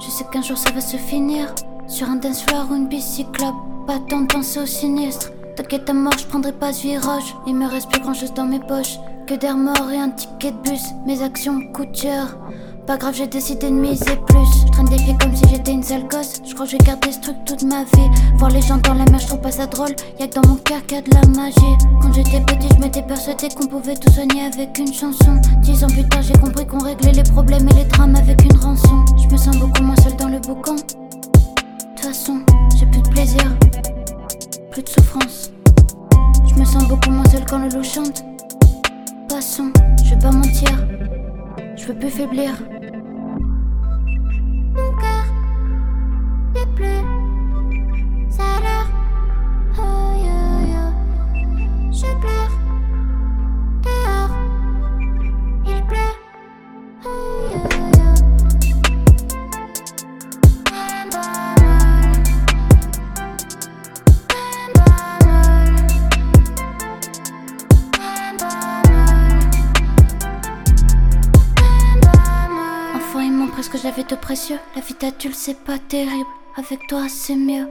Je 0.00 0.10
sais 0.10 0.24
qu'un 0.32 0.40
jour 0.40 0.56
ça 0.56 0.70
va 0.70 0.80
se 0.80 0.96
finir. 0.96 1.54
Sur 1.86 2.08
un 2.08 2.16
dance 2.16 2.42
floor 2.44 2.68
ou 2.70 2.76
une 2.76 2.88
bicyclope. 2.88 3.54
Pas 3.86 3.98
tant 3.98 4.20
de 4.20 4.26
penser 4.26 4.60
au 4.60 4.66
sinistre. 4.66 5.32
T'inquiète 5.56 5.88
à 5.90 5.94
mort, 5.94 6.16
je 6.18 6.26
prendrai 6.26 6.52
pas 6.52 6.72
ce 6.72 6.82
virage. 6.82 7.34
Il 7.46 7.56
me 7.56 7.66
reste 7.66 7.90
plus 7.90 8.00
grand 8.00 8.14
chose 8.14 8.32
dans 8.32 8.46
mes 8.46 8.60
poches 8.60 8.98
que 9.28 9.34
d'air 9.34 9.58
mort 9.58 9.90
et 9.92 9.98
un 9.98 10.08
ticket 10.08 10.52
de 10.52 10.70
bus, 10.70 10.80
mes 11.06 11.22
actions 11.22 11.60
coûtent 11.74 11.94
cher. 11.94 12.38
Pas 12.86 12.96
grave, 12.96 13.12
j'ai 13.14 13.26
décidé 13.26 13.68
de 13.68 13.74
miser 13.74 14.16
plus. 14.26 14.48
Je 14.66 14.72
traîne 14.72 14.86
des 14.86 14.96
filles 14.96 15.18
comme 15.20 15.36
si 15.36 15.42
j'étais 15.50 15.72
une 15.72 15.82
sale 15.82 16.08
gosse. 16.08 16.40
Je 16.46 16.54
crois 16.54 16.64
que 16.64 16.72
je 16.72 16.78
vais 16.78 16.84
garder 16.84 17.12
ce 17.12 17.20
truc 17.20 17.36
toute 17.44 17.62
ma 17.62 17.84
vie. 17.84 18.08
Voir 18.36 18.50
les 18.50 18.62
gens 18.62 18.78
dans 18.78 18.94
la 18.94 19.04
mer, 19.04 19.20
je 19.20 19.26
trouve 19.26 19.42
pas 19.42 19.50
ça 19.50 19.66
drôle. 19.66 19.94
Y'a 20.18 20.28
que 20.28 20.40
dans 20.40 20.48
mon 20.48 20.56
cœur 20.56 20.80
qu'il 20.86 20.96
y 20.96 21.00
a 21.00 21.02
de 21.02 21.10
la 21.10 21.26
magie. 21.36 21.76
Quand 22.00 22.10
j'étais 22.14 22.40
petit, 22.40 22.68
je 22.74 22.80
m'étais 22.80 23.02
persuadé 23.02 23.48
qu'on 23.50 23.66
pouvait 23.66 23.96
tout 23.96 24.10
soigner 24.12 24.46
avec 24.46 24.78
une 24.78 24.94
chanson. 24.94 25.38
Dix 25.58 25.84
ans 25.84 25.88
plus 25.88 26.08
tard, 26.08 26.22
j'ai 26.22 26.38
compris 26.38 26.66
qu'on 26.66 26.78
réglait 26.78 27.12
les 27.12 27.22
problèmes 27.22 27.68
et 27.68 27.74
les 27.74 27.84
drames 27.84 28.16
avec 28.16 28.42
une 28.42 28.56
rançon. 28.56 29.04
Je 29.22 29.28
me 29.28 29.36
sens 29.36 29.58
beaucoup 29.58 29.82
moins 29.82 29.96
seule 29.96 30.16
dans 30.16 30.28
le 30.28 30.38
boucan. 30.38 30.76
De 30.76 30.80
toute 30.80 32.00
façon, 32.00 32.40
j'ai 32.78 32.86
plus 32.86 33.02
de 33.02 33.08
plaisir, 33.08 33.44
plus 34.70 34.82
de 34.82 34.88
souffrance. 34.88 35.50
Je 36.48 36.54
me 36.54 36.64
sens 36.64 36.88
beaucoup 36.88 37.10
moins 37.10 37.28
seule 37.28 37.44
quand 37.44 37.58
le 37.58 37.68
loup 37.68 37.84
chante. 37.84 38.24
Passons, 39.38 39.72
je 40.04 40.16
vais 40.16 40.18
pas 40.18 40.32
mentir, 40.32 40.84
je 41.76 41.86
veux 41.86 41.94
plus 41.94 42.10
faiblir. 42.10 42.54
Vie 75.00 75.10
d'adulte, 75.10 75.36
c'est 75.36 75.58
pas 75.58 75.78
terrible. 75.78 76.26
Avec 76.56 76.86
toi, 76.88 77.06
c'est 77.08 77.36
mieux. 77.36 77.68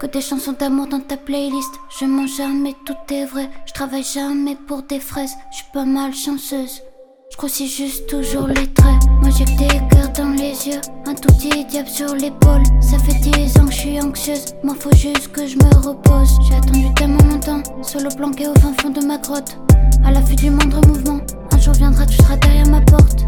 Que 0.00 0.06
des 0.06 0.20
chansons 0.20 0.54
d'amour 0.58 0.86
dans 0.86 1.00
ta 1.00 1.16
playlist. 1.16 1.72
Je 1.98 2.04
mens 2.04 2.26
jamais, 2.26 2.74
tout 2.84 2.96
est 3.12 3.26
vrai. 3.26 3.48
Je 3.66 3.72
travaille 3.72 4.02
jamais 4.02 4.56
pour 4.66 4.82
des 4.82 5.00
fraises. 5.00 5.34
Je 5.50 5.56
suis 5.58 5.66
pas 5.72 5.84
mal 5.84 6.12
chanceuse. 6.14 6.82
Je 7.30 7.36
grossis 7.36 7.68
juste 7.68 8.08
toujours 8.08 8.46
les 8.48 8.72
traits. 8.72 9.02
Moi 9.20 9.30
j'ai 9.30 9.44
que 9.44 9.58
des 9.58 9.94
cœurs 9.94 10.12
dans 10.16 10.30
les 10.30 10.68
yeux. 10.68 10.80
Un 11.06 11.14
tout 11.14 11.32
petit 11.34 11.64
diable 11.64 11.88
sur 11.88 12.14
l'épaule. 12.14 12.62
Ça 12.80 12.98
fait 12.98 13.18
dix 13.20 13.56
ans 13.58 13.66
que 13.66 13.72
je 13.72 13.78
suis 13.78 14.00
anxieuse. 14.00 14.46
Moi 14.62 14.74
faut 14.78 14.94
juste 14.96 15.32
que 15.32 15.46
je 15.46 15.56
me 15.56 15.86
repose. 15.86 16.38
J'ai 16.48 16.56
attendu 16.56 16.92
tellement 16.94 17.24
longtemps. 17.24 17.62
Solo 17.82 18.08
planqué 18.16 18.48
au 18.48 18.54
fin 18.60 18.72
fond 18.80 18.90
de 18.90 19.04
ma 19.04 19.18
grotte. 19.18 19.56
À 20.04 20.10
l'affût 20.10 20.36
du 20.36 20.50
moindre 20.50 20.86
mouvement. 20.88 21.20
Un 21.52 21.58
jour 21.58 21.74
viendra, 21.74 22.04
tu 22.06 22.16
seras 22.16 22.36
derrière 22.36 22.68
ma 22.68 22.80
porte. 22.80 23.20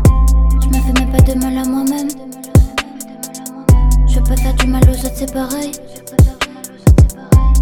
Je 0.63 0.69
me 0.69 0.83
fais 0.83 1.01
même 1.01 1.13
pas 1.13 1.23
de 1.23 1.39
mal 1.39 1.59
à 1.59 1.65
moi-même. 1.65 2.09
Je 4.17 4.21
veux 4.23 4.29
pas 4.29 4.37
faire 4.37 4.55
du 4.55 4.67
mal 4.67 4.83
aux 4.85 4.95
autres, 4.95 5.15
c'est 5.15 5.31
pareil. 5.31 5.73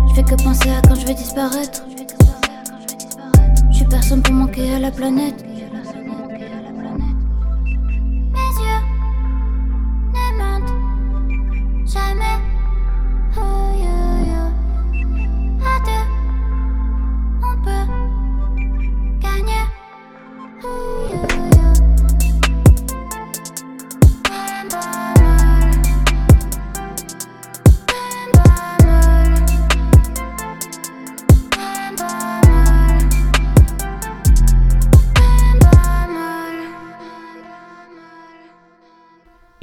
Je 0.08 0.14
fais 0.14 0.22
que 0.22 0.40
penser 0.40 0.70
à 0.70 0.80
quand 0.86 0.94
je 0.94 1.04
vais 1.04 1.14
disparaître. 1.14 1.84
Je 3.72 3.76
suis 3.76 3.84
personne 3.86 4.22
pour 4.22 4.34
manquer 4.34 4.72
à 4.72 4.78
la 4.78 4.92
planète. 4.92 5.44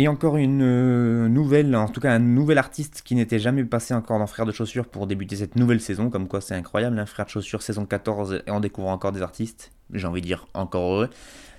Et 0.01 0.07
encore 0.07 0.37
une 0.37 0.63
euh, 0.63 1.27
nouvelle, 1.29 1.75
en 1.75 1.87
tout 1.87 2.01
cas 2.01 2.11
un 2.11 2.17
nouvel 2.17 2.57
artiste 2.57 3.03
qui 3.05 3.13
n'était 3.13 3.37
jamais 3.37 3.63
passé 3.63 3.93
encore 3.93 4.17
dans 4.17 4.25
Frères 4.25 4.47
de 4.47 4.51
Chaussures 4.51 4.87
pour 4.87 5.05
débuter 5.05 5.35
cette 5.35 5.55
nouvelle 5.55 5.79
saison, 5.79 6.09
comme 6.09 6.27
quoi 6.27 6.41
c'est 6.41 6.55
incroyable, 6.55 6.97
hein, 6.97 7.05
Frères 7.05 7.27
de 7.27 7.29
Chaussures 7.29 7.61
saison 7.61 7.85
14 7.85 8.41
et 8.47 8.49
on 8.49 8.59
découvre 8.59 8.87
encore 8.87 9.11
des 9.11 9.21
artistes, 9.21 9.71
j'ai 9.93 10.07
envie 10.07 10.21
de 10.21 10.25
dire 10.25 10.47
encore 10.55 10.91
heureux. 10.91 11.09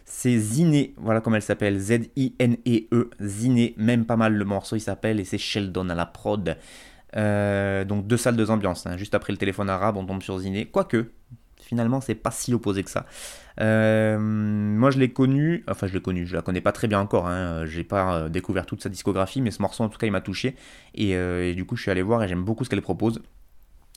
C'est 0.07 0.37
Ziné, 0.37 0.93
voilà 0.97 1.21
comme 1.21 1.37
elle 1.37 1.43
s'appelle, 1.43 1.79
Z-I-N-E-E, 1.79 3.11
Ziné, 3.21 3.75
même 3.77 4.07
pas 4.07 4.17
mal 4.17 4.35
le 4.35 4.45
morceau 4.45 4.75
il 4.75 4.81
s'appelle, 4.81 5.21
et 5.21 5.25
c'est 5.25 5.39
Sheldon 5.39 5.89
à 5.89 5.95
la 5.95 6.07
prod. 6.07 6.57
Euh, 7.15 7.85
donc 7.85 8.09
deux 8.09 8.17
salles, 8.17 8.35
deux 8.35 8.51
ambiances, 8.51 8.87
hein. 8.87 8.97
juste 8.97 9.15
après 9.15 9.33
le 9.33 9.39
téléphone 9.39 9.71
arabe 9.71 9.97
on 9.97 10.05
tombe 10.05 10.21
sur 10.21 10.37
Ziné, 10.41 10.67
quoique, 10.67 11.13
finalement 11.63 12.01
c'est 12.01 12.15
pas 12.15 12.31
si 12.31 12.55
opposé 12.55 12.83
que 12.83 12.91
ça. 12.91 13.07
Euh, 13.61 14.19
moi 14.19 14.91
je 14.91 14.99
l'ai 14.99 15.13
connu, 15.13 15.65
enfin 15.69 15.87
je 15.87 15.93
l'ai 15.95 16.01
connu, 16.01 16.27
je 16.27 16.35
la 16.35 16.43
connais 16.43 16.61
pas 16.61 16.73
très 16.73 16.89
bien 16.89 17.01
encore, 17.01 17.27
hein, 17.27 17.65
j'ai 17.67 17.85
pas 17.85 18.15
euh, 18.15 18.29
découvert 18.29 18.67
toute 18.67 18.83
sa 18.83 18.89
discographie, 18.89 19.41
mais 19.41 19.51
ce 19.51 19.61
morceau 19.61 19.85
en 19.85 19.89
tout 19.89 19.99
cas 19.99 20.07
il 20.07 20.13
m'a 20.13 20.21
touché, 20.21 20.57
et, 20.95 21.17
euh, 21.17 21.51
et 21.51 21.55
du 21.55 21.65
coup 21.65 21.77
je 21.77 21.83
suis 21.83 21.91
allé 21.91 22.03
voir 22.03 22.23
et 22.23 22.29
j'aime 22.29 22.45
beaucoup 22.45 22.65
ce 22.65 22.71
qu'elle 22.71 22.83
propose. 22.83 23.21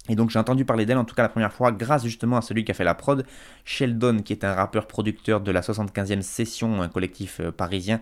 Et 0.08 0.16
donc 0.16 0.30
j'ai 0.30 0.38
entendu 0.38 0.66
parler 0.66 0.86
d'elle 0.86 0.98
en 0.98 1.06
tout 1.06 1.16
cas 1.16 1.24
la 1.24 1.30
première 1.30 1.52
fois 1.52 1.72
grâce 1.72 2.04
justement 2.04 2.38
à 2.38 2.42
celui 2.42 2.64
qui 2.64 2.72
a 2.72 2.76
fait 2.76 2.84
la 2.84 2.94
prod, 2.94 3.26
Sheldon 3.64 4.20
qui 4.20 4.34
est 4.34 4.44
un 4.44 4.54
rappeur 4.54 4.88
producteur 4.88 5.42
de 5.42 5.52
la 5.52 5.62
75e 5.62 6.22
session, 6.22 6.82
un 6.82 6.90
collectif 6.90 7.40
euh, 7.40 7.52
parisien. 7.52 8.02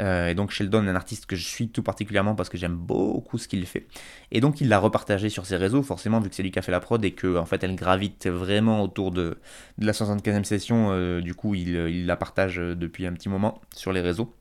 Euh, 0.00 0.28
et 0.28 0.34
donc 0.34 0.50
Sheldon 0.50 0.86
un 0.88 0.96
artiste 0.96 1.26
que 1.26 1.36
je 1.36 1.46
suis 1.46 1.68
tout 1.68 1.82
particulièrement 1.82 2.34
parce 2.34 2.48
que 2.48 2.58
j'aime 2.58 2.74
beaucoup 2.74 3.38
ce 3.38 3.46
qu'il 3.46 3.64
fait. 3.66 3.86
Et 4.32 4.40
donc 4.40 4.60
il 4.60 4.68
l'a 4.68 4.80
repartagé 4.80 5.28
sur 5.28 5.46
ses 5.46 5.56
réseaux 5.56 5.82
forcément 5.82 6.18
vu 6.18 6.28
que 6.28 6.34
c'est 6.34 6.42
lui 6.42 6.50
qui 6.50 6.58
a 6.58 6.62
fait 6.62 6.72
la 6.72 6.80
prod 6.80 7.04
et 7.04 7.12
que 7.12 7.36
en 7.36 7.46
fait 7.46 7.62
elle 7.62 7.76
gravite 7.76 8.26
vraiment 8.26 8.82
autour 8.82 9.12
de, 9.12 9.38
la 9.78 9.92
75e 9.92 10.42
session. 10.44 10.88
euh, 10.90 11.20
du 11.20 11.34
coup 11.34 11.54
il, 11.54 12.06
la 12.06 12.16
partage 12.16 12.56
depuis 12.56 13.06
un 13.06 13.12
petit 13.12 13.28
moment 13.28 13.60
sur 13.74 13.92
les 13.92 14.00
réseaux. 14.00 14.34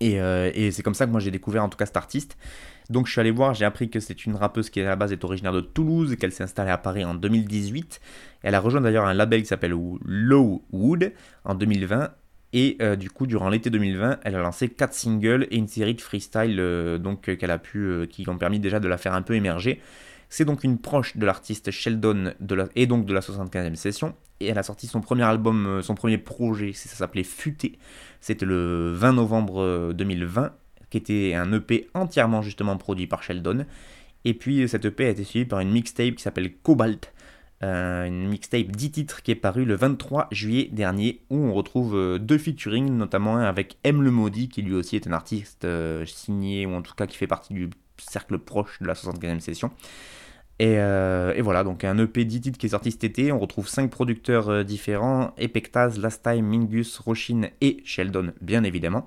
Et 0.00 0.70
c'est 0.72 0.82
comme 0.82 0.94
ça 0.94 1.06
que 1.06 1.10
moi 1.10 1.20
j'ai 1.20 1.30
découvert 1.30 1.62
en 1.62 1.68
tout 1.68 1.78
cas 1.78 1.86
cet 1.86 1.96
artiste. 1.96 2.36
Donc 2.90 3.06
je 3.06 3.12
suis 3.12 3.20
allé 3.20 3.30
voir, 3.30 3.54
j'ai 3.54 3.64
appris 3.64 3.90
que 3.90 4.00
c'est 4.00 4.26
une 4.26 4.36
rappeuse 4.36 4.70
qui 4.70 4.80
à 4.80 4.84
la 4.84 4.96
base 4.96 5.12
est 5.12 5.24
originaire 5.24 5.52
de 5.52 5.60
Toulouse, 5.60 6.16
qu'elle 6.16 6.32
s'est 6.32 6.44
installée 6.44 6.70
à 6.70 6.78
Paris 6.78 7.04
en 7.04 7.14
2018. 7.14 8.00
Elle 8.42 8.54
a 8.54 8.60
rejoint 8.60 8.80
d'ailleurs 8.80 9.06
un 9.06 9.14
label 9.14 9.42
qui 9.42 9.48
s'appelle 9.48 9.72
Low 9.72 10.62
Wood 10.72 11.12
en 11.44 11.54
2020. 11.54 12.10
Et 12.52 12.76
euh, 12.80 12.96
du 12.96 13.10
coup, 13.10 13.26
durant 13.26 13.48
l'été 13.48 13.70
2020, 13.70 14.20
elle 14.22 14.34
a 14.36 14.38
lancé 14.38 14.68
4 14.68 14.94
singles 14.94 15.46
et 15.50 15.56
une 15.56 15.66
série 15.66 15.94
de 15.94 16.00
freestyle 16.00 16.58
euh, 16.60 16.96
donc, 16.96 17.28
euh, 17.28 17.36
qu'elle 17.36 17.50
a 17.50 17.58
pu, 17.58 17.78
euh, 17.78 18.06
qui 18.06 18.26
ont 18.30 18.38
permis 18.38 18.60
déjà 18.60 18.78
de 18.78 18.88
la 18.88 18.96
faire 18.96 19.14
un 19.14 19.22
peu 19.22 19.34
émerger. 19.34 19.80
C'est 20.28 20.44
donc 20.44 20.64
une 20.64 20.78
proche 20.78 21.16
de 21.16 21.26
l'artiste 21.26 21.70
Sheldon 21.70 22.32
et 22.74 22.86
donc 22.86 23.04
de 23.04 23.12
la 23.12 23.20
75e 23.20 23.74
session. 23.74 24.14
Et 24.40 24.48
elle 24.48 24.58
a 24.58 24.62
sorti 24.62 24.86
son 24.86 25.00
premier 25.00 25.22
album, 25.22 25.80
son 25.82 25.94
premier 25.94 26.18
projet, 26.18 26.72
ça 26.72 26.88
s'appelait 26.88 27.22
Futé. 27.24 27.78
C'était 28.20 28.44
le 28.44 28.92
20 28.92 29.12
novembre 29.14 29.62
euh, 29.62 29.92
2020, 29.92 30.52
qui 30.90 30.98
était 30.98 31.34
un 31.34 31.52
EP 31.52 31.88
entièrement 31.94 32.42
justement 32.42 32.76
produit 32.76 33.06
par 33.06 33.22
Sheldon. 33.22 33.66
Et 34.24 34.34
puis 34.34 34.68
cette 34.68 34.84
EP 34.84 35.06
a 35.06 35.10
été 35.10 35.24
suivie 35.24 35.44
par 35.46 35.60
une 35.60 35.70
mixtape 35.70 36.14
qui 36.14 36.22
s'appelle 36.22 36.52
Cobalt. 36.62 37.12
Euh, 37.62 38.04
une 38.04 38.28
mixtape 38.28 38.66
10 38.66 38.90
titres 38.90 39.22
qui 39.22 39.30
est 39.30 39.36
parue 39.36 39.64
le 39.64 39.76
23 39.76 40.28
juillet 40.30 40.68
dernier 40.70 41.22
où 41.30 41.38
on 41.38 41.54
retrouve 41.54 41.96
euh, 41.96 42.18
deux 42.18 42.36
featuring, 42.36 42.90
notamment 42.90 43.38
un 43.38 43.44
avec 43.44 43.78
M 43.82 44.02
le 44.02 44.10
Maudit 44.10 44.50
qui 44.50 44.60
lui 44.60 44.74
aussi 44.74 44.96
est 44.96 45.06
un 45.06 45.12
artiste 45.12 45.64
euh, 45.64 46.04
signé 46.04 46.66
ou 46.66 46.74
en 46.74 46.82
tout 46.82 46.94
cas 46.94 47.06
qui 47.06 47.16
fait 47.16 47.26
partie 47.26 47.54
du 47.54 47.70
cercle 47.96 48.38
proche 48.38 48.78
de 48.80 48.86
la 48.86 48.92
75e 48.92 49.40
session. 49.40 49.70
Et, 50.58 50.78
euh, 50.78 51.34
voilà, 51.40 51.64
donc 51.64 51.84
un 51.84 51.98
EP 51.98 52.24
10 52.24 52.40
titres 52.40 52.58
qui 52.58 52.66
est 52.66 52.70
sorti 52.70 52.90
cet 52.90 53.04
été. 53.04 53.30
On 53.30 53.38
retrouve 53.38 53.68
5 53.68 53.90
producteurs 53.90 54.48
euh, 54.48 54.64
différents 54.64 55.34
Epectaz, 55.36 55.98
Last 55.98 56.22
Time, 56.22 56.46
Mingus, 56.46 56.98
Roshin 56.98 57.48
et 57.60 57.82
Sheldon, 57.84 58.32
bien 58.40 58.64
évidemment. 58.64 59.06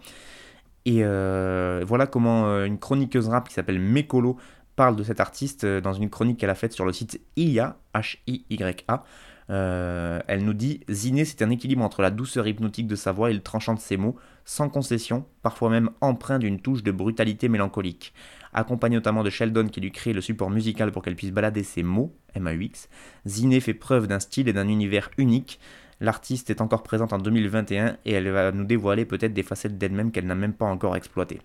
Et 0.86 1.00
euh, 1.04 1.84
voilà 1.86 2.08
comment 2.08 2.48
euh, 2.48 2.66
une 2.66 2.80
chroniqueuse 2.80 3.28
rap 3.28 3.48
qui 3.48 3.54
s'appelle 3.54 3.80
Mekolo 3.80 4.38
parle 4.76 4.96
de 4.96 5.04
cet 5.04 5.20
artiste 5.20 5.66
euh, 5.66 5.82
dans 5.82 5.94
une 5.94 6.10
chronique 6.10 6.40
qu'elle 6.40 6.50
a 6.50 6.56
faite 6.56 6.74
sur 6.74 6.86
le 6.86 6.94
site 6.94 7.22
IA, 7.36 7.78
H-I-Y-A. 7.94 9.04
Elle 9.50 10.46
nous 10.46 10.54
dit 10.54 10.82
Ziné, 10.90 11.26
c'est 11.26 11.42
un 11.42 11.50
équilibre 11.50 11.84
entre 11.84 12.02
la 12.02 12.12
douceur 12.12 12.48
hypnotique 12.48 12.88
de 12.88 12.96
sa 12.96 13.12
voix 13.12 13.32
et 13.32 13.34
le 13.34 13.42
tranchant 13.42 13.74
de 13.74 13.80
ses 13.80 13.98
mots, 13.98 14.16
sans 14.46 14.70
concession, 14.70 15.26
parfois 15.42 15.70
même 15.70 15.90
empreint 16.02 16.38
d'une 16.38 16.60
touche 16.60 16.84
de 16.84 16.92
brutalité 16.92 17.50
mélancolique. 17.50 18.14
Accompagnée 18.54 18.96
notamment 18.96 19.24
de 19.24 19.30
Sheldon 19.30 19.68
qui 19.68 19.82
lui 19.82 19.92
crée 19.92 20.14
le 20.14 20.22
support 20.22 20.52
musical 20.52 20.92
pour 20.92 21.02
qu'elle 21.02 21.16
puisse 21.16 21.32
balader 21.32 21.64
ses 21.64 21.82
mots, 21.82 22.16
M-A-U-X, 22.36 22.90
Ziné 23.28 23.60
fait 23.60 23.74
preuve 23.74 24.08
d'un 24.08 24.20
style 24.20 24.48
et 24.48 24.54
d'un 24.54 24.68
univers 24.68 25.10
unique. 25.18 25.60
L'artiste 26.02 26.50
est 26.50 26.62
encore 26.62 26.84
présente 26.84 27.14
en 27.14 27.18
2021 27.18 27.98
et 28.06 28.14
elle 28.14 28.30
va 28.30 28.52
nous 28.52 28.64
dévoiler 28.64 29.06
peut-être 29.06 29.34
des 29.34 29.44
facettes 29.44 29.78
d'elle-même 29.78 30.12
qu'elle 30.12 30.28
n'a 30.28 30.36
même 30.36 30.54
pas 30.54 30.66
encore 30.66 30.96
exploitées. 30.96 31.42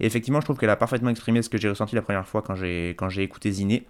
Et 0.00 0.06
effectivement, 0.06 0.40
je 0.40 0.46
trouve 0.46 0.56
qu'elle 0.58 0.70
a 0.70 0.76
parfaitement 0.76 1.10
exprimé 1.10 1.42
ce 1.42 1.50
que 1.50 1.58
j'ai 1.58 1.68
ressenti 1.68 1.94
la 1.94 2.02
première 2.02 2.26
fois 2.26 2.42
quand 2.42 2.54
j'ai 2.54 3.22
écouté 3.22 3.52
Ziné, 3.52 3.86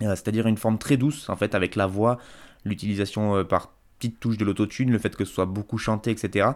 Euh, 0.00 0.10
c'est-à-dire 0.10 0.46
une 0.46 0.56
forme 0.56 0.78
très 0.78 0.96
douce 0.96 1.28
en 1.28 1.36
fait 1.36 1.54
avec 1.54 1.76
la 1.76 1.86
voix, 1.86 2.18
l'utilisation 2.64 3.36
euh, 3.36 3.44
par 3.44 3.74
petites 3.98 4.18
touches 4.18 4.38
de 4.38 4.44
l'autotune, 4.44 4.90
le 4.90 4.98
fait 4.98 5.14
que 5.14 5.24
ce 5.24 5.32
soit 5.32 5.46
beaucoup 5.46 5.78
chanté, 5.78 6.10
etc. 6.10 6.50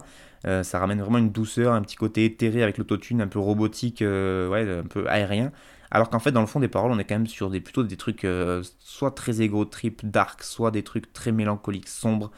Euh, 0.45 0.63
ça 0.63 0.79
ramène 0.79 0.99
vraiment 0.99 1.19
une 1.19 1.31
douceur, 1.31 1.73
un 1.73 1.81
petit 1.81 1.95
côté 1.95 2.25
éthéré 2.25 2.61
avec 2.61 2.77
l'autotune, 2.77 3.21
un 3.21 3.27
peu 3.27 3.39
robotique, 3.39 3.99
ouais, 4.01 4.79
un 4.79 4.87
peu 4.87 5.07
aérien. 5.07 5.51
Alors 5.89 6.09
qu'en 6.09 6.19
fait, 6.19 6.31
dans 6.33 6.41
le 6.41 6.47
fond 6.47 6.59
des 6.59 6.67
paroles, 6.67 6.91
on 6.91 6.99
est 6.99 7.05
quand 7.05 7.15
même 7.15 7.27
sur 7.27 7.49
des 7.49 7.61
plutôt 7.61 7.83
des 7.83 7.95
trucs 7.95 8.27
soit 8.79 9.11
très 9.11 9.41
égo 9.41 9.63
trip, 9.63 10.05
dark, 10.05 10.43
soit 10.43 10.71
des 10.71 10.83
trucs 10.83 11.13
très 11.13 11.31
mélancoliques, 11.31 11.87
sombres. 11.87 12.31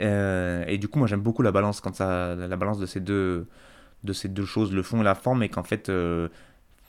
Euh, 0.00 0.64
et 0.66 0.78
du 0.78 0.88
coup, 0.88 0.98
moi 0.98 1.08
j'aime 1.08 1.20
beaucoup 1.22 1.42
la 1.42 1.52
balance 1.52 1.80
quand 1.80 1.94
ça, 1.94 2.34
la 2.34 2.56
balance 2.56 2.78
de 2.78 2.86
ces 2.86 3.00
deux, 3.00 3.46
de 4.04 4.12
ces 4.14 4.28
deux 4.28 4.46
choses, 4.46 4.72
le 4.72 4.82
fond 4.82 5.00
et 5.00 5.04
la 5.04 5.14
forme, 5.16 5.42
et 5.44 5.48
qu'en 5.50 5.64
fait, 5.64 5.88
euh, 5.90 6.28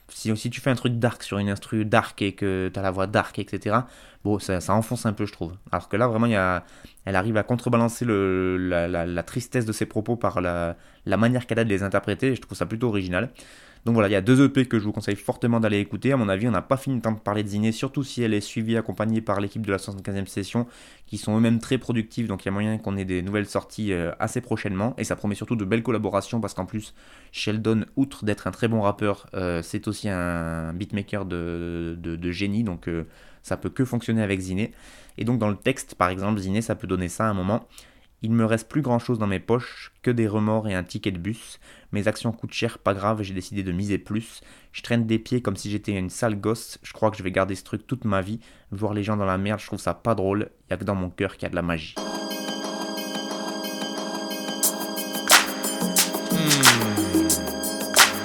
si, 0.08 0.34
si 0.36 0.50
tu 0.50 0.60
fais 0.60 0.70
un 0.70 0.74
truc 0.76 0.98
dark 0.98 1.22
sur 1.22 1.38
une 1.38 1.48
instru 1.50 1.84
dark 1.84 2.20
et 2.22 2.32
que 2.34 2.70
tu 2.72 2.78
as 2.78 2.82
la 2.82 2.90
voix 2.92 3.06
dark, 3.08 3.38
etc., 3.38 3.88
bon, 4.24 4.38
ça, 4.38 4.60
ça 4.60 4.74
enfonce 4.74 5.06
un 5.06 5.12
peu, 5.12 5.26
je 5.26 5.32
trouve. 5.32 5.54
Alors 5.72 5.88
que 5.88 5.96
là, 5.96 6.08
vraiment, 6.08 6.26
il 6.26 6.32
y 6.32 6.36
a, 6.36 6.64
elle 7.04 7.16
arrive 7.16 7.36
à 7.36 7.42
contrebalancer 7.42 8.04
le, 8.04 8.56
la, 8.58 8.88
la- 8.88 9.06
la 9.06 9.22
tristesse 9.24 9.66
de 9.66 9.72
ses 9.72 9.86
propos 9.86 10.16
par 10.16 10.40
la, 10.40 10.76
la 11.06 11.16
manière 11.16 11.46
qu'elle 11.46 11.58
a 11.58 11.64
de 11.64 11.70
les 11.70 11.82
interpréter, 11.82 12.28
et 12.32 12.34
je 12.36 12.40
trouve 12.42 12.56
ça 12.58 12.66
plutôt 12.66 12.88
original. 12.88 13.30
Donc 13.86 13.92
voilà, 13.94 14.08
il 14.08 14.12
y 14.12 14.16
a 14.16 14.20
deux 14.20 14.44
EP 14.44 14.66
que 14.66 14.80
je 14.80 14.84
vous 14.84 14.90
conseille 14.90 15.14
fortement 15.14 15.60
d'aller 15.60 15.78
écouter. 15.78 16.10
À 16.10 16.16
mon 16.16 16.28
avis, 16.28 16.48
on 16.48 16.50
n'a 16.50 16.60
pas 16.60 16.76
fini 16.76 16.96
de 16.96 17.02
temps 17.02 17.12
de 17.12 17.20
parler 17.20 17.44
de 17.44 17.48
Ziné, 17.48 17.70
surtout 17.70 18.02
si 18.02 18.20
elle 18.20 18.34
est 18.34 18.40
suivie, 18.40 18.76
accompagnée 18.76 19.20
par 19.20 19.40
l'équipe 19.40 19.64
de 19.64 19.70
la 19.70 19.78
75e 19.78 20.26
session, 20.26 20.66
qui 21.06 21.18
sont 21.18 21.36
eux-mêmes 21.36 21.60
très 21.60 21.78
productifs. 21.78 22.26
Donc 22.26 22.44
il 22.44 22.46
y 22.46 22.48
a 22.48 22.50
moyen 22.50 22.78
qu'on 22.78 22.96
ait 22.96 23.04
des 23.04 23.22
nouvelles 23.22 23.46
sorties 23.46 23.92
euh, 23.92 24.10
assez 24.18 24.40
prochainement. 24.40 24.94
Et 24.98 25.04
ça 25.04 25.14
promet 25.14 25.36
surtout 25.36 25.54
de 25.54 25.64
belles 25.64 25.84
collaborations 25.84 26.40
parce 26.40 26.52
qu'en 26.52 26.66
plus, 26.66 26.94
Sheldon, 27.30 27.84
outre 27.94 28.24
d'être 28.24 28.48
un 28.48 28.50
très 28.50 28.66
bon 28.66 28.80
rappeur, 28.80 29.28
euh, 29.34 29.62
c'est 29.62 29.86
aussi 29.86 30.08
un 30.08 30.72
beatmaker 30.72 31.24
de 31.24 32.30
génie. 32.32 32.64
Donc 32.64 32.88
euh, 32.88 33.04
ça 33.44 33.56
peut 33.56 33.70
que 33.70 33.84
fonctionner 33.84 34.24
avec 34.24 34.40
Ziné. 34.40 34.72
Et 35.16 35.24
donc 35.24 35.38
dans 35.38 35.48
le 35.48 35.54
texte, 35.54 35.94
par 35.94 36.08
exemple, 36.08 36.40
Ziné, 36.40 36.60
ça 36.60 36.74
peut 36.74 36.88
donner 36.88 37.08
ça 37.08 37.26
à 37.26 37.28
un 37.28 37.34
moment. 37.34 37.68
Il 38.22 38.32
me 38.32 38.44
reste 38.44 38.68
plus 38.68 38.80
grand 38.80 38.98
chose 38.98 39.18
dans 39.18 39.26
mes 39.26 39.40
poches, 39.40 39.92
que 40.02 40.10
des 40.10 40.26
remords 40.26 40.68
et 40.68 40.74
un 40.74 40.82
ticket 40.82 41.10
de 41.10 41.18
bus. 41.18 41.60
Mes 41.92 42.08
actions 42.08 42.32
coûtent 42.32 42.52
cher, 42.52 42.78
pas 42.78 42.94
grave, 42.94 43.22
j'ai 43.22 43.34
décidé 43.34 43.62
de 43.62 43.72
miser 43.72 43.98
plus. 43.98 44.40
Je 44.72 44.82
traîne 44.82 45.06
des 45.06 45.18
pieds 45.18 45.42
comme 45.42 45.56
si 45.56 45.70
j'étais 45.70 45.92
une 45.92 46.10
sale 46.10 46.40
gosse, 46.40 46.78
je 46.82 46.92
crois 46.92 47.10
que 47.10 47.16
je 47.18 47.22
vais 47.22 47.30
garder 47.30 47.54
ce 47.54 47.64
truc 47.64 47.86
toute 47.86 48.04
ma 48.04 48.22
vie. 48.22 48.40
Voir 48.70 48.94
les 48.94 49.02
gens 49.02 49.16
dans 49.16 49.26
la 49.26 49.38
merde, 49.38 49.60
je 49.60 49.66
trouve 49.66 49.80
ça 49.80 49.94
pas 49.94 50.14
drôle, 50.14 50.50
y 50.70 50.72
a 50.72 50.76
que 50.76 50.84
dans 50.84 50.94
mon 50.94 51.10
cœur 51.10 51.34
qu'il 51.34 51.42
y 51.42 51.46
a 51.46 51.50
de 51.50 51.56
la 51.56 51.62
magie. 51.62 51.94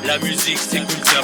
La 0.05 0.19
musique 0.19 0.57
c'est 0.57 0.79
Counter 0.79 1.21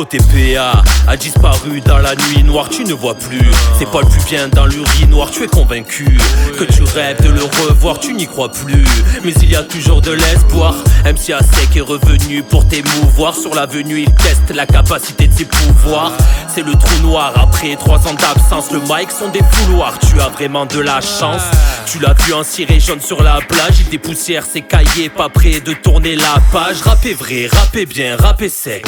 TPA 0.00 0.82
a 1.06 1.16
disparu 1.18 1.82
dans 1.82 1.98
la 1.98 2.14
nuit 2.14 2.42
noire, 2.42 2.70
tu 2.70 2.82
ne 2.84 2.94
vois 2.94 3.14
plus. 3.14 3.50
C'est 3.78 3.90
pas 3.90 4.00
le 4.00 4.06
plus 4.06 4.24
bien 4.24 4.48
dans 4.48 4.64
l'urinoir, 4.64 5.30
tu 5.30 5.44
es 5.44 5.46
convaincu 5.46 6.18
que 6.58 6.64
tu 6.64 6.82
rêves 6.82 7.22
de 7.22 7.28
le 7.28 7.42
revoir, 7.42 8.00
tu 8.00 8.14
n'y 8.14 8.26
crois 8.26 8.50
plus. 8.50 8.86
Mais 9.22 9.32
il 9.42 9.50
y 9.50 9.56
a 9.56 9.62
toujours 9.62 10.00
de 10.00 10.12
l'espoir. 10.12 10.74
MC 11.04 11.34
Sec 11.42 11.76
est 11.76 11.82
revenu 11.82 12.42
pour 12.42 12.66
t'émouvoir. 12.66 13.36
Sur 13.36 13.54
l'avenue, 13.54 14.00
il 14.00 14.14
teste 14.14 14.54
la 14.54 14.64
capacité 14.64 15.26
de 15.28 15.34
ses 15.34 15.44
pouvoirs. 15.44 16.12
C'est 16.48 16.64
le 16.64 16.72
trou 16.72 17.02
noir 17.02 17.34
après 17.36 17.76
trois 17.76 17.98
ans 18.08 18.14
d'absence. 18.14 18.70
Le 18.70 18.80
mic 18.80 19.10
sont 19.10 19.28
des 19.28 19.42
fouloirs, 19.50 19.98
tu 19.98 20.18
as 20.20 20.28
vraiment 20.28 20.64
de 20.64 20.80
la 20.80 21.02
chance. 21.02 21.42
Tu 21.84 21.98
l'as 21.98 22.14
vu 22.14 22.32
en 22.32 22.44
ciré 22.44 22.80
jaune 22.80 23.00
sur 23.00 23.22
la 23.22 23.40
plage, 23.46 23.80
il 23.80 23.90
dépoussière 23.90 24.44
ses 24.44 24.62
cahiers, 24.62 25.10
pas 25.10 25.28
prêt 25.28 25.60
de 25.60 25.74
tourner 25.74 26.16
la 26.16 26.40
page. 26.50 26.80
Rappez 26.82 27.12
vrai, 27.12 27.48
rappez 27.52 27.84
bien, 27.84 28.16
rappez 28.16 28.48
sec. 28.48 28.86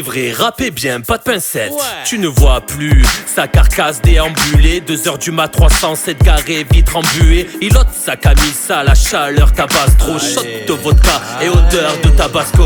Rappez 0.00 0.10
vrai, 0.10 0.32
rappez 0.32 0.70
bien, 0.70 1.02
pas 1.02 1.18
de 1.18 1.22
pincette. 1.24 1.72
Tu 2.06 2.18
ne 2.18 2.26
vois 2.26 2.62
plus 2.62 3.04
sa 3.26 3.46
carcasse 3.46 4.00
déambulée. 4.00 4.80
2 4.80 5.08
heures 5.08 5.18
du 5.18 5.30
mat, 5.30 5.48
307 5.48 6.22
garé, 6.22 6.66
vitre 6.70 6.96
embuée. 6.96 7.46
Il 7.60 7.76
ôte 7.76 7.88
sa 7.92 8.16
camisa, 8.16 8.78
à 8.78 8.84
la 8.84 8.94
chaleur 8.94 9.52
tabasse 9.52 9.96
trop 9.98 10.18
shot 10.18 10.42
de 10.66 10.72
vodka 10.72 11.20
et 11.42 11.50
odeur 11.50 11.92
de 12.02 12.08
tabasco. 12.10 12.64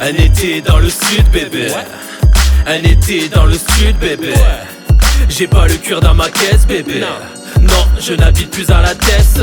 Un 0.00 0.14
été 0.14 0.60
dans 0.60 0.78
le 0.78 0.88
sud, 0.88 1.28
bébé. 1.32 1.72
Un 2.66 2.82
été 2.84 3.28
dans 3.28 3.46
le 3.46 3.54
sud, 3.54 3.96
bébé. 3.98 4.34
J'ai 5.28 5.48
pas 5.48 5.66
le 5.66 5.74
cœur 5.74 6.00
dans 6.00 6.14
ma 6.14 6.28
caisse, 6.28 6.64
bébé. 6.64 7.02
Non, 7.60 7.86
je 8.00 8.12
n'habite 8.14 8.50
plus 8.50 8.70
à 8.70 8.82
la 8.82 8.94
tête. 8.94 9.40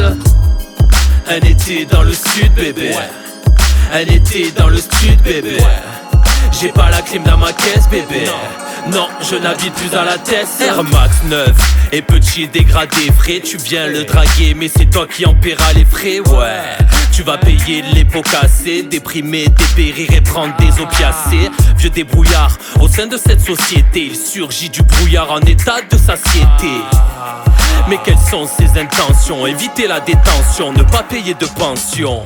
Un 1.27 1.45
été 1.45 1.85
dans 1.85 2.03
le 2.03 2.13
sud, 2.13 2.53
bébé. 2.55 2.91
Un 3.93 4.13
été 4.13 4.51
dans 4.51 4.69
le 4.69 4.77
sud, 4.77 5.21
bébé. 5.21 5.57
J'ai 6.59 6.69
pas 6.69 6.89
la 6.89 7.01
clim 7.01 7.23
dans 7.23 7.37
ma 7.37 7.51
caisse, 7.51 7.89
bébé. 7.89 8.29
Non, 8.87 9.07
je 9.21 9.35
n'habite 9.35 9.73
plus 9.73 9.93
à 9.95 10.05
la 10.05 10.17
tête. 10.17 10.47
Air 10.61 10.83
Max 10.83 11.23
9 11.25 11.49
et 11.91 12.01
petit 12.01 12.47
dégradé 12.47 13.11
frais. 13.17 13.41
Tu 13.43 13.57
viens 13.57 13.87
le 13.87 14.05
draguer, 14.05 14.53
mais 14.55 14.69
c'est 14.69 14.85
toi 14.85 15.05
qui 15.05 15.25
en 15.25 15.33
paieras 15.33 15.73
les 15.73 15.83
frais, 15.85 16.19
ouais. 16.19 16.77
Tu 17.11 17.23
vas 17.23 17.37
payer 17.37 17.81
les 17.93 18.05
pots 18.05 18.21
cassés, 18.21 18.83
déprimer, 18.83 19.47
dépérir 19.47 20.11
et 20.13 20.21
prendre 20.21 20.55
des 20.57 20.81
opiacés. 20.81 21.49
Vieux 21.77 21.89
débrouillard, 21.89 22.57
au 22.79 22.87
sein 22.87 23.07
de 23.07 23.17
cette 23.17 23.41
société, 23.41 24.07
il 24.11 24.15
surgit 24.15 24.69
du 24.69 24.81
brouillard 24.81 25.31
en 25.31 25.41
état 25.41 25.81
de 25.89 25.97
satiété. 25.97 26.71
Mais 27.89 27.97
quelles 28.03 28.17
sont 28.31 28.47
ses 28.47 28.79
intentions? 28.79 29.45
Éviter 29.45 29.87
la 29.87 29.99
détention, 29.99 30.71
ne 30.71 30.83
pas 30.83 31.03
payer 31.03 31.33
de 31.33 31.45
pension. 31.45 32.23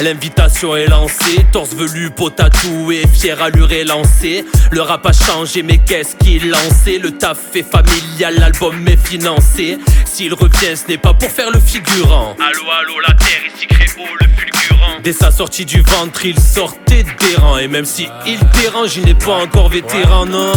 L'invitation 0.00 0.74
est 0.76 0.86
lancée, 0.86 1.44
torse 1.52 1.74
velu, 1.74 2.10
peau 2.10 2.30
tatouée, 2.30 3.02
fier 3.12 3.40
allure 3.42 3.70
est 3.70 3.84
lancée. 3.84 4.46
Le 4.70 4.80
rap 4.80 5.04
a 5.04 5.12
changé, 5.12 5.62
mais 5.62 5.76
qu'est-ce 5.76 6.16
qu'il 6.16 6.48
lançait 6.48 6.98
Le 6.98 7.10
taf 7.10 7.36
est 7.54 7.70
familial, 7.70 8.36
l'album 8.38 8.88
est 8.88 8.96
financé. 8.96 9.78
S'il 10.06 10.32
revient, 10.32 10.74
ce 10.74 10.88
n'est 10.88 10.96
pas 10.96 11.12
pour 11.12 11.30
faire 11.30 11.50
le 11.50 11.60
figurant. 11.60 12.34
Allô, 12.38 12.70
allô, 12.70 13.00
la 13.06 13.12
terre, 13.12 13.42
ici 13.54 13.66
Crébo, 13.66 14.04
le 14.20 14.26
fulgurant. 14.26 15.00
Dès 15.04 15.12
sa 15.12 15.30
sortie 15.30 15.66
du 15.66 15.82
ventre, 15.82 16.24
il 16.24 16.40
sortait 16.40 17.02
des 17.04 17.36
rangs. 17.36 17.58
Et 17.58 17.68
même 17.68 17.84
si 17.84 18.08
il 18.26 18.38
dérange, 18.62 18.96
il 18.96 19.04
n'est 19.04 19.14
pas 19.14 19.42
encore 19.42 19.68
vétéran, 19.68 20.24
non. 20.24 20.52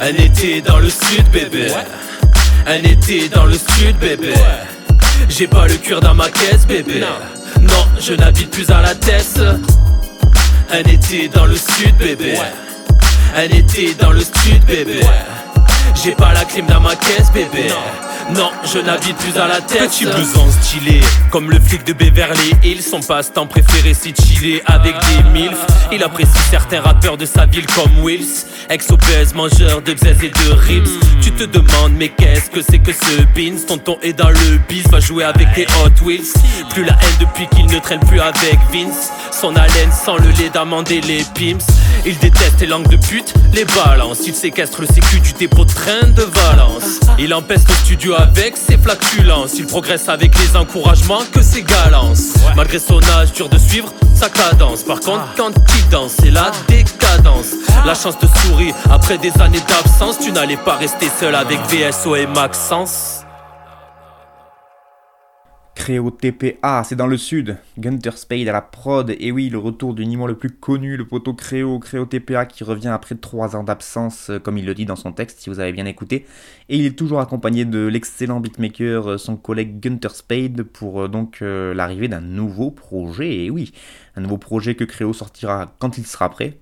Un 0.00 0.14
été 0.14 0.62
dans 0.62 0.78
le 0.78 0.88
sud, 0.88 1.28
bébé. 1.30 1.66
Un 2.66 2.82
été 2.82 3.28
dans 3.28 3.44
le 3.44 3.58
sud, 3.58 3.98
bébé. 4.00 4.32
J'ai 5.28 5.46
pas 5.46 5.66
le 5.66 5.74
cœur 5.74 6.00
dans 6.00 6.14
ma 6.14 6.30
caisse, 6.30 6.66
bébé. 6.66 7.02
Non, 7.60 7.86
je 8.00 8.14
n'habite 8.14 8.50
plus 8.50 8.70
à 8.70 8.80
la 8.80 8.94
tête. 8.94 9.40
Un 10.70 10.90
été 10.90 11.28
dans 11.28 11.46
le 11.46 11.56
sud, 11.56 11.96
bébé. 11.98 12.34
Un 13.36 13.44
été 13.44 13.94
dans 13.94 14.10
le 14.10 14.20
sud, 14.20 14.64
bébé. 14.66 15.00
J'ai 16.02 16.12
pas 16.12 16.32
la 16.32 16.44
clim 16.44 16.66
dans 16.66 16.80
ma 16.80 16.94
caisse, 16.94 17.30
bébé. 17.32 17.70
Je 18.72 18.78
n'habite 18.78 19.16
plus 19.16 19.38
à 19.38 19.46
la 19.46 19.60
tête. 19.60 19.90
Petit 19.90 20.04
blouson 20.04 20.46
stylé, 20.62 21.00
comme 21.30 21.50
le 21.50 21.58
flic 21.58 21.84
de 21.84 21.92
Beverly 21.92 22.52
Hills. 22.62 22.82
Son 22.82 23.00
passe-temps 23.00 23.46
préféré, 23.46 23.94
c'est 23.94 24.14
chiller 24.20 24.62
avec 24.66 24.94
des 24.94 25.30
milfs. 25.30 25.66
Il 25.92 26.02
apprécie 26.02 26.30
certains 26.50 26.80
rappeurs 26.80 27.16
de 27.16 27.24
sa 27.24 27.46
ville 27.46 27.66
comme 27.66 28.04
Wills. 28.04 28.46
Ex-obèse, 28.68 29.34
mangeur 29.34 29.80
de 29.82 29.94
bzez 29.94 30.16
et 30.22 30.30
de 30.30 30.52
rips. 30.52 30.90
Tu 31.22 31.32
te 31.32 31.44
demandes, 31.44 31.94
mais 31.96 32.10
qu'est-ce 32.10 32.50
que 32.50 32.60
c'est 32.60 32.78
que 32.78 32.92
ce 32.92 33.22
beans? 33.34 33.58
Tonton 33.66 33.98
est 34.02 34.12
dans 34.12 34.28
le 34.28 34.58
bis, 34.68 34.86
va 34.90 35.00
jouer 35.00 35.24
avec 35.24 35.52
tes 35.54 35.66
Hot 35.66 36.04
Wheels. 36.04 36.32
Plus 36.70 36.84
la 36.84 36.92
haine 36.92 37.18
depuis 37.20 37.46
qu'il 37.48 37.66
ne 37.66 37.78
traîne 37.78 38.00
plus 38.00 38.20
avec 38.20 38.58
Vince. 38.72 39.10
Son 39.32 39.56
haleine 39.56 39.90
sans 39.92 40.16
le 40.16 40.28
lait 40.38 40.50
d'amande 40.52 40.90
et 40.90 41.00
les 41.00 41.24
pimps. 41.34 41.66
Il 42.04 42.18
déteste 42.18 42.60
les 42.60 42.66
langues 42.66 42.88
de 42.88 42.96
pute, 42.96 43.32
les 43.54 43.64
balances. 43.64 44.20
Il 44.26 44.34
séquestre 44.34 44.82
le 44.82 44.86
sécu 44.86 45.20
du 45.20 45.32
dépôt 45.32 45.64
de 45.64 45.72
train 45.72 46.08
de 46.08 46.22
Valence. 46.22 47.00
Il 47.18 47.32
empeste 47.32 47.68
le 47.68 47.74
studio 47.74 48.14
avec 48.18 48.56
ses 48.56 48.76
flatulences. 48.76 49.54
Il 49.58 49.66
progresse 49.66 50.08
avec 50.08 50.32
les 50.38 50.56
encouragements 50.56 51.22
que 51.32 51.42
ses 51.42 51.62
galances. 51.62 52.34
Malgré 52.56 52.78
son 52.78 53.00
âge, 53.16 53.32
dur 53.32 53.48
de 53.48 53.58
suivre 53.58 53.92
sa 54.14 54.28
cadence. 54.28 54.82
Par 54.82 55.00
contre, 55.00 55.24
quand 55.36 55.50
il 55.50 55.88
danse, 55.90 56.14
c'est 56.20 56.30
la 56.30 56.50
décadence. 56.66 57.54
La 57.86 57.94
chance 57.94 58.18
te 58.18 58.26
sourit 58.26 58.72
après 58.90 59.18
des 59.18 59.32
années 59.40 59.62
d'absence. 59.68 60.18
Tu 60.18 60.32
n'allais 60.32 60.56
pas 60.56 60.76
rester 60.76 61.08
seul 61.20 61.34
avec 61.34 61.58
VSO 61.70 62.16
et 62.16 62.26
Maxence. 62.26 63.24
Créo 65.78 66.10
TPA, 66.10 66.82
c'est 66.82 66.96
dans 66.96 67.06
le 67.06 67.16
sud. 67.16 67.56
Gunter 67.78 68.10
Spade 68.16 68.48
à 68.48 68.52
la 68.52 68.60
prod, 68.60 69.14
et 69.16 69.30
oui, 69.30 69.48
le 69.48 69.58
retour 69.58 69.94
du 69.94 70.04
Nîmois 70.04 70.26
le 70.26 70.36
plus 70.36 70.50
connu, 70.50 70.96
le 70.96 71.06
poteau 71.06 71.34
Créo, 71.34 71.78
Créo 71.78 72.04
TPA 72.04 72.46
qui 72.46 72.64
revient 72.64 72.88
après 72.88 73.14
3 73.14 73.54
ans 73.54 73.62
d'absence, 73.62 74.28
euh, 74.28 74.40
comme 74.40 74.58
il 74.58 74.66
le 74.66 74.74
dit 74.74 74.86
dans 74.86 74.96
son 74.96 75.12
texte, 75.12 75.38
si 75.38 75.48
vous 75.48 75.60
avez 75.60 75.70
bien 75.70 75.86
écouté. 75.86 76.26
Et 76.68 76.76
il 76.76 76.84
est 76.84 76.98
toujours 76.98 77.20
accompagné 77.20 77.64
de 77.64 77.86
l'excellent 77.86 78.40
beatmaker, 78.40 79.12
euh, 79.12 79.18
son 79.18 79.36
collègue 79.36 79.78
Gunter 79.78 80.10
Spade, 80.10 80.64
pour 80.64 81.02
euh, 81.02 81.08
donc 81.08 81.38
l'arrivée 81.40 82.08
d'un 82.08 82.20
nouveau 82.20 82.72
projet. 82.72 83.44
Et 83.44 83.50
oui, 83.50 83.72
un 84.16 84.20
nouveau 84.20 84.36
projet 84.36 84.74
que 84.74 84.84
Créo 84.84 85.12
sortira 85.12 85.72
quand 85.78 85.96
il 85.96 86.06
sera 86.06 86.28
prêt, 86.28 86.58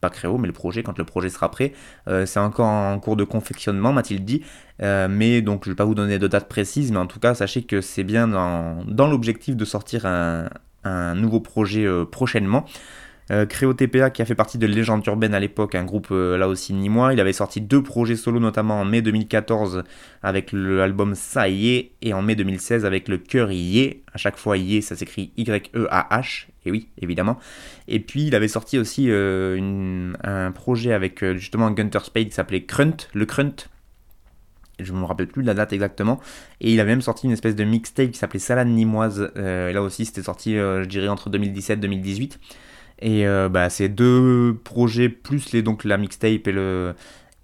pas 0.00 0.10
Créo, 0.10 0.38
mais 0.38 0.46
le 0.46 0.52
projet, 0.52 0.82
quand 0.82 0.98
le 0.98 1.04
projet 1.04 1.28
sera 1.28 1.50
prêt. 1.50 1.72
Euh, 2.08 2.26
c'est 2.26 2.40
encore 2.40 2.66
en 2.66 2.98
cours 2.98 3.16
de 3.16 3.24
confectionnement, 3.24 3.92
m'a-t-il 3.92 4.24
dit. 4.24 4.42
Euh, 4.82 5.08
mais 5.10 5.42
donc, 5.42 5.64
je 5.64 5.70
ne 5.70 5.74
vais 5.74 5.76
pas 5.76 5.84
vous 5.84 5.94
donner 5.94 6.18
de 6.18 6.26
date 6.26 6.48
précise, 6.48 6.90
mais 6.92 6.98
en 6.98 7.06
tout 7.06 7.20
cas, 7.20 7.34
sachez 7.34 7.62
que 7.62 7.80
c'est 7.80 8.04
bien 8.04 8.28
dans, 8.28 9.06
l'objectif 9.06 9.56
de 9.56 9.64
sortir 9.64 10.06
un, 10.06 10.48
un 10.84 11.14
nouveau 11.14 11.40
projet 11.40 11.84
euh, 11.84 12.04
prochainement. 12.04 12.64
Euh, 13.30 13.46
Créo 13.46 13.72
TPA 13.72 14.10
qui 14.10 14.22
a 14.22 14.24
fait 14.24 14.34
partie 14.34 14.58
de 14.58 14.66
Légende 14.66 15.06
Urbaine 15.06 15.34
à 15.34 15.40
l'époque, 15.40 15.76
un 15.76 15.84
groupe 15.84 16.08
euh, 16.10 16.36
là 16.36 16.48
aussi 16.48 16.72
ni-moi. 16.72 17.12
Il 17.12 17.20
avait 17.20 17.32
sorti 17.32 17.60
deux 17.60 17.82
projets 17.82 18.16
solo, 18.16 18.40
notamment 18.40 18.80
en 18.80 18.84
mai 18.84 19.02
2014 19.02 19.84
avec 20.22 20.52
l'album 20.52 21.14
Ça 21.14 21.48
y 21.48 21.70
est, 21.70 21.92
et 22.02 22.12
en 22.12 22.22
mai 22.22 22.34
2016 22.34 22.84
avec 22.84 23.08
le 23.08 23.18
cœur 23.18 23.52
y 23.52 23.80
est. 23.80 24.02
À 24.12 24.18
chaque 24.18 24.36
fois 24.36 24.56
y 24.56 24.78
est, 24.78 24.80
ça 24.80 24.96
s'écrit 24.96 25.30
Y-E-A-H, 25.36 26.46
et 26.66 26.72
oui, 26.72 26.88
évidemment. 27.00 27.38
Et 27.86 28.00
puis 28.00 28.24
il 28.24 28.34
avait 28.34 28.48
sorti 28.48 28.78
aussi 28.78 29.06
euh, 29.08 30.12
un 30.24 30.50
projet 30.50 30.92
avec 30.92 31.24
justement 31.34 31.70
Gunter 31.70 32.00
Spade 32.02 32.26
qui 32.26 32.34
s'appelait 32.34 32.64
Crunt, 32.64 32.96
le 33.14 33.26
Crunt. 33.26 33.54
Je 34.80 34.92
me 34.92 35.04
rappelle 35.04 35.28
plus 35.28 35.42
de 35.42 35.46
la 35.46 35.54
date 35.54 35.72
exactement. 35.72 36.20
Et 36.60 36.72
il 36.72 36.80
avait 36.80 36.90
même 36.90 37.02
sorti 37.02 37.26
une 37.26 37.32
espèce 37.32 37.54
de 37.54 37.64
mixtape 37.64 38.10
qui 38.10 38.18
s'appelait 38.18 38.38
Salade 38.40 38.66
Nimoise. 38.68 39.30
Là 39.36 39.82
aussi, 39.82 40.06
c'était 40.06 40.22
sorti, 40.22 40.54
je 40.54 40.86
dirais, 40.86 41.08
entre 41.08 41.28
2017 41.28 41.76
et 41.76 41.80
2018. 41.82 42.40
Et 43.02 43.26
euh, 43.26 43.48
bah, 43.48 43.70
ces 43.70 43.88
deux 43.88 44.58
projets, 44.64 45.08
plus 45.08 45.52
les, 45.52 45.62
donc, 45.62 45.84
la 45.84 45.96
mixtape 45.98 46.46
et 46.48 46.52
le 46.52 46.94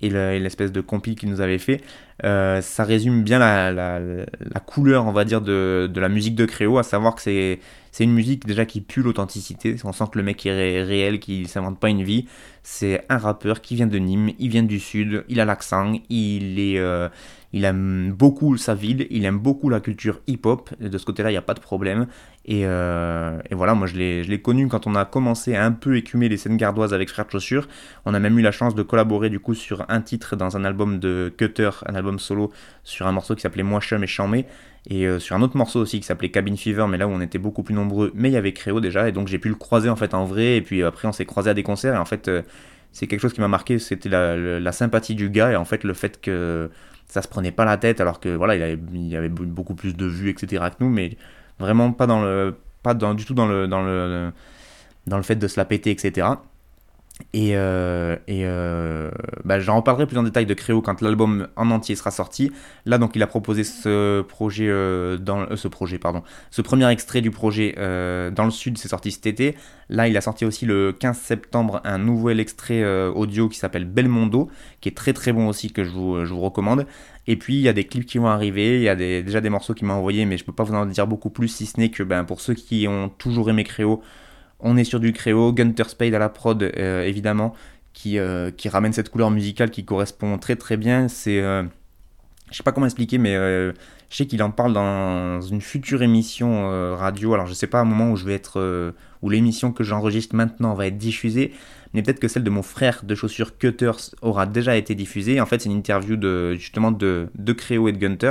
et 0.02 0.10
le- 0.10 0.32
et 0.34 0.38
l'espèce 0.40 0.72
de 0.72 0.82
compil 0.82 1.14
qu'il 1.16 1.30
nous 1.30 1.40
avait 1.40 1.56
fait, 1.58 1.80
euh, 2.24 2.60
ça 2.60 2.84
résume 2.84 3.22
bien 3.22 3.38
la, 3.38 3.72
la- 3.72 4.26
couleur, 4.60 5.06
on 5.06 5.12
va 5.12 5.24
dire, 5.24 5.40
de, 5.40 5.88
de 5.92 6.00
la 6.00 6.08
musique 6.08 6.34
de 6.34 6.44
Créo, 6.44 6.78
à 6.78 6.82
savoir 6.82 7.14
que 7.14 7.22
c'est 7.22 7.60
c'est 7.92 8.04
une 8.04 8.12
musique 8.12 8.44
déjà 8.46 8.66
qui 8.66 8.82
pue 8.82 9.00
l'authenticité, 9.02 9.74
on 9.84 9.92
sent 9.92 10.04
que 10.12 10.18
le 10.18 10.24
mec 10.24 10.44
est 10.44 10.50
ré- 10.52 10.82
réel, 10.82 11.18
qu'il 11.18 11.48
s'invente 11.48 11.80
pas 11.80 11.88
une 11.88 12.02
vie, 12.02 12.26
c'est 12.62 13.04
un 13.08 13.16
rappeur 13.16 13.62
qui 13.62 13.74
vient 13.74 13.86
de 13.86 13.96
Nîmes, 13.98 14.32
il 14.38 14.50
vient 14.50 14.62
du 14.64 14.78
sud, 14.80 15.24
il 15.30 15.40
a 15.40 15.46
l'accent, 15.46 15.94
il 16.10 16.58
est... 16.60 16.78
euh, 16.78 17.08
Il 17.52 17.64
aime 17.64 18.12
beaucoup 18.12 18.56
sa 18.58 18.74
ville, 18.74 19.06
il 19.10 19.24
aime 19.24 19.38
beaucoup 19.38 19.70
la 19.70 19.80
culture 19.80 20.20
hip-hop. 20.26 20.70
De 20.78 20.98
ce 20.98 21.06
côté-là, 21.06 21.30
il 21.30 21.34
n'y 21.34 21.38
a 21.38 21.42
pas 21.42 21.54
de 21.54 21.60
problème. 21.60 22.06
Et, 22.48 22.62
euh, 22.64 23.40
et 23.50 23.56
voilà, 23.56 23.74
moi 23.74 23.88
je 23.88 23.96
l'ai 23.96 24.40
connu 24.40 24.68
quand 24.68 24.86
on 24.86 24.94
a 24.94 25.04
commencé 25.04 25.56
à 25.56 25.64
un 25.64 25.72
peu 25.72 25.96
écumer 25.96 26.28
les 26.28 26.36
scènes 26.36 26.56
gardoises 26.56 26.94
avec 26.94 27.10
Frère 27.10 27.26
de 27.26 27.30
Chaussures. 27.32 27.66
On 28.04 28.14
a 28.14 28.20
même 28.20 28.38
eu 28.38 28.42
la 28.42 28.52
chance 28.52 28.76
de 28.76 28.82
collaborer 28.82 29.30
du 29.30 29.40
coup 29.40 29.54
sur 29.54 29.84
un 29.88 30.00
titre 30.00 30.36
dans 30.36 30.56
un 30.56 30.64
album 30.64 31.00
de 31.00 31.32
Cutter, 31.36 31.70
un 31.86 31.96
album 31.96 32.20
solo, 32.20 32.52
sur 32.84 33.08
un 33.08 33.12
morceau 33.12 33.34
qui 33.34 33.40
s'appelait 33.40 33.64
Moi 33.64 33.80
Chum 33.80 34.04
et 34.04 34.06
Chamé. 34.06 34.46
Et 34.88 35.08
euh, 35.08 35.18
sur 35.18 35.34
un 35.34 35.42
autre 35.42 35.56
morceau 35.56 35.80
aussi 35.80 35.98
qui 35.98 36.06
s'appelait 36.06 36.30
Cabin 36.30 36.54
Fever, 36.54 36.86
mais 36.88 36.98
là 36.98 37.08
où 37.08 37.10
on 37.10 37.20
était 37.20 37.38
beaucoup 37.38 37.64
plus 37.64 37.74
nombreux, 37.74 38.12
mais 38.14 38.30
il 38.30 38.32
y 38.32 38.36
avait 38.36 38.52
Créo 38.52 38.80
déjà, 38.80 39.08
et 39.08 39.12
donc 39.12 39.26
j'ai 39.26 39.38
pu 39.38 39.48
le 39.48 39.56
croiser 39.56 39.88
en 39.88 39.96
fait 39.96 40.14
en 40.14 40.24
vrai, 40.24 40.56
et 40.56 40.62
puis 40.62 40.84
après 40.84 41.08
on 41.08 41.12
s'est 41.12 41.24
croisé 41.24 41.50
à 41.50 41.54
des 41.54 41.64
concerts, 41.64 41.94
et 41.94 41.98
en 41.98 42.04
fait 42.04 42.28
euh, 42.28 42.42
c'est 42.92 43.08
quelque 43.08 43.18
chose 43.18 43.32
qui 43.32 43.40
m'a 43.40 43.48
marqué, 43.48 43.80
c'était 43.80 44.08
la, 44.08 44.36
la, 44.36 44.72
sympathie 44.72 45.16
du 45.16 45.28
gars, 45.28 45.50
et 45.50 45.56
en 45.56 45.64
fait 45.64 45.82
le 45.82 45.92
fait 45.92 46.20
que 46.20 46.70
ça 47.08 47.20
se 47.20 47.26
prenait 47.26 47.50
pas 47.50 47.64
la 47.64 47.78
tête, 47.78 48.00
alors 48.00 48.20
que 48.20 48.28
voilà, 48.28 48.54
il 48.54 48.62
avait, 48.62 48.78
il 48.94 49.16
avait 49.16 49.28
beaucoup 49.28 49.74
plus 49.74 49.96
de 49.96 50.06
vues, 50.06 50.30
etc. 50.30 50.62
que 50.70 50.84
nous, 50.84 50.90
mais 50.90 51.16
vraiment 51.58 51.92
pas 51.92 52.06
dans 52.06 52.22
le, 52.22 52.56
pas 52.82 52.94
dans, 52.94 53.14
du 53.14 53.24
tout 53.24 53.34
dans 53.34 53.46
le, 53.46 53.68
dans 53.68 53.82
le, 53.82 54.32
dans 55.06 55.16
le 55.16 55.22
fait 55.22 55.36
de 55.36 55.48
se 55.48 55.58
la 55.58 55.64
péter, 55.64 55.90
etc. 55.90 56.28
Et, 57.32 57.52
euh, 57.54 58.16
et 58.28 58.42
euh, 58.44 59.10
bah, 59.44 59.58
j'en 59.58 59.76
reparlerai 59.76 60.06
plus 60.06 60.18
en 60.18 60.22
détail 60.22 60.46
de 60.46 60.54
Créo 60.54 60.82
quand 60.82 61.00
l'album 61.00 61.48
en 61.56 61.70
entier 61.70 61.94
sera 61.94 62.10
sorti. 62.10 62.52
Là, 62.84 62.98
donc, 62.98 63.16
il 63.16 63.22
a 63.22 63.26
proposé 63.26 63.64
ce 63.64 64.20
projet, 64.22 64.68
euh, 64.68 65.16
dans 65.16 65.54
ce 65.56 65.68
projet, 65.68 65.98
pardon, 65.98 66.22
ce 66.50 66.62
premier 66.62 66.88
extrait 66.90 67.22
du 67.22 67.30
projet 67.30 67.74
dans 67.76 68.44
le 68.44 68.50
sud, 68.50 68.78
c'est 68.78 68.88
sorti 68.88 69.10
cet 69.10 69.26
été. 69.26 69.54
Là, 69.88 70.08
il 70.08 70.16
a 70.16 70.20
sorti 70.20 70.44
aussi 70.44 70.66
le 70.66 70.92
15 70.92 71.16
septembre 71.16 71.80
un 71.84 71.98
nouvel 71.98 72.40
extrait 72.40 72.84
audio 73.08 73.48
qui 73.48 73.58
s'appelle 73.58 73.84
Belmondo, 73.84 74.50
qui 74.80 74.88
est 74.88 74.96
très 74.96 75.12
très 75.12 75.32
bon 75.32 75.48
aussi, 75.48 75.72
que 75.72 75.84
je 75.84 75.90
vous, 75.90 76.24
je 76.24 76.32
vous 76.32 76.40
recommande. 76.40 76.86
Et 77.26 77.36
puis, 77.36 77.54
il 77.54 77.60
y 77.60 77.68
a 77.68 77.72
des 77.72 77.84
clips 77.84 78.06
qui 78.06 78.18
vont 78.18 78.28
arriver, 78.28 78.76
il 78.76 78.82
y 78.82 78.88
a 78.88 78.96
déjà 78.96 79.40
des 79.40 79.50
morceaux 79.50 79.74
qu'il 79.74 79.86
m'a 79.86 79.94
envoyés, 79.94 80.24
mais 80.26 80.36
je 80.36 80.44
peux 80.44 80.52
pas 80.52 80.64
vous 80.64 80.74
en 80.74 80.86
dire 80.86 81.06
beaucoup 81.06 81.30
plus, 81.30 81.48
si 81.48 81.66
ce 81.66 81.78
n'est 81.80 81.90
que 81.90 82.02
ben, 82.02 82.24
pour 82.24 82.40
ceux 82.40 82.54
qui 82.54 82.86
ont 82.88 83.08
toujours 83.08 83.50
aimé 83.50 83.64
Créo, 83.64 84.02
on 84.60 84.76
est 84.76 84.84
sur 84.84 85.00
du 85.00 85.12
créo, 85.12 85.52
Gunter 85.52 85.84
Spade 85.88 86.14
à 86.14 86.18
la 86.18 86.28
prod 86.28 86.62
euh, 86.62 87.02
évidemment, 87.04 87.54
qui, 87.92 88.18
euh, 88.18 88.50
qui 88.50 88.68
ramène 88.68 88.92
cette 88.92 89.10
couleur 89.10 89.30
musicale 89.30 89.70
qui 89.70 89.84
correspond 89.84 90.38
très 90.38 90.56
très 90.56 90.76
bien. 90.76 91.08
C'est, 91.08 91.40
euh, 91.40 91.62
je 92.50 92.56
sais 92.56 92.62
pas 92.62 92.72
comment 92.72 92.86
expliquer, 92.86 93.18
mais 93.18 93.34
je 93.34 93.72
sais 94.16 94.26
qu'il 94.26 94.42
en 94.42 94.50
parle 94.50 94.72
dans 94.72 95.40
une 95.40 95.60
future 95.60 96.02
émission 96.02 96.96
radio. 96.96 97.34
Alors 97.34 97.46
je 97.46 97.54
sais 97.54 97.66
pas 97.66 97.78
à 97.78 97.82
un 97.82 97.86
moment 97.86 98.12
où 98.12 98.16
je 98.16 98.24
vais 98.24 98.34
être, 98.34 98.94
où 99.20 99.30
l'émission 99.30 99.72
que 99.72 99.82
j'enregistre 99.82 100.36
maintenant 100.36 100.74
va 100.74 100.86
être 100.86 100.96
diffusée, 100.96 101.52
mais 101.92 102.02
peut-être 102.02 102.20
que 102.20 102.28
celle 102.28 102.44
de 102.44 102.50
mon 102.50 102.62
frère 102.62 103.00
de 103.02 103.16
chaussures 103.16 103.58
Cutters 103.58 104.14
aura 104.22 104.46
déjà 104.46 104.76
été 104.76 104.94
diffusée. 104.94 105.40
En 105.40 105.46
fait, 105.46 105.60
c'est 105.60 105.68
une 105.68 105.76
interview 105.76 106.14
de 106.14 106.54
justement 106.54 106.92
de, 106.92 107.28
de 107.34 107.52
Créo 107.52 107.88
et 107.88 107.92
de 107.92 107.98
Gunter. 107.98 108.30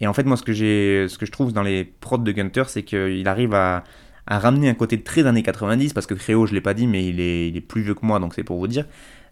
Et 0.00 0.06
en 0.06 0.14
fait, 0.14 0.24
moi, 0.24 0.36
ce 0.38 0.42
que 0.42 0.54
ce 0.54 1.18
que 1.18 1.26
je 1.26 1.32
trouve 1.32 1.52
dans 1.52 1.62
les 1.62 1.84
prods 1.84 2.18
de 2.18 2.32
Gunter, 2.32 2.64
c'est 2.68 2.82
qu'il 2.82 3.28
arrive 3.28 3.52
à 3.52 3.84
a 4.28 4.38
ramené 4.38 4.68
un 4.68 4.74
côté 4.74 5.02
très 5.02 5.26
années 5.26 5.42
90, 5.42 5.94
parce 5.94 6.06
que 6.06 6.14
Créo, 6.14 6.46
je 6.46 6.54
l'ai 6.54 6.60
pas 6.60 6.74
dit, 6.74 6.86
mais 6.86 7.06
il 7.06 7.18
est, 7.18 7.48
il 7.48 7.56
est 7.56 7.62
plus 7.62 7.80
vieux 7.80 7.94
que 7.94 8.04
moi, 8.04 8.20
donc 8.20 8.34
c'est 8.34 8.44
pour 8.44 8.58
vous 8.58 8.68
dire. 8.68 8.84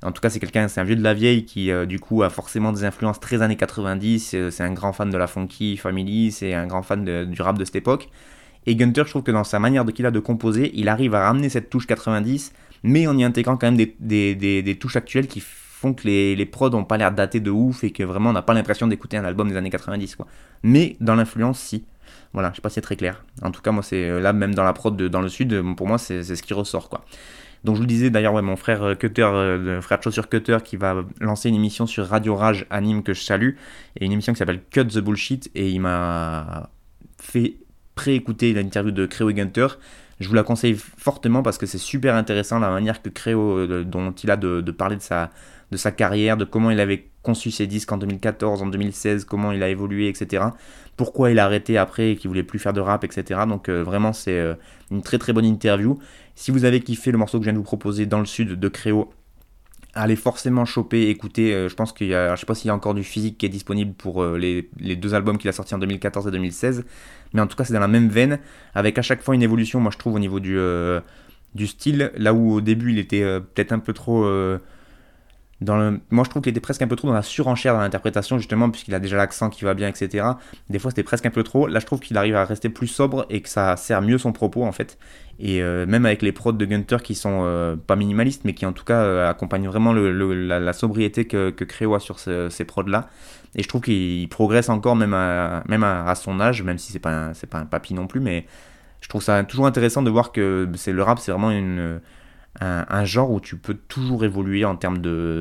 En 0.03 0.11
tout 0.11 0.23
cas, 0.23 0.31
c'est 0.31 0.41
quelqu'un, 0.41 0.69
c'est 0.69 0.81
un 0.81 0.85
vieux 0.85 0.97
de 0.97 1.03
la 1.03 1.13
vieille 1.13 1.45
qui, 1.45 1.71
euh, 1.71 1.85
du 1.85 2.01
coup, 2.01 2.23
a 2.23 2.31
forcément 2.31 2.73
des 2.73 2.85
influences 2.85 3.21
très 3.21 3.43
années 3.43 3.57
90. 3.57 4.33
Euh, 4.35 4.51
c'est 4.51 4.63
un 4.63 4.73
grand 4.73 4.95
fan 4.95 5.11
de 5.11 5.19
la 5.19 5.27
Funky 5.27 5.77
Family, 5.77 6.33
c'est 6.33 6.55
un 6.55 6.67
grand 6.67 6.83
fan 6.83 7.27
du 7.27 7.43
rap 7.43 7.59
de 7.59 7.65
cette 7.65 7.77
époque. 7.77 8.09
Et 8.65 8.75
Gunter, 8.75 9.03
je 9.05 9.11
trouve 9.11 9.23
que 9.23 9.31
dans 9.31 9.45
sa 9.45 9.59
manière 9.59 9.85
de 9.85 9.93
qu'il 9.93 10.07
a 10.07 10.11
de 10.11 10.19
composer, 10.19 10.73
il 10.75 10.89
arrive 10.89 11.15
à 11.15 11.27
ramener 11.27 11.51
cette 11.51 11.69
touche 11.69 11.87
90, 11.87 12.53
mais 12.83 13.07
en 13.07 13.17
y 13.19 13.23
intégrant 13.23 13.59
quand 13.59 13.67
même 13.67 13.77
des, 13.77 13.95
des, 14.01 14.63
des, 14.63 14.75
touches 14.77 14.97
actuelles 14.97 15.27
qui 15.29 15.41
font 15.41 15.93
que 15.93 16.07
les, 16.07 16.35
les 16.35 16.47
prods 16.47 16.71
n'ont 16.71 16.85
pas 16.85 16.97
l'air 16.97 17.13
datés 17.13 17.41
de 17.41 17.51
ouf 17.51 17.85
et 17.85 17.91
que 17.91 18.03
vraiment 18.03 18.31
on 18.31 18.33
n'a 18.33 18.43
pas 18.43 18.55
l'impression 18.55 18.87
d'écouter 18.87 19.19
un 19.19 19.25
album 19.25 19.49
des 19.49 19.57
années 19.57 19.71
90. 19.71 20.17
Quoi. 20.17 20.27
Mais 20.63 20.97
dans 21.01 21.15
l'influence, 21.15 21.61
si. 21.61 21.85
Voilà, 22.33 22.51
je 22.51 22.57
sais 22.57 22.63
pas 22.63 22.69
si 22.69 22.75
c'est 22.75 22.81
très 22.81 22.97
clair. 22.97 23.25
En 23.43 23.51
tout 23.51 23.63
cas, 23.63 23.73
moi, 23.73 23.83
c'est 23.83 24.09
euh, 24.09 24.21
là, 24.21 24.33
même 24.33 24.55
dans 24.55 24.65
la 24.65 24.73
prod 24.73 25.01
dans 25.01 25.21
le 25.21 25.29
sud, 25.29 25.53
euh, 25.53 25.75
pour 25.75 25.87
moi, 25.87 25.99
c'est 25.99 26.23
ce 26.23 26.43
qui 26.43 26.55
ressort, 26.55 26.89
quoi. 26.89 27.05
Donc 27.65 27.75
je 27.75 27.81
vous 27.81 27.85
le 27.85 27.89
disais 27.89 28.11
d'ailleurs, 28.11 28.41
mon 28.43 28.57
frère 28.57 28.83
euh, 28.83 28.95
Cutter, 28.95 29.29
le 29.33 29.81
frère 29.81 29.99
de 29.99 30.21
Cutter, 30.27 30.59
qui 30.63 30.77
va 30.77 31.05
lancer 31.21 31.49
une 31.49 31.55
émission 31.55 31.87
sur 31.87 32.07
Radio 32.07 32.37
Rage 32.37 32.67
Anime 32.71 33.03
que 33.03 33.15
je 33.15 33.23
salue, 33.23 33.55
et 33.99 34.05
une 34.05 34.13
émission 34.13 34.33
qui 34.33 34.39
s'appelle 34.39 34.61
Cut 34.71 34.87
the 34.87 34.99
Bullshit, 34.99 35.51
et 35.55 35.71
il 35.71 35.81
m'a 35.81 36.71
fait 37.21 37.57
pré-écouter 37.95 38.53
l'interview 38.53 38.93
de 38.93 39.07
Creo 39.07 39.33
Gunter. 39.33 39.69
Je 40.21 40.29
vous 40.29 40.35
la 40.35 40.43
conseille 40.43 40.77
fortement 40.77 41.43
parce 41.43 41.59
que 41.59 41.67
c'est 41.67 41.79
super 41.79 42.15
intéressant 42.15 42.59
la 42.59 42.71
manière 42.71 43.03
que 43.03 43.09
Creo, 43.09 43.85
dont 43.85 44.13
il 44.13 44.31
a 44.31 44.37
de, 44.37 44.61
de 44.61 44.71
parler 44.71 44.97
de 44.97 45.03
sa, 45.03 45.31
de 45.71 45.77
sa 45.77 45.91
carrière, 45.91 46.37
de 46.37 46.45
comment 46.45 46.71
il 46.71 46.81
avait 46.81 47.09
conçu 47.27 47.51
ses 47.51 47.67
disques 47.67 47.91
en 47.91 47.99
2014, 47.99 48.63
en 48.63 48.67
2016, 48.67 49.25
comment 49.25 49.51
il 49.51 49.61
a 49.65 49.69
évolué, 49.69 50.09
etc. 50.09 50.45
Pourquoi 50.97 51.33
il 51.33 51.41
a 51.41 51.45
arrêté 51.45 51.77
après 51.77 52.13
et 52.13 52.17
qu'il 52.17 52.29
voulait 52.29 52.45
plus 52.45 52.61
faire 52.61 52.73
de 52.73 52.81
rap, 52.81 53.03
etc. 53.03 53.41
Donc 53.49 53.69
euh, 53.69 53.83
vraiment 53.83 54.13
c'est 54.13 54.39
euh, 54.39 54.55
une 54.93 55.03
très 55.03 55.19
très 55.19 55.33
bonne 55.33 55.45
interview. 55.45 55.99
Si 56.37 56.53
vous 56.53 56.65
avez 56.65 56.81
kiffé 56.81 57.11
le 57.11 57.19
morceau 57.19 57.39
que 57.39 57.45
je 57.45 57.51
viens 57.51 57.53
de 57.53 57.59
vous 57.59 57.65
proposer 57.65 58.07
dans 58.07 58.21
le 58.21 58.27
sud 58.27 58.61
de 58.61 58.69
Créo, 58.69 59.11
allez 59.93 60.15
forcément 60.15 60.65
choper, 60.65 61.09
écouter. 61.09 61.53
Euh, 61.53 61.69
je 61.69 61.75
pense 61.75 61.93
qu'il 61.93 62.07
y 62.07 62.15
a, 62.15 62.37
je 62.37 62.41
sais 62.41 62.47
pas 62.47 62.55
s'il 62.55 62.69
y 62.69 62.71
a 62.71 62.75
encore 62.77 62.95
du 62.95 63.03
physique 63.03 63.39
qui 63.39 63.47
est 63.47 63.51
disponible 63.51 63.93
pour 63.95 64.25
les, 64.25 64.71
deux 64.79 65.15
albums 65.15 65.37
qu'il 65.37 65.51
a 65.51 65.53
sortis 65.53 65.75
en 65.75 65.79
2014 65.79 66.29
et 66.29 66.31
2016, 66.31 66.85
mais 67.33 67.41
en 67.41 67.49
tout 67.49 67.57
cas 67.57 67.65
c'est 67.65 67.75
dans 67.75 67.81
la 67.81 67.89
même 67.89 68.09
veine, 68.09 68.39
avec 68.77 68.99
à 68.99 69.03
chaque 69.03 69.23
fois 69.23 69.35
une 69.35 69.43
évolution. 69.43 69.81
Moi 69.81 69.91
je 69.91 69.99
trouve 69.99 70.15
au 70.15 70.21
niveau 70.21 70.39
du 70.39 70.57
du 71.57 71.67
style, 71.67 72.13
là 72.17 72.35
où 72.35 72.53
au 72.53 72.61
début 72.61 72.93
il 72.93 72.99
était 72.99 73.23
peut-être 73.41 73.73
un 73.73 73.79
peu 73.81 73.93
trop 73.93 74.25
moi, 75.61 76.25
je 76.25 76.31
trouve 76.31 76.43
qu'il 76.43 76.51
était 76.51 76.61
presque 76.61 76.83
un 76.83 76.87
peu 76.87 76.97
trop 76.97 77.09
dans 77.09 77.15
la 77.15 77.23
surenchère 77.23 77.75
dans 77.75 77.81
l'interprétation, 77.81 78.39
justement, 78.39 78.71
puisqu'il 78.71 78.95
a 78.95 79.01
déjà 79.01 79.17
l'accent 79.17 79.49
qui 79.49 79.65
va 79.65 79.75
bien, 79.75 79.89
etc. 79.89 80.27
Des 80.69 80.79
fois, 80.79 80.91
c'était 80.91 81.03
presque 81.03 81.25
un 81.25 81.31
peu 81.31 81.43
trop. 81.43 81.67
Là, 81.67 81.81
je 81.81 81.87
trouve 81.87 82.01
qu'il 82.01 82.17
arrive 82.19 82.37
à 82.37 82.45
rester 82.45 82.69
plus 82.69 82.89
sobre 82.89 83.27
et 83.31 83.41
que 83.41 83.49
ça 83.49 83.77
sert 83.77 84.03
mieux 84.03 84.19
son 84.19 84.33
propos, 84.33 84.65
en 84.65 84.73
fait. 84.73 84.99
Et 85.39 85.63
euh, 85.63 85.87
même 85.87 86.07
avec 86.07 86.23
les 86.23 86.33
prods 86.33 86.53
de 86.53 86.65
Gunter 86.65 86.99
qui 87.03 87.15
sont 87.15 87.43
euh, 87.45 87.77
pas 87.77 87.97
minimalistes, 87.97 88.43
mais 88.45 88.55
qui 88.55 88.65
en 88.65 88.73
tout 88.73 88.85
cas 88.85 89.03
euh, 89.03 89.29
accompagnent 89.29 89.69
vraiment 89.69 89.93
la, 89.93 90.73
sobriété 90.73 91.27
que, 91.27 91.51
que 91.51 91.65
Créo 91.65 91.95
a 91.95 92.01
sur 92.01 92.19
ces 92.19 92.65
prods-là. 92.65 93.09
Et 93.55 93.63
je 93.63 93.69
trouve 93.69 93.83
qu'il 93.83 94.29
progresse 94.29 94.69
encore, 94.69 94.97
même 94.97 95.15
à, 95.15 95.63
même 95.69 95.85
à, 95.85 96.15
son 96.15 96.41
âge, 96.41 96.63
même 96.63 96.79
si 96.79 96.93
c'est 96.93 96.99
pas, 96.99 97.33
c'est 97.35 97.49
pas 97.49 97.59
un 97.59 97.67
papy 97.67 97.95
non 97.95 98.07
plus, 98.07 98.21
mais 98.21 98.47
je 99.01 99.09
trouve 99.09 99.23
ça 99.23 99.43
toujours 99.45 99.67
intéressant 99.67 100.03
de 100.03 100.11
voir 100.11 100.33
que 100.33 100.69
c'est 100.75 100.93
le 100.93 101.03
rap, 101.03 101.19
c'est 101.19 101.33
vraiment 101.33 101.51
une 101.51 102.01
un, 102.61 103.05
genre 103.05 103.31
où 103.31 103.41
tu 103.41 103.57
peux 103.57 103.75
toujours 103.75 104.25
évoluer 104.25 104.65
en 104.65 104.77
termes 104.77 104.99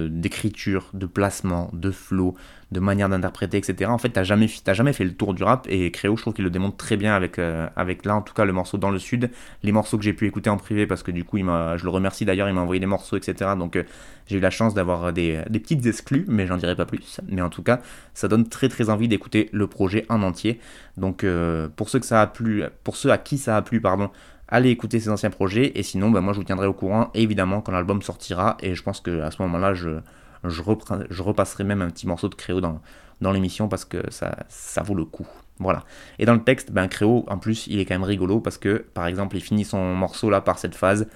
d'écriture, 0.09 0.89
de, 0.93 1.05
placement, 1.05 1.69
de 1.73 1.91
flow, 1.91 2.35
de 2.71 2.79
manière 2.79 3.09
d'interpréter, 3.09 3.57
etc. 3.57 3.89
En 3.89 3.97
fait, 3.97 4.09
tu 4.09 4.19
n'as 4.19 4.23
jamais, 4.23 4.47
fait 4.93 5.03
le 5.03 5.13
tour 5.13 5.33
du 5.33 5.43
rap 5.43 5.65
et 5.69 5.91
Créo, 5.91 6.17
je 6.17 6.21
trouve 6.21 6.33
qu'il 6.33 6.43
le 6.43 6.49
démontre 6.49 6.77
très 6.77 6.97
bien 6.97 7.15
avec, 7.15 7.39
euh, 7.39 7.67
avec 7.75 8.05
là, 8.05 8.15
en 8.15 8.21
tout 8.21 8.33
cas, 8.33 8.43
le 8.43 8.53
morceau 8.53 8.77
Dans 8.77 8.89
le 8.89 8.99
Sud, 8.99 9.29
les 9.63 9.71
morceaux 9.71 9.97
que 9.97 10.03
j'ai 10.03 10.13
pu 10.13 10.25
écouter 10.25 10.49
en 10.49 10.57
privé 10.57 10.87
parce 10.87 11.03
que 11.03 11.11
du 11.11 11.23
coup, 11.23 11.37
il 11.37 11.45
je 11.45 11.83
le 11.83 11.89
remercie 11.89 12.25
d'ailleurs, 12.25 12.49
il 12.49 12.55
m'a 12.55 12.61
envoyé 12.61 12.79
des 12.79 12.85
morceaux, 12.85 13.17
etc. 13.17 13.51
Donc, 13.57 13.75
euh, 13.75 13.83
j'ai 14.27 14.37
eu 14.37 14.41
la 14.41 14.49
chance 14.49 14.73
d'avoir 14.73 15.13
des, 15.13 15.41
des, 15.49 15.59
petites 15.59 15.85
exclus, 15.85 16.25
mais 16.27 16.47
j'en 16.47 16.57
dirai 16.57 16.75
pas 16.75 16.85
plus. 16.85 17.21
Mais 17.27 17.41
en 17.41 17.49
tout 17.49 17.61
cas, 17.61 17.81
ça 18.13 18.27
donne 18.27 18.47
très 18.49 18.69
très 18.69 18.89
envie 18.89 19.07
d'écouter 19.07 19.49
le 19.53 19.67
projet 19.67 20.05
en 20.09 20.23
entier. 20.23 20.59
Donc, 20.97 21.23
euh, 21.23 21.69
pour 21.75 21.89
ceux 21.89 21.99
que 21.99 22.05
ça 22.05 22.21
a 22.21 22.27
plu, 22.27 22.63
pour 22.83 22.97
ceux 22.97 23.11
à 23.11 23.17
qui 23.17 23.37
ça 23.37 23.55
a 23.55 23.61
plu, 23.61 23.79
pardon, 23.79 24.09
allez 24.47 24.69
écouter 24.69 24.99
ses 24.99 25.09
anciens 25.09 25.29
projets 25.29 25.71
et 25.75 25.83
sinon 25.83 26.11
bah, 26.11 26.21
moi 26.21 26.33
je 26.33 26.39
vous 26.39 26.43
tiendrai 26.43 26.67
au 26.67 26.73
courant 26.73 27.09
évidemment 27.13 27.61
quand 27.61 27.71
l'album 27.71 28.01
sortira 28.01 28.57
et 28.61 28.75
je 28.75 28.83
pense 28.83 29.01
que 29.01 29.21
à 29.21 29.31
ce 29.31 29.41
moment-là 29.43 29.73
je, 29.73 29.99
je, 30.43 30.61
je, 31.09 31.23
repasserai 31.23 31.63
même 31.63 31.81
un 31.81 31.89
petit 31.89 32.07
morceau 32.07 32.29
de 32.29 32.35
Créo 32.35 32.61
dans, 32.61 32.81
dans 33.21 33.31
l'émission 33.31 33.67
parce 33.67 33.85
que 33.85 34.09
ça, 34.11 34.37
ça 34.49 34.83
vaut 34.83 34.95
le 34.95 35.05
coup. 35.05 35.27
Voilà. 35.59 35.83
Et 36.19 36.25
dans 36.25 36.33
le 36.33 36.43
texte, 36.43 36.71
ben 36.71 36.87
Créo 36.87 37.25
en 37.27 37.37
plus 37.37 37.67
il 37.67 37.79
est 37.79 37.85
quand 37.85 37.95
même 37.95 38.03
rigolo 38.03 38.39
parce 38.39 38.57
que 38.57 38.85
par 38.93 39.07
exemple 39.07 39.35
il 39.35 39.41
finit 39.41 39.65
son 39.65 39.95
morceau 39.95 40.29
là 40.29 40.41
par 40.41 40.59
cette 40.59 40.75
phase 40.75 41.07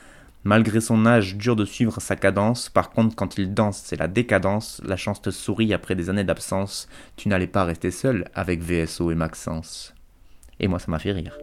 Malgré 0.46 0.80
son 0.80 1.06
âge, 1.06 1.36
dur 1.36 1.58
de 1.58 1.66
suivre 1.66 2.00
sa 2.00 2.16
cadence. 2.16 2.70
Par 2.70 2.92
contre, 2.92 3.16
quand 3.16 3.38
il 3.38 3.54
danse, 3.54 3.82
c'est 3.84 4.00
la 4.00 4.08
décadence. 4.08 4.82
La 4.86 4.96
chance 4.96 5.22
te 5.22 5.32
sourit 5.32 5.74
après 5.74 5.96
des 5.96 6.10
années 6.10 6.24
d'absence. 6.24 6.88
Tu 7.18 7.28
n'allais 7.28 7.48
pas 7.48 7.66
rester 7.66 7.92
seul 7.92 8.30
avec 8.34 8.62
VSO 8.62 9.12
et 9.12 9.16
Maxence. 9.16 9.94
Et 10.62 10.70
moi, 10.70 10.80
ça 10.80 10.90
m'a 10.92 11.00
fait 11.00 11.12
rire. 11.12 11.38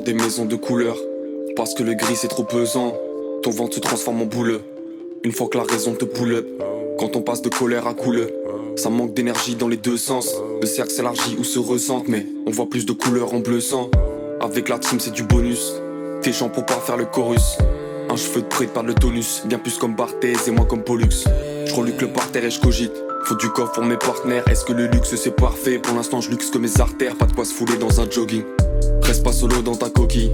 Des 0.00 0.14
maisons 0.14 0.44
de 0.44 0.56
couleur. 0.56 0.96
Parce 1.56 1.74
que 1.74 1.82
le 1.82 1.94
gris 1.94 2.16
c'est 2.16 2.28
trop 2.28 2.44
pesant, 2.44 2.94
ton 3.42 3.50
ventre 3.50 3.74
se 3.74 3.80
transforme 3.80 4.22
en 4.22 4.26
boule. 4.26 4.60
Une 5.24 5.32
fois 5.32 5.48
que 5.48 5.58
la 5.58 5.64
raison 5.64 5.94
te 5.94 6.04
poule, 6.04 6.44
quand 6.98 7.16
on 7.16 7.22
passe 7.22 7.42
de 7.42 7.48
colère 7.48 7.86
à 7.86 7.94
coule, 7.94 8.26
Ça 8.76 8.88
manque 8.88 9.14
d'énergie 9.14 9.56
dans 9.56 9.68
les 9.68 9.76
deux 9.76 9.96
sens. 9.96 10.34
Le 10.60 10.66
cercle 10.66 10.92
s'élargit 10.92 11.36
ou 11.38 11.44
se 11.44 11.58
ressente, 11.58 12.08
mais 12.08 12.24
on 12.46 12.50
voit 12.50 12.66
plus 12.66 12.86
de 12.86 12.92
couleurs 12.92 13.34
en 13.34 13.40
bleu 13.40 13.60
sang. 13.60 13.90
Avec 14.40 14.68
la 14.68 14.78
c'est 14.80 15.12
du 15.12 15.22
bonus. 15.22 15.74
Tes 16.22 16.32
gens 16.32 16.48
pour 16.48 16.64
pas 16.64 16.80
faire 16.80 16.96
le 16.96 17.04
chorus. 17.04 17.58
Un 18.08 18.16
cheveu 18.16 18.40
de 18.42 18.46
près 18.46 18.66
par 18.66 18.82
le 18.82 18.94
tonus. 18.94 19.42
Bien 19.44 19.58
plus 19.58 19.76
comme 19.76 19.94
Barthez 19.94 20.34
et 20.46 20.50
moi 20.50 20.64
comme 20.64 20.82
Pollux. 20.82 21.26
Je 21.66 21.74
reluque 21.74 22.00
le 22.00 22.08
parterre 22.08 22.44
et 22.44 22.50
je 22.50 22.60
cogite. 22.60 22.94
Faut 23.24 23.34
du 23.34 23.50
coffre 23.50 23.72
pour 23.72 23.84
mes 23.84 23.98
partenaires. 23.98 24.48
Est-ce 24.48 24.64
que 24.64 24.72
le 24.72 24.86
luxe 24.86 25.14
c'est 25.14 25.36
parfait? 25.36 25.78
Pour 25.78 25.94
l'instant, 25.94 26.20
je 26.20 26.30
luxe 26.30 26.48
que 26.50 26.58
mes 26.58 26.80
artères. 26.80 27.16
Pas 27.16 27.26
de 27.26 27.32
quoi 27.32 27.44
se 27.44 27.52
fouler 27.52 27.76
dans 27.76 28.00
un 28.00 28.10
jogging. 28.10 28.44
Reste 29.10 29.24
pas 29.24 29.32
solo 29.32 29.60
dans 29.60 29.74
ta 29.74 29.90
coquille. 29.90 30.30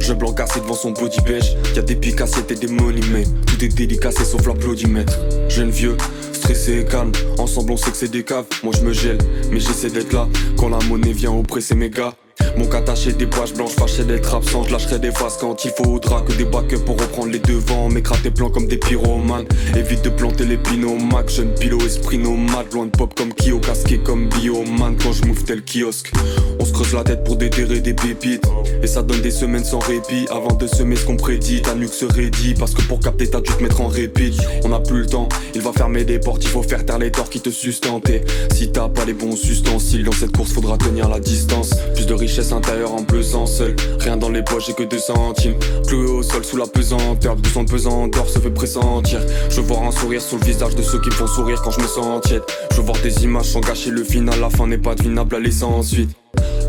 Je 0.00 0.12
blanc 0.12 0.32
cassé 0.32 0.58
devant 0.58 0.74
son 0.74 0.90
body 0.90 1.20
beige. 1.20 1.56
Y'a 1.76 1.82
des 1.82 1.94
pics 1.94 2.20
et 2.50 2.54
des 2.56 2.66
money, 2.66 3.00
mais 3.12 3.22
tout 3.46 3.64
est 3.64 3.68
délicaté 3.68 4.24
sauf 4.24 4.44
l'applaudimètre. 4.48 5.16
Jeune 5.48 5.70
vieux, 5.70 5.96
stressé 6.32 6.80
et 6.80 6.84
calme. 6.84 7.12
Ensemble, 7.38 7.70
on 7.70 7.76
sait 7.76 7.92
que 7.92 7.96
c'est 7.96 8.10
des 8.10 8.24
caves. 8.24 8.46
Moi, 8.64 8.74
je 8.76 8.84
me 8.84 8.92
gèle, 8.92 9.18
mais 9.52 9.60
j'essaie 9.60 9.90
d'être 9.90 10.12
là. 10.12 10.26
Quand 10.58 10.70
la 10.70 10.80
monnaie 10.88 11.12
vient 11.12 11.30
oppresser 11.30 11.76
mes 11.76 11.88
gars. 11.88 12.14
Mon 12.56 12.66
cattaché 12.66 13.12
des 13.12 13.26
poches 13.26 13.52
blanches, 13.52 13.72
fâché 13.72 14.04
d'être 14.04 14.34
absent. 14.34 14.64
Je 14.64 14.72
lâcherai 14.72 14.98
des 14.98 15.10
faces 15.10 15.36
quand 15.38 15.64
il 15.66 15.70
faudra 15.72 16.22
que 16.22 16.32
des 16.32 16.46
backups 16.46 16.80
pour 16.84 16.98
reprendre 16.98 17.30
les 17.30 17.38
devants. 17.38 17.90
M'écrater 17.90 18.22
tes 18.22 18.30
plans 18.30 18.48
comme 18.48 18.66
des 18.66 18.78
pyromanes. 18.78 19.44
Évite 19.76 20.02
de 20.02 20.08
planter 20.08 20.46
les 20.46 20.56
pinomacs. 20.56 21.28
Jeune 21.28 21.52
pilot, 21.54 21.84
esprit 21.84 22.16
nomade. 22.16 22.72
Loin 22.72 22.86
de 22.86 22.90
pop 22.90 23.12
comme 23.14 23.34
Kyo, 23.34 23.58
casqué 23.58 23.98
comme 23.98 24.28
Bioman. 24.30 24.96
Quand 24.96 25.12
je 25.12 25.24
move 25.26 25.44
tel 25.44 25.62
kiosque, 25.62 26.12
on 26.58 26.64
se 26.64 26.72
creuse 26.72 26.94
la 26.94 27.04
tête 27.04 27.24
pour 27.24 27.36
déterrer 27.36 27.80
des 27.80 27.92
pépites. 27.92 28.46
Et 28.82 28.86
ça 28.86 29.02
donne 29.02 29.20
des 29.20 29.30
semaines 29.30 29.64
sans 29.64 29.80
répit. 29.80 30.26
Avant 30.30 30.54
de 30.54 30.66
semer 30.66 30.96
ce 30.96 31.04
qu'on 31.04 31.16
prédit, 31.16 31.60
ta 31.60 31.74
nuque 31.74 31.92
se 31.92 32.06
raidit. 32.06 32.54
Parce 32.58 32.72
que 32.72 32.82
pour 32.82 33.00
capter, 33.00 33.28
t'as 33.28 33.42
dû 33.42 33.52
te 33.52 33.62
mettre 33.62 33.82
en 33.82 33.88
répit. 33.88 34.34
On 34.64 34.72
a 34.72 34.80
plus 34.80 35.00
le 35.00 35.06
temps, 35.06 35.28
il 35.54 35.60
va 35.60 35.72
fermer 35.72 36.04
des 36.04 36.18
portes. 36.18 36.42
Il 36.44 36.50
faut 36.50 36.62
faire 36.62 36.86
taire 36.86 36.98
les 36.98 37.10
torts 37.10 37.28
qui 37.28 37.40
te 37.40 37.50
sustentent. 37.50 38.10
si 38.54 38.70
t'as 38.70 38.88
pas 38.88 39.04
les 39.04 39.14
bons 39.14 39.34
ustensiles, 39.34 40.04
dans 40.04 40.12
cette 40.12 40.34
course, 40.34 40.52
faudra 40.52 40.78
tenir 40.78 41.10
la 41.10 41.20
distance. 41.20 41.74
Plus 41.94 42.06
de 42.06 42.14
richesse 42.14 42.45
intérieure 42.52 42.92
en 42.94 43.02
pesant 43.02 43.46
seul. 43.46 43.74
Rien 44.00 44.16
dans 44.16 44.28
les 44.28 44.42
poches, 44.42 44.66
j'ai 44.66 44.72
que 44.72 44.82
2 44.82 44.98
centimes. 44.98 45.54
Cloué 45.86 46.10
au 46.10 46.22
sol 46.22 46.44
sous 46.44 46.56
la 46.56 46.66
pesanteur. 46.66 47.36
200 47.36 47.64
pesant 47.66 48.08
d'or 48.08 48.28
se 48.28 48.38
fait 48.38 48.50
pressentir. 48.50 49.20
Je 49.50 49.60
voir 49.60 49.82
un 49.82 49.92
sourire 49.92 50.20
sur 50.20 50.38
le 50.38 50.44
visage 50.44 50.74
de 50.74 50.82
ceux 50.82 51.00
qui 51.00 51.10
font 51.10 51.26
sourire 51.26 51.60
quand 51.62 51.70
je 51.70 51.80
me 51.80 51.86
sens 51.86 52.22
tiède. 52.22 52.42
Je 52.74 52.80
voir 52.80 52.98
des 53.02 53.24
images 53.24 53.46
sans 53.46 53.60
gâcher 53.60 53.90
le 53.90 54.04
final. 54.04 54.40
La 54.40 54.50
fin 54.50 54.66
n'est 54.66 54.78
pas 54.78 54.94
devinable 54.94 55.36
à 55.36 55.40
laisser 55.40 55.64
ensuite. 55.64 56.10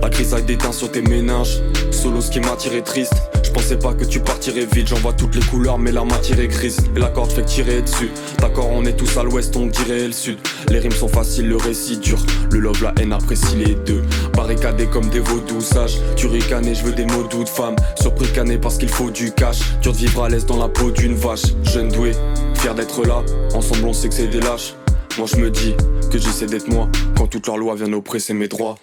La 0.02 0.08
a 0.08 0.42
déteint 0.42 0.72
sur 0.72 0.92
tes 0.92 1.02
méninges. 1.02 1.62
Solo, 1.92 2.22
ce 2.22 2.32
qui 2.32 2.40
m'a 2.40 2.56
tiré 2.56 2.82
triste. 2.82 3.14
Pensais 3.58 3.78
pas 3.78 3.96
que 3.96 4.06
tu 4.06 4.20
partirais 4.20 4.68
vite. 4.72 4.90
J'en 4.90 4.98
vois 4.98 5.14
toutes 5.14 5.34
les 5.34 5.42
couleurs, 5.42 5.80
mais 5.80 5.92
la 5.92 6.06
matière 6.06 6.40
est 6.40 6.48
grise. 6.48 6.78
Et 6.96 7.00
la 7.00 7.08
corde 7.08 7.32
fait 7.32 7.44
tirer 7.44 7.82
dessus. 7.82 8.12
D'accord, 8.38 8.70
on 8.72 8.86
est 8.86 8.96
tous 8.96 9.18
à 9.18 9.24
l'ouest, 9.24 9.56
on 9.56 9.66
dirait 9.66 10.06
le 10.06 10.12
sud. 10.12 10.38
Les 10.70 10.78
rimes 10.78 10.92
sont 10.92 11.08
faciles, 11.08 11.50
le 11.50 11.58
récit 11.58 11.98
dur. 11.98 12.24
Le 12.52 12.60
love, 12.60 12.84
la 12.84 12.94
haine 13.02 13.14
apprécie 13.14 13.56
les 13.56 13.74
deux. 13.74 14.04
Barricadés 14.36 14.86
comme 14.86 15.10
des 15.10 15.22
vaudous 15.22 15.62
sages. 15.62 15.98
Tu 16.16 16.28
ricanes 16.28 16.72
je 16.72 16.84
veux 16.84 16.92
des 16.92 17.06
mots 17.06 17.24
doux 17.24 17.44
de 17.44 17.50
femme. 17.50 17.76
Surpris 18.00 18.28
cané 18.32 18.60
parce 18.60 18.78
qu'il 18.78 18.90
faut 18.90 19.10
du 19.10 19.32
cash. 19.32 19.62
Dur 19.82 19.92
de 19.92 19.98
vivre 19.98 20.24
à 20.24 20.30
l'aise 20.30 20.46
dans 20.46 20.58
la 20.58 20.70
peau 20.70 20.92
d'une 20.92 21.16
vache. 21.16 21.56
Jeune 21.64 21.90
doué, 21.90 22.12
fier 22.54 22.76
d'être 22.76 23.04
là. 23.08 23.24
Ensemble, 23.56 23.86
on 23.86 23.94
sait 23.94 24.10
que 24.10 24.14
c'est 24.14 24.28
des 24.28 24.40
lâches. 24.40 24.76
Moi, 25.18 25.26
je 25.26 25.38
me 25.38 25.50
dis 25.50 25.74
que 26.12 26.20
j'essaie 26.20 26.46
d'être 26.46 26.68
moi. 26.68 26.88
Quand 27.18 27.26
toute 27.26 27.48
leur 27.48 27.58
loi 27.58 27.74
vient 27.74 27.92
oppresser 27.94 28.36
mes 28.36 28.48
droits. 28.48 28.78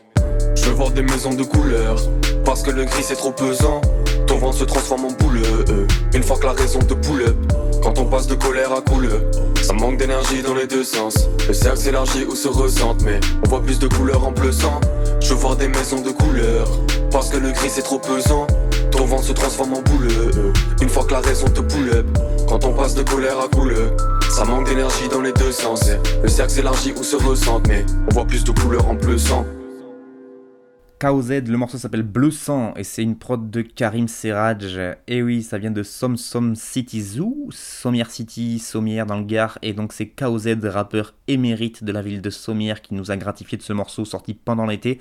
Je 0.57 0.65
veux 0.65 0.73
voir 0.73 0.91
des 0.91 1.03
maisons 1.03 1.35
de 1.35 1.45
couleur, 1.45 1.97
parce 2.45 2.63
que 2.63 2.71
le 2.71 2.85
gris 2.85 3.03
c'est 3.03 3.17
trop 3.17 3.33
pesant. 3.33 3.81
Ton 4.27 4.39
ventre 4.39 4.59
se 4.59 4.65
transforme 4.65 5.07
en 5.07 5.13
boule, 5.13 5.43
une 6.15 6.23
fois 6.23 6.37
que 6.39 6.47
la 6.47 6.53
raison 6.53 6.79
te 6.79 6.95
poule 6.95 7.25
Quand 7.83 7.99
on 7.99 8.07
passe 8.07 8.27
de 8.27 8.35
colère 8.35 8.73
à 8.73 8.81
couleur, 8.81 9.21
ça 9.63 9.73
manque 9.75 9.99
d'énergie 9.99 10.43
dans 10.43 10.55
les 10.55 10.67
deux 10.67 10.85
sens. 10.85 11.29
Le 11.47 11.55
cercle 11.55 11.79
s'élargit 11.79 12.25
ou 12.25 12.35
se 12.35 12.49
ressente, 12.49 13.03
mais 13.03 13.21
on 13.45 13.49
voit 13.49 13.63
plus 13.63 13.79
de 13.79 13.87
couleurs 13.89 14.27
en 14.27 14.33
bleu 14.33 14.53
sang. 14.53 14.81
Je 15.21 15.29
veux 15.31 15.35
voir 15.35 15.57
des 15.57 15.69
maisons 15.69 16.01
de 16.01 16.11
couleur, 16.11 16.67
parce 17.11 17.29
que 17.31 17.37
le 17.37 17.51
gris 17.51 17.71
c'est 17.71 17.83
trop 17.83 17.99
pesant. 17.99 18.47
Ton 18.91 19.05
ventre 19.05 19.25
se 19.25 19.33
transforme 19.33 19.75
en 19.75 19.83
boule, 19.83 20.09
une 20.81 20.89
fois 20.89 21.05
que 21.05 21.13
la 21.13 21.21
raison 21.21 21.47
te 21.49 21.61
poule 21.61 22.05
Quand 22.49 22.65
on 22.65 22.73
passe 22.73 22.95
de 22.95 23.03
colère 23.03 23.39
à 23.41 23.49
couleur, 23.49 23.91
ça 24.31 24.45
manque 24.45 24.69
d'énergie 24.69 25.09
dans 25.11 25.21
les 25.21 25.33
deux 25.33 25.53
sens. 25.53 25.91
Le 26.23 26.29
cercle 26.29 26.53
s'élargit 26.53 26.93
ou 26.97 27.03
se 27.03 27.17
ressente, 27.17 27.67
mais 27.69 27.85
on 28.09 28.15
voit 28.15 28.25
plus 28.25 28.45
de 28.45 28.53
couleurs 28.53 28.89
en 28.89 28.95
bleu 28.95 29.19
sang. 29.19 29.45
KOZ, 31.01 31.43
le 31.49 31.57
morceau 31.57 31.77
s'appelle 31.77 32.03
Bleu 32.05 32.31
Sang 32.31 32.73
et 32.77 32.85
c'est 32.85 33.03
une 33.03 33.19
prod 33.19 33.51
de 33.51 33.63
Karim 33.63 34.07
Serraj. 34.07 34.79
Et 35.09 35.23
oui, 35.23 35.43
ça 35.43 35.59
vient 35.59 35.73
de 35.73 35.83
Som 35.83 36.17
Som 36.17 36.55
City 36.55 37.03
Zoo, 37.03 37.49
Sommière 37.51 38.11
City, 38.11 38.61
Sommière 38.61 39.05
dans 39.05 39.19
le 39.19 39.25
Gard. 39.25 39.59
Et 39.63 39.73
donc 39.73 39.93
c'est 39.93 40.07
KOZ, 40.07 40.57
rappeur 40.65 41.15
émérite 41.27 41.83
de 41.83 41.91
la 41.91 42.01
ville 42.01 42.23
de 42.23 42.31
Sommière, 42.31 42.81
qui 42.81 42.95
nous 42.95 43.11
a 43.11 43.17
gratifié 43.17 43.59
de 43.59 43.63
ce 43.63 43.73
morceau 43.73 44.05
sorti 44.05 44.35
pendant 44.35 44.67
l'été. 44.67 45.01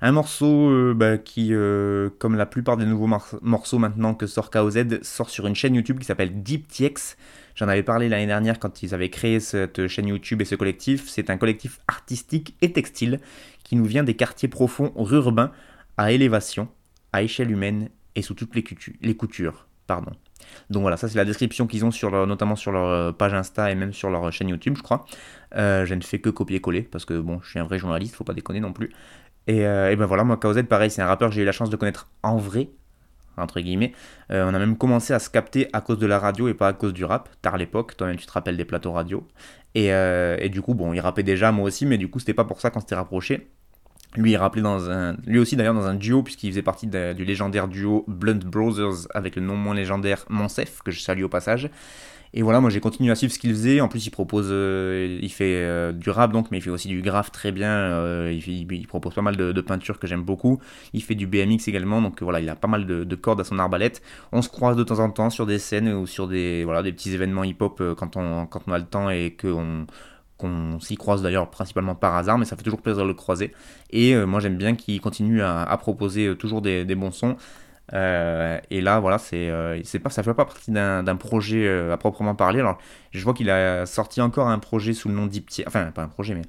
Un 0.00 0.12
morceau 0.12 0.70
euh, 0.70 0.94
bah, 0.94 1.18
qui, 1.18 1.52
euh, 1.52 2.10
comme 2.18 2.36
la 2.36 2.46
plupart 2.46 2.76
des 2.76 2.86
nouveaux 2.86 3.08
morceaux 3.42 3.78
maintenant 3.78 4.14
que 4.14 4.26
sort 4.26 4.50
KOZ, 4.50 5.02
sort 5.02 5.30
sur 5.30 5.46
une 5.46 5.54
chaîne 5.54 5.74
YouTube 5.74 5.98
qui 5.98 6.06
s'appelle 6.06 6.42
DeepTX. 6.42 7.16
J'en 7.54 7.68
avais 7.68 7.82
parlé 7.82 8.10
l'année 8.10 8.26
dernière 8.26 8.58
quand 8.58 8.82
ils 8.82 8.94
avaient 8.94 9.08
créé 9.08 9.40
cette 9.40 9.86
chaîne 9.86 10.08
YouTube 10.08 10.42
et 10.42 10.44
ce 10.44 10.54
collectif. 10.54 11.08
C'est 11.08 11.30
un 11.30 11.38
collectif 11.38 11.80
artistique 11.88 12.54
et 12.60 12.72
textile 12.72 13.18
qui 13.66 13.74
nous 13.74 13.84
vient 13.84 14.04
des 14.04 14.14
quartiers 14.14 14.48
profonds 14.48 14.92
urbains 14.96 15.50
à 15.96 16.12
élévation, 16.12 16.68
à 17.12 17.22
échelle 17.22 17.50
humaine 17.50 17.88
et 18.14 18.22
sous 18.22 18.34
toutes 18.34 18.54
les, 18.54 18.62
coutures. 19.16 19.66
Pardon. 19.88 20.12
Donc 20.70 20.82
voilà, 20.82 20.96
ça 20.96 21.08
c'est 21.08 21.18
la 21.18 21.24
description 21.24 21.66
qu'ils 21.66 21.84
ont 21.84 21.90
sur 21.90 22.26
notamment 22.26 22.54
sur 22.54 22.70
leur 22.70 22.84
euh, 22.84 23.12
page 23.12 23.34
Insta 23.34 23.70
et 23.72 23.74
même 23.74 23.92
sur 23.92 24.08
leur 24.08 24.30
chaîne 24.32 24.48
YouTube, 24.48 24.74
je 24.76 24.82
crois. 24.82 25.04
Euh, 25.56 25.84
je 25.84 25.94
ne 25.94 26.00
fais 26.00 26.20
que 26.20 26.30
copier-coller 26.30 26.82
parce 26.82 27.04
que 27.04 27.18
bon, 27.18 27.40
je 27.42 27.50
suis 27.50 27.58
un 27.58 27.64
vrai 27.64 27.78
journaliste, 27.78 28.14
faut 28.14 28.24
pas 28.24 28.34
déconner 28.34 28.60
non 28.60 28.72
plus. 28.72 28.92
Et, 29.48 29.66
euh, 29.66 29.90
et 29.90 29.96
ben 29.96 30.06
voilà, 30.06 30.22
moi 30.22 30.36
KOZ, 30.36 30.62
pareil, 30.68 30.90
c'est 30.90 31.02
un 31.02 31.06
rappeur 31.06 31.30
que 31.30 31.34
j'ai 31.34 31.42
eu 31.42 31.44
la 31.44 31.52
chance 31.52 31.70
de 31.70 31.76
connaître 31.76 32.08
en 32.22 32.36
vrai, 32.36 32.70
entre 33.36 33.60
guillemets. 33.60 33.92
on 34.30 34.54
a 34.54 34.58
même 34.58 34.76
commencé 34.76 35.12
à 35.12 35.18
se 35.18 35.30
capter 35.30 35.68
à 35.72 35.80
cause 35.80 35.98
de 35.98 36.06
la 36.06 36.18
radio 36.18 36.48
et 36.48 36.54
pas 36.54 36.68
à 36.68 36.72
cause 36.72 36.92
du 36.92 37.04
rap, 37.04 37.28
tard 37.42 37.56
l'époque, 37.56 37.96
toi-même 37.96 38.16
tu 38.16 38.26
te 38.26 38.32
rappelles 38.32 38.56
des 38.56 38.64
plateaux 38.64 38.92
radio. 38.92 39.26
Et, 39.74 39.88
et, 39.88 40.48
du 40.48 40.62
coup, 40.62 40.74
bon, 40.74 40.92
il 40.92 41.00
rappait 41.00 41.22
déjà, 41.22 41.52
moi 41.52 41.66
aussi, 41.66 41.84
mais 41.86 41.98
du 41.98 42.08
coup, 42.08 42.18
c'était 42.18 42.34
pas 42.34 42.44
pour 42.44 42.60
ça 42.60 42.70
qu'on 42.70 42.80
s'était 42.80 42.94
rapproché. 42.94 43.48
Lui, 44.16 44.32
il 44.32 44.36
rappelait 44.36 44.62
dans 44.62 44.90
un, 44.90 45.16
lui 45.26 45.38
aussi 45.38 45.56
d'ailleurs 45.56 45.74
dans 45.74 45.86
un 45.86 45.94
duo, 45.94 46.22
puisqu'il 46.22 46.50
faisait 46.50 46.62
partie 46.62 46.86
du 46.86 47.24
légendaire 47.24 47.68
duo 47.68 48.04
Blunt 48.08 48.40
Brothers 48.44 49.06
avec 49.14 49.36
le 49.36 49.42
nom 49.42 49.56
moins 49.56 49.74
légendaire 49.74 50.24
Monsef, 50.28 50.80
que 50.82 50.90
je 50.90 51.00
salue 51.00 51.22
au 51.22 51.28
passage. 51.28 51.70
Et 52.34 52.42
voilà, 52.42 52.60
moi 52.60 52.68
j'ai 52.70 52.80
continué 52.80 53.10
à 53.10 53.14
suivre 53.14 53.32
ce 53.32 53.38
qu'il 53.38 53.50
faisait. 53.50 53.80
En 53.80 53.88
plus, 53.88 54.06
il 54.06 54.10
propose, 54.10 54.48
euh, 54.50 55.18
il 55.22 55.32
fait 55.32 55.62
euh, 55.62 55.92
du 55.92 56.10
rap 56.10 56.32
donc, 56.32 56.50
mais 56.50 56.58
il 56.58 56.60
fait 56.60 56.70
aussi 56.70 56.88
du 56.88 57.00
graphe 57.00 57.32
très 57.32 57.52
bien. 57.52 57.70
Euh, 57.70 58.38
il, 58.46 58.86
propose 58.86 59.14
pas 59.14 59.22
mal 59.22 59.36
de, 59.36 59.60
peintures 59.60 59.98
que 59.98 60.06
j'aime 60.06 60.22
beaucoup. 60.22 60.60
Il 60.92 61.02
fait 61.02 61.14
du 61.14 61.26
BMX 61.26 61.68
également, 61.68 62.02
donc 62.02 62.22
voilà, 62.22 62.40
il 62.40 62.48
a 62.48 62.56
pas 62.56 62.68
mal 62.68 62.84
de, 62.86 63.14
cordes 63.14 63.40
à 63.40 63.44
son 63.44 63.58
arbalète. 63.58 64.02
On 64.32 64.42
se 64.42 64.48
croise 64.48 64.76
de 64.76 64.84
temps 64.84 64.98
en 64.98 65.10
temps 65.10 65.30
sur 65.30 65.46
des 65.46 65.58
scènes 65.58 65.88
ou 65.92 66.06
sur 66.06 66.28
des, 66.28 66.64
voilà, 66.64 66.82
des 66.82 66.92
petits 66.92 67.12
événements 67.14 67.44
hip-hop 67.44 67.82
quand 67.96 68.16
on, 68.16 68.46
quand 68.46 68.60
on 68.66 68.72
a 68.72 68.78
le 68.78 68.84
temps 68.84 69.08
et 69.08 69.34
qu'on 69.40 69.86
qu'on 70.36 70.78
s'y 70.80 70.96
croise 70.96 71.22
d'ailleurs 71.22 71.50
principalement 71.50 71.94
par 71.94 72.16
hasard, 72.16 72.38
mais 72.38 72.44
ça 72.44 72.56
fait 72.56 72.62
toujours 72.62 72.82
plaisir 72.82 73.02
de 73.02 73.08
le 73.08 73.14
croiser. 73.14 73.52
Et 73.90 74.14
euh, 74.14 74.26
moi 74.26 74.40
j'aime 74.40 74.56
bien 74.56 74.74
qu'il 74.74 75.00
continue 75.00 75.42
à, 75.42 75.76
proposer 75.80 76.26
euh, 76.26 76.34
toujours 76.34 76.62
des, 76.62 76.84
bons 76.94 77.10
sons. 77.10 77.36
Euh, 77.92 78.58
et 78.70 78.80
là, 78.80 78.98
voilà, 78.98 79.18
c'est, 79.18 79.50
c'est 79.84 80.00
pas, 80.00 80.10
ça 80.10 80.22
fait 80.22 80.34
pas 80.34 80.44
partie 80.44 80.72
d'un, 80.72 81.16
projet 81.16 81.68
à 81.90 81.96
proprement 81.96 82.34
parler. 82.34 82.60
Alors, 82.60 82.78
je 83.12 83.22
vois 83.22 83.32
qu'il 83.32 83.48
a 83.50 83.86
sorti 83.86 84.20
encore 84.20 84.48
un 84.48 84.58
projet 84.58 84.92
sous 84.92 85.08
le 85.08 85.14
nom 85.14 85.26
Deep 85.26 85.48
Enfin, 85.66 85.92
pas 85.92 86.02
un 86.02 86.08
projet, 86.08 86.34
mais 86.34 86.42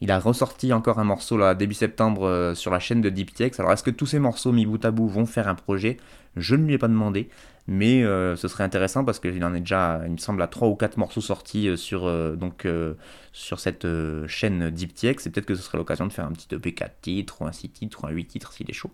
il 0.00 0.10
a 0.10 0.18
ressorti 0.18 0.72
encore 0.72 0.98
un 0.98 1.04
morceau 1.04 1.36
là 1.36 1.54
début 1.54 1.74
septembre 1.74 2.52
sur 2.54 2.70
la 2.70 2.80
chaîne 2.80 3.00
de 3.00 3.08
Deep 3.08 3.30
Alors, 3.58 3.72
est-ce 3.72 3.84
que 3.84 3.90
tous 3.90 4.06
ces 4.06 4.18
morceaux 4.18 4.50
mis 4.50 4.66
bout 4.66 4.84
à 4.84 4.90
bout 4.90 5.08
vont 5.08 5.26
faire 5.26 5.46
un 5.46 5.54
projet? 5.54 5.96
Je 6.36 6.56
ne 6.56 6.66
lui 6.66 6.74
ai 6.74 6.78
pas 6.78 6.88
demandé. 6.88 7.28
Mais 7.72 8.02
euh, 8.02 8.34
ce 8.34 8.48
serait 8.48 8.64
intéressant 8.64 9.04
parce 9.04 9.20
qu'il 9.20 9.44
en 9.44 9.54
est 9.54 9.60
déjà, 9.60 10.02
il 10.04 10.10
me 10.10 10.16
semble, 10.16 10.42
à 10.42 10.48
3 10.48 10.66
ou 10.66 10.74
4 10.74 10.96
morceaux 10.96 11.20
sortis 11.20 11.68
euh, 11.68 11.76
sur, 11.76 12.04
euh, 12.04 12.34
donc, 12.34 12.66
sur 13.32 13.60
cette 13.60 13.86
chaîne 14.26 14.70
DeepTX. 14.70 15.24
Et 15.26 15.30
peut-être 15.30 15.46
que 15.46 15.54
ce 15.54 15.62
serait 15.62 15.78
l'occasion 15.78 16.08
de 16.08 16.12
faire 16.12 16.26
un 16.26 16.32
petit 16.32 16.52
EP 16.52 16.74
4 16.74 17.00
titres, 17.00 17.40
ou 17.40 17.46
un 17.46 17.52
6 17.52 17.68
titres, 17.68 18.02
ou 18.02 18.08
un 18.08 18.10
8 18.10 18.24
titres 18.26 18.52
s'il 18.52 18.68
est 18.68 18.74
chaud. 18.74 18.90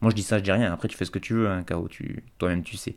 Moi 0.00 0.10
je 0.10 0.16
dis 0.16 0.24
ça, 0.24 0.38
je 0.38 0.42
dis 0.42 0.50
rien. 0.50 0.72
Après 0.72 0.88
tu 0.88 0.96
fais 0.96 1.04
ce 1.04 1.12
que 1.12 1.20
tu 1.20 1.34
veux, 1.34 1.48
hein, 1.48 1.62
KO, 1.62 1.86
tu, 1.86 2.24
toi-même 2.38 2.64
tu 2.64 2.76
sais. 2.76 2.96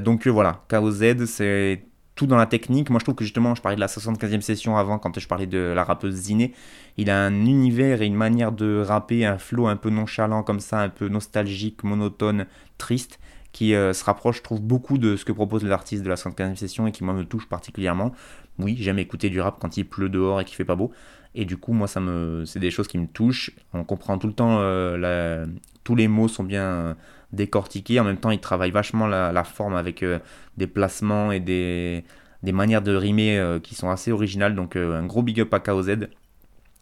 donc 0.00 0.28
voilà, 0.28 0.62
KOZ, 0.68 1.24
c'est 1.24 1.84
tout 2.14 2.26
dans 2.26 2.36
la 2.36 2.46
technique. 2.46 2.90
Moi, 2.90 3.00
je 3.00 3.04
trouve 3.04 3.16
que 3.16 3.24
justement, 3.24 3.56
je 3.56 3.62
parlais 3.62 3.74
de 3.74 3.80
la 3.80 3.88
75e 3.88 4.40
session 4.42 4.76
avant 4.76 5.00
quand 5.00 5.18
je 5.18 5.26
parlais 5.26 5.48
de 5.48 5.58
la 5.58 5.82
rappeuse 5.82 6.14
Ziné. 6.14 6.54
Il 6.96 7.10
a 7.10 7.20
un 7.20 7.34
univers 7.46 8.02
et 8.02 8.06
une 8.06 8.14
manière 8.14 8.52
de 8.52 8.80
rapper, 8.86 9.26
un 9.26 9.38
flow 9.38 9.66
un 9.66 9.74
peu 9.74 9.90
nonchalant 9.90 10.44
comme 10.44 10.60
ça, 10.60 10.78
un 10.78 10.88
peu 10.88 11.08
nostalgique, 11.08 11.82
monotone, 11.82 12.46
triste, 12.78 13.18
qui 13.54 13.74
euh, 13.74 13.94
se 13.94 14.04
rapproche, 14.04 14.38
je 14.38 14.42
trouve, 14.42 14.60
beaucoup 14.60 14.98
de 14.98 15.16
ce 15.16 15.24
que 15.24 15.32
propose 15.32 15.64
l'artiste 15.64 16.02
de 16.02 16.08
la 16.10 16.16
75e 16.16 16.56
session 16.56 16.86
et 16.86 16.92
qui, 16.92 17.04
moi, 17.04 17.14
me 17.14 17.24
touche 17.24 17.48
particulièrement. 17.48 18.12
Oui, 18.58 18.76
j'aime 18.78 18.98
écouter 18.98 19.30
du 19.30 19.40
rap 19.40 19.56
quand 19.58 19.78
il 19.78 19.84
pleut 19.84 20.10
dehors 20.10 20.40
et 20.40 20.44
qu'il 20.44 20.56
fait 20.56 20.64
pas 20.64 20.76
beau. 20.76 20.92
Et 21.34 21.44
du 21.46 21.56
coup, 21.56 21.72
moi, 21.72 21.88
ça 21.88 22.00
me, 22.00 22.44
c'est 22.44 22.60
des 22.60 22.70
choses 22.70 22.88
qui 22.88 22.98
me 22.98 23.06
touchent. 23.06 23.52
On 23.72 23.84
comprend 23.84 24.18
tout 24.18 24.26
le 24.26 24.32
temps, 24.32 24.58
euh, 24.60 25.46
tous 25.84 25.94
les 25.94 26.08
mots 26.08 26.28
sont 26.28 26.44
bien 26.44 26.96
décortiqués. 27.32 27.98
En 28.00 28.04
même 28.04 28.18
temps, 28.18 28.30
il 28.30 28.40
travaille 28.40 28.70
vachement 28.70 29.06
la, 29.06 29.44
forme 29.44 29.76
avec 29.76 30.02
euh, 30.02 30.18
des 30.56 30.66
placements 30.66 31.32
et 31.32 31.40
des, 31.40 32.04
des 32.42 32.52
manières 32.52 32.82
de 32.82 32.94
rimer 32.94 33.58
qui 33.62 33.74
sont 33.74 33.88
assez 33.88 34.12
originales. 34.12 34.54
Donc, 34.54 34.76
un 34.76 35.06
gros 35.06 35.22
big 35.22 35.40
up 35.40 35.54
à 35.54 35.60
KOZ. 35.60 36.08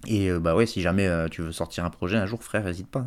Et 0.07 0.31
euh, 0.31 0.41
bah 0.41 0.55
ouais, 0.55 0.67
si 0.67 0.81
jamais 0.81 1.07
euh, 1.07 1.29
tu 1.29 1.43
veux 1.43 1.53
sortir 1.53 1.85
un 1.85 1.91
projet 1.91 2.17
un 2.17 2.27
jour, 2.27 2.43
frère, 2.43 2.65
n'hésite 2.65 2.89
pas. 2.89 3.07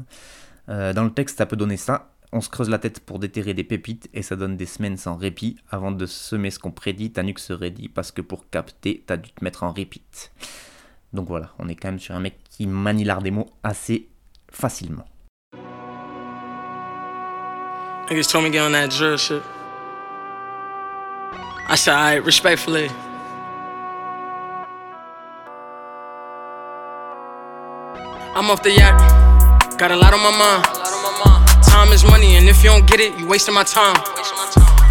Euh, 0.70 0.94
dans 0.94 1.04
le 1.04 1.12
texte, 1.12 1.38
ça 1.38 1.46
peut 1.46 1.56
donner 1.56 1.78
ça. 1.78 2.12
On 2.32 2.42
se 2.42 2.50
creuse 2.50 2.70
la 2.70 2.80
tête 2.80 3.00
pour 3.00 3.20
déterrer 3.20 3.54
des 3.54 3.64
pépites 3.64 4.10
et 4.14 4.22
ça 4.22 4.36
donne 4.36 4.58
des 4.58 4.66
semaines 4.66 4.98
sans 4.98 5.16
répit. 5.16 5.58
Avant 5.70 5.92
de 5.92 6.06
semer 6.06 6.52
ce 6.52 6.60
qu'on 6.60 6.72
prédit, 6.72 7.12
ta 7.12 7.24
nuque 7.24 7.40
se 7.40 7.54
raidit 7.54 7.90
parce 7.90 8.12
que 8.12 8.22
pour 8.22 8.50
capter, 8.50 9.04
t'as 9.06 9.18
dû 9.18 9.32
te 9.32 9.44
mettre 9.44 9.64
en 9.64 9.72
repeat. 9.72 10.32
Donc 11.14 11.28
voilà, 11.28 11.52
on 11.60 11.70
est 11.70 11.76
quand 11.76 11.90
même 11.90 12.00
sur 12.00 12.16
un 12.16 12.20
mec 12.20 12.38
qui 12.50 12.68
manie 12.68 13.04
l'art 13.04 13.22
des 13.22 13.32
mots 13.32 13.50
assez 13.64 14.10
facilement. 14.52 15.06
I'm 28.38 28.52
off 28.52 28.62
the 28.62 28.72
yacht, 28.72 29.00
got 29.80 29.92
a 29.92 29.96
lot 29.96 30.14
on 30.14 30.20
my 30.20 30.32
mind. 30.38 30.66
Is 31.96 32.04
money, 32.04 32.36
and 32.36 32.50
if 32.50 32.62
you 32.62 32.70
don't 32.70 32.86
get 32.86 33.00
it, 33.00 33.18
you 33.18 33.26
wasting 33.26 33.56
my 33.56 33.64
time. 33.64 33.96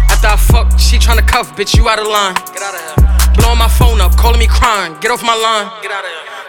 After 0.09 0.25
I 0.25 0.37
fuck, 0.37 0.79
she 0.79 0.97
tryna 0.97 1.21
cuff, 1.27 1.55
bitch, 1.55 1.77
you 1.77 1.87
out 1.87 1.99
of 1.99 2.07
line. 2.07 2.33
Blowing 3.37 3.59
my 3.59 3.69
phone 3.69 4.01
up, 4.01 4.17
calling 4.17 4.39
me 4.39 4.47
crying, 4.47 4.97
get 5.01 5.11
off 5.11 5.21
my 5.21 5.37
line. 5.37 5.69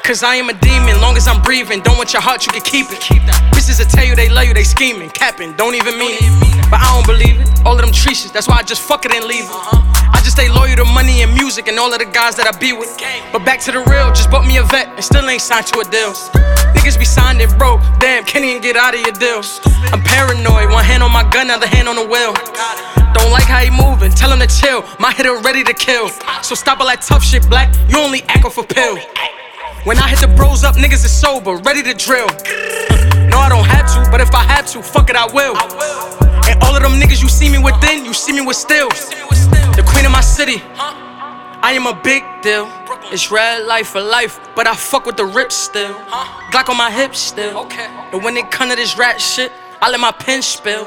Cause 0.02 0.22
I 0.22 0.36
am 0.36 0.48
a 0.48 0.54
demon, 0.54 0.98
long 1.02 1.18
as 1.18 1.28
I'm 1.28 1.42
breathing. 1.42 1.82
Don't 1.82 1.98
want 1.98 2.14
your 2.14 2.22
heart, 2.22 2.46
you 2.46 2.52
can 2.52 2.62
keep 2.62 2.86
it. 2.88 3.04
Bitches 3.52 3.78
will 3.78 3.90
tell 3.90 4.06
you 4.06 4.16
they 4.16 4.30
love 4.30 4.46
you, 4.46 4.54
they 4.54 4.64
scheming, 4.64 5.10
capping, 5.10 5.52
don't 5.56 5.74
even 5.74 5.98
mean 5.98 6.16
it. 6.16 6.70
But 6.70 6.80
I 6.80 6.88
don't 6.88 7.04
believe 7.04 7.38
it. 7.38 7.66
All 7.66 7.74
of 7.74 7.82
them 7.84 7.92
treaches, 7.92 8.32
that's 8.32 8.48
why 8.48 8.56
I 8.56 8.62
just 8.62 8.80
fuck 8.80 9.04
it 9.04 9.12
and 9.12 9.26
leave 9.26 9.44
it. 9.44 9.52
I 9.52 10.22
just 10.24 10.40
stay 10.40 10.48
loyal 10.48 10.76
to 10.76 10.86
money 10.86 11.20
and 11.20 11.34
music 11.34 11.68
and 11.68 11.78
all 11.78 11.92
of 11.92 11.98
the 11.98 12.06
guys 12.06 12.34
that 12.36 12.46
I 12.48 12.56
be 12.56 12.72
with. 12.72 12.96
But 13.30 13.44
back 13.44 13.60
to 13.68 13.72
the 13.72 13.84
real, 13.92 14.08
just 14.08 14.30
bought 14.30 14.46
me 14.46 14.56
a 14.56 14.62
vet 14.62 14.88
and 14.88 15.04
still 15.04 15.28
ain't 15.28 15.42
signed 15.42 15.66
to 15.66 15.80
a 15.80 15.84
deal. 15.84 16.14
Niggas 16.86 17.00
be 17.00 17.04
signed 17.04 17.40
and 17.40 17.50
broke, 17.58 17.80
damn, 17.98 18.22
can't 18.22 18.44
even 18.44 18.62
get 18.62 18.76
out 18.76 18.94
of 18.94 19.00
your 19.00 19.10
deals. 19.10 19.58
I'm 19.90 20.00
paranoid, 20.02 20.70
one 20.70 20.84
hand 20.84 21.02
on 21.02 21.10
my 21.10 21.28
gun, 21.30 21.50
other 21.50 21.66
hand 21.66 21.88
on 21.88 21.96
the 21.96 22.06
wheel. 22.06 22.32
Don't 23.12 23.32
like 23.32 23.42
how 23.42 23.58
he 23.58 23.70
moving, 23.70 24.12
tell 24.12 24.30
him 24.30 24.38
to 24.38 24.46
chill. 24.46 24.84
My 25.00 25.10
hitter 25.10 25.36
ready 25.42 25.64
to 25.64 25.74
kill. 25.74 26.10
So 26.44 26.54
stop 26.54 26.78
all 26.78 26.86
that 26.86 27.02
tough 27.02 27.24
shit, 27.24 27.42
black. 27.50 27.74
You 27.88 27.98
only 27.98 28.22
echo 28.28 28.50
for 28.50 28.62
pill. 28.62 28.98
When 29.82 29.98
I 29.98 30.06
hit 30.06 30.20
the 30.20 30.32
bros 30.36 30.62
up, 30.62 30.76
niggas 30.76 31.04
is 31.04 31.10
sober, 31.10 31.56
ready 31.56 31.82
to 31.82 31.92
drill. 31.92 32.28
No, 33.26 33.42
I 33.42 33.48
don't 33.50 33.66
have 33.66 33.92
to, 33.94 34.08
but 34.08 34.20
if 34.20 34.32
I 34.32 34.44
have 34.44 34.70
to, 34.70 34.80
fuck 34.80 35.10
it, 35.10 35.16
I 35.16 35.26
will. 35.26 35.56
And 36.46 36.62
all 36.62 36.76
of 36.76 36.84
them 36.84 37.00
niggas 37.00 37.20
you 37.20 37.28
see 37.28 37.50
me 37.50 37.58
within, 37.58 38.04
you 38.04 38.14
see 38.14 38.32
me 38.32 38.46
with 38.46 38.56
still. 38.56 38.90
The 39.74 39.82
queen 39.90 40.06
of 40.06 40.12
my 40.12 40.20
city. 40.20 40.62
I 41.62 41.72
am 41.72 41.86
a 41.86 41.94
big 41.94 42.22
deal. 42.42 42.68
It's 43.12 43.30
red 43.30 43.66
life 43.66 43.88
for 43.88 44.00
life, 44.00 44.40
but 44.54 44.66
I 44.66 44.74
fuck 44.74 45.06
with 45.06 45.16
the 45.16 45.24
rip 45.24 45.52
still. 45.52 45.94
Glock 46.52 46.68
on 46.68 46.76
my 46.76 46.90
hips 46.90 47.18
still. 47.18 47.66
And 48.12 48.22
when 48.22 48.36
it 48.36 48.50
come 48.50 48.68
to 48.70 48.76
this 48.76 48.98
rat 48.98 49.20
shit, 49.20 49.52
I 49.80 49.90
let 49.90 50.00
my 50.00 50.12
pen 50.12 50.42
spill. 50.42 50.86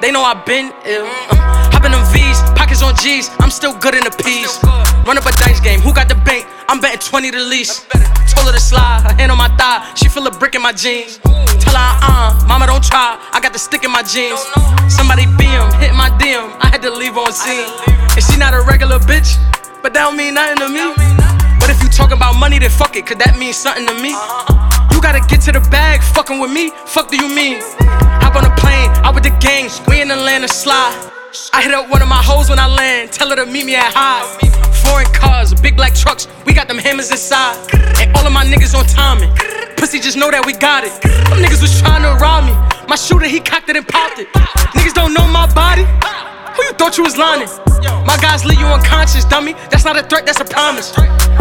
They 0.00 0.10
know 0.10 0.22
i 0.22 0.34
been 0.34 0.72
ill. 0.84 1.06
Uh, 1.06 1.70
hop 1.70 1.84
in 1.84 1.92
them 1.92 2.02
V's, 2.12 2.42
pockets 2.58 2.82
on 2.82 2.96
G's, 2.96 3.30
I'm 3.38 3.50
still 3.50 3.76
good 3.78 3.94
in 3.94 4.02
the 4.02 4.10
P's. 4.10 4.58
Run 5.06 5.16
up 5.16 5.26
a 5.26 5.32
dice 5.38 5.60
game, 5.60 5.80
who 5.80 5.94
got 5.94 6.08
the 6.08 6.16
bank? 6.16 6.44
I'm 6.68 6.80
betting 6.80 6.98
20 6.98 7.30
to 7.30 7.38
lease. 7.38 7.86
Told 8.34 8.48
her 8.48 8.52
to 8.52 8.58
slide, 8.58 9.02
her 9.06 9.14
hand 9.14 9.30
on 9.30 9.38
my 9.38 9.48
thigh, 9.56 9.94
she 9.94 10.08
feel 10.08 10.26
a 10.26 10.30
brick 10.32 10.56
in 10.56 10.62
my 10.62 10.72
jeans. 10.72 11.18
Tell 11.62 11.78
her, 11.78 11.98
uh, 12.02 12.44
mama 12.48 12.66
don't 12.66 12.82
try, 12.82 13.14
I 13.30 13.38
got 13.40 13.52
the 13.52 13.60
stick 13.60 13.84
in 13.84 13.92
my 13.92 14.02
jeans. 14.02 14.42
Somebody 14.90 15.26
beam, 15.38 15.62
hit 15.78 15.94
my 15.94 16.10
DM, 16.18 16.50
I 16.58 16.66
had 16.66 16.82
to 16.82 16.90
leave 16.90 17.16
on 17.16 17.32
scene. 17.32 17.70
And 17.86 18.22
she 18.24 18.36
not 18.38 18.54
a 18.54 18.62
regular 18.66 18.98
bitch, 18.98 19.38
but 19.82 19.92
that 19.92 20.06
don't 20.06 20.16
mean 20.16 20.34
nothing 20.34 20.62
to 20.62 20.68
me. 20.70 20.94
But 21.58 21.70
if 21.70 21.82
you 21.82 21.88
talking 21.90 22.16
about 22.16 22.38
money, 22.38 22.58
then 22.58 22.70
fuck 22.70 22.94
it, 22.96 23.04
cause 23.04 23.18
that 23.18 23.36
means 23.36 23.56
something 23.56 23.86
to 23.86 23.94
me. 23.98 24.14
You 24.94 25.02
gotta 25.02 25.20
get 25.26 25.42
to 25.50 25.52
the 25.52 25.60
bag, 25.68 26.02
fucking 26.14 26.38
with 26.38 26.52
me, 26.52 26.70
fuck 26.86 27.10
do 27.10 27.16
you 27.16 27.28
mean? 27.28 27.58
Hop 28.22 28.36
on 28.36 28.46
a 28.46 28.54
plane, 28.56 28.90
out 29.02 29.14
with 29.14 29.24
the 29.24 29.34
gangs, 29.42 29.82
we 29.88 30.00
in 30.00 30.10
Atlanta 30.10 30.46
slide. 30.46 30.94
I 31.52 31.62
hit 31.62 31.74
up 31.74 31.90
one 31.90 32.02
of 32.02 32.08
my 32.08 32.22
hoes 32.22 32.48
when 32.48 32.58
I 32.58 32.68
land, 32.68 33.10
tell 33.10 33.28
her 33.30 33.36
to 33.36 33.46
meet 33.46 33.66
me 33.66 33.74
at 33.74 33.92
high. 33.92 34.22
Foreign 34.86 35.10
cars, 35.12 35.52
big 35.54 35.76
black 35.76 35.94
trucks, 35.94 36.28
we 36.46 36.54
got 36.54 36.68
them 36.68 36.78
hammers 36.78 37.10
inside. 37.10 37.58
And 37.98 38.14
all 38.16 38.26
of 38.26 38.32
my 38.32 38.44
niggas 38.44 38.74
on 38.78 38.86
timing. 38.86 39.34
Pussy 39.76 39.98
just 39.98 40.16
know 40.16 40.30
that 40.30 40.46
we 40.46 40.52
got 40.52 40.84
it. 40.84 40.94
Them 41.02 41.42
niggas 41.42 41.60
was 41.60 41.74
trying 41.80 42.02
to 42.02 42.14
rob 42.22 42.46
me. 42.46 42.54
My 42.86 42.96
shooter, 42.96 43.26
he 43.26 43.40
cocked 43.40 43.68
it 43.68 43.76
and 43.76 43.86
popped 43.86 44.18
it. 44.18 44.28
Niggas 44.78 44.94
don't 44.94 45.14
know 45.14 45.26
my 45.26 45.52
body. 45.54 45.86
Who 46.56 46.62
you 46.64 46.72
thought 46.72 46.98
you 46.98 47.04
was 47.04 47.16
lying? 47.16 47.48
My 48.06 48.16
guys 48.20 48.44
leave 48.44 48.60
you 48.60 48.66
unconscious, 48.66 49.24
dummy. 49.24 49.54
That's 49.70 49.84
not 49.84 49.96
a 49.96 50.02
threat, 50.02 50.26
that's 50.26 50.40
a 50.40 50.44
promise. 50.44 50.92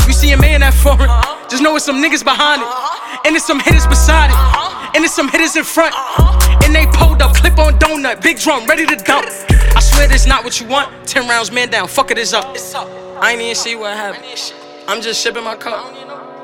You 0.07 0.13
see 0.13 0.31
a 0.31 0.37
man 0.37 0.61
that 0.61 0.73
foreign, 0.73 1.09
just 1.49 1.61
know 1.61 1.75
it's 1.75 1.85
some 1.85 2.01
niggas 2.01 2.23
behind 2.23 2.61
it. 2.61 2.69
And 3.27 3.35
it's 3.35 3.45
some 3.45 3.59
hitters 3.59 3.85
beside 3.87 4.31
it. 4.31 4.95
And 4.95 5.03
it's 5.05 5.13
some 5.13 5.29
hitters 5.29 5.55
in 5.55 5.63
front. 5.63 5.93
And 6.63 6.73
they 6.73 6.85
pulled 6.87 7.21
up, 7.21 7.35
clip 7.35 7.57
on 7.59 7.77
donut, 7.79 8.21
big 8.21 8.39
drum, 8.39 8.65
ready 8.65 8.85
to 8.85 8.95
dump. 8.95 9.27
I 9.75 9.79
swear 9.79 10.07
this 10.07 10.25
not 10.25 10.43
what 10.43 10.59
you 10.59 10.67
want. 10.67 10.89
Ten 11.07 11.27
rounds, 11.27 11.51
man 11.51 11.69
down, 11.69 11.87
fuck 11.87 12.11
it, 12.11 12.17
it's 12.17 12.33
up. 12.33 12.45
I 13.21 13.31
ain't 13.33 13.41
even 13.41 13.55
see 13.55 13.75
what 13.75 13.95
happened. 13.95 14.25
I'm 14.87 15.01
just 15.01 15.21
shipping 15.21 15.43
my 15.43 15.55
cup. 15.55 15.93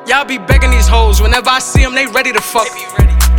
Y'all 0.08 0.24
be 0.24 0.38
begging 0.38 0.72
these 0.72 0.88
hoes. 0.88 1.22
Whenever 1.22 1.50
I 1.50 1.60
see 1.60 1.82
them, 1.82 1.96
they 1.96 2.06
ready 2.08 2.32
to 2.32 2.42
fuck. 2.42 2.68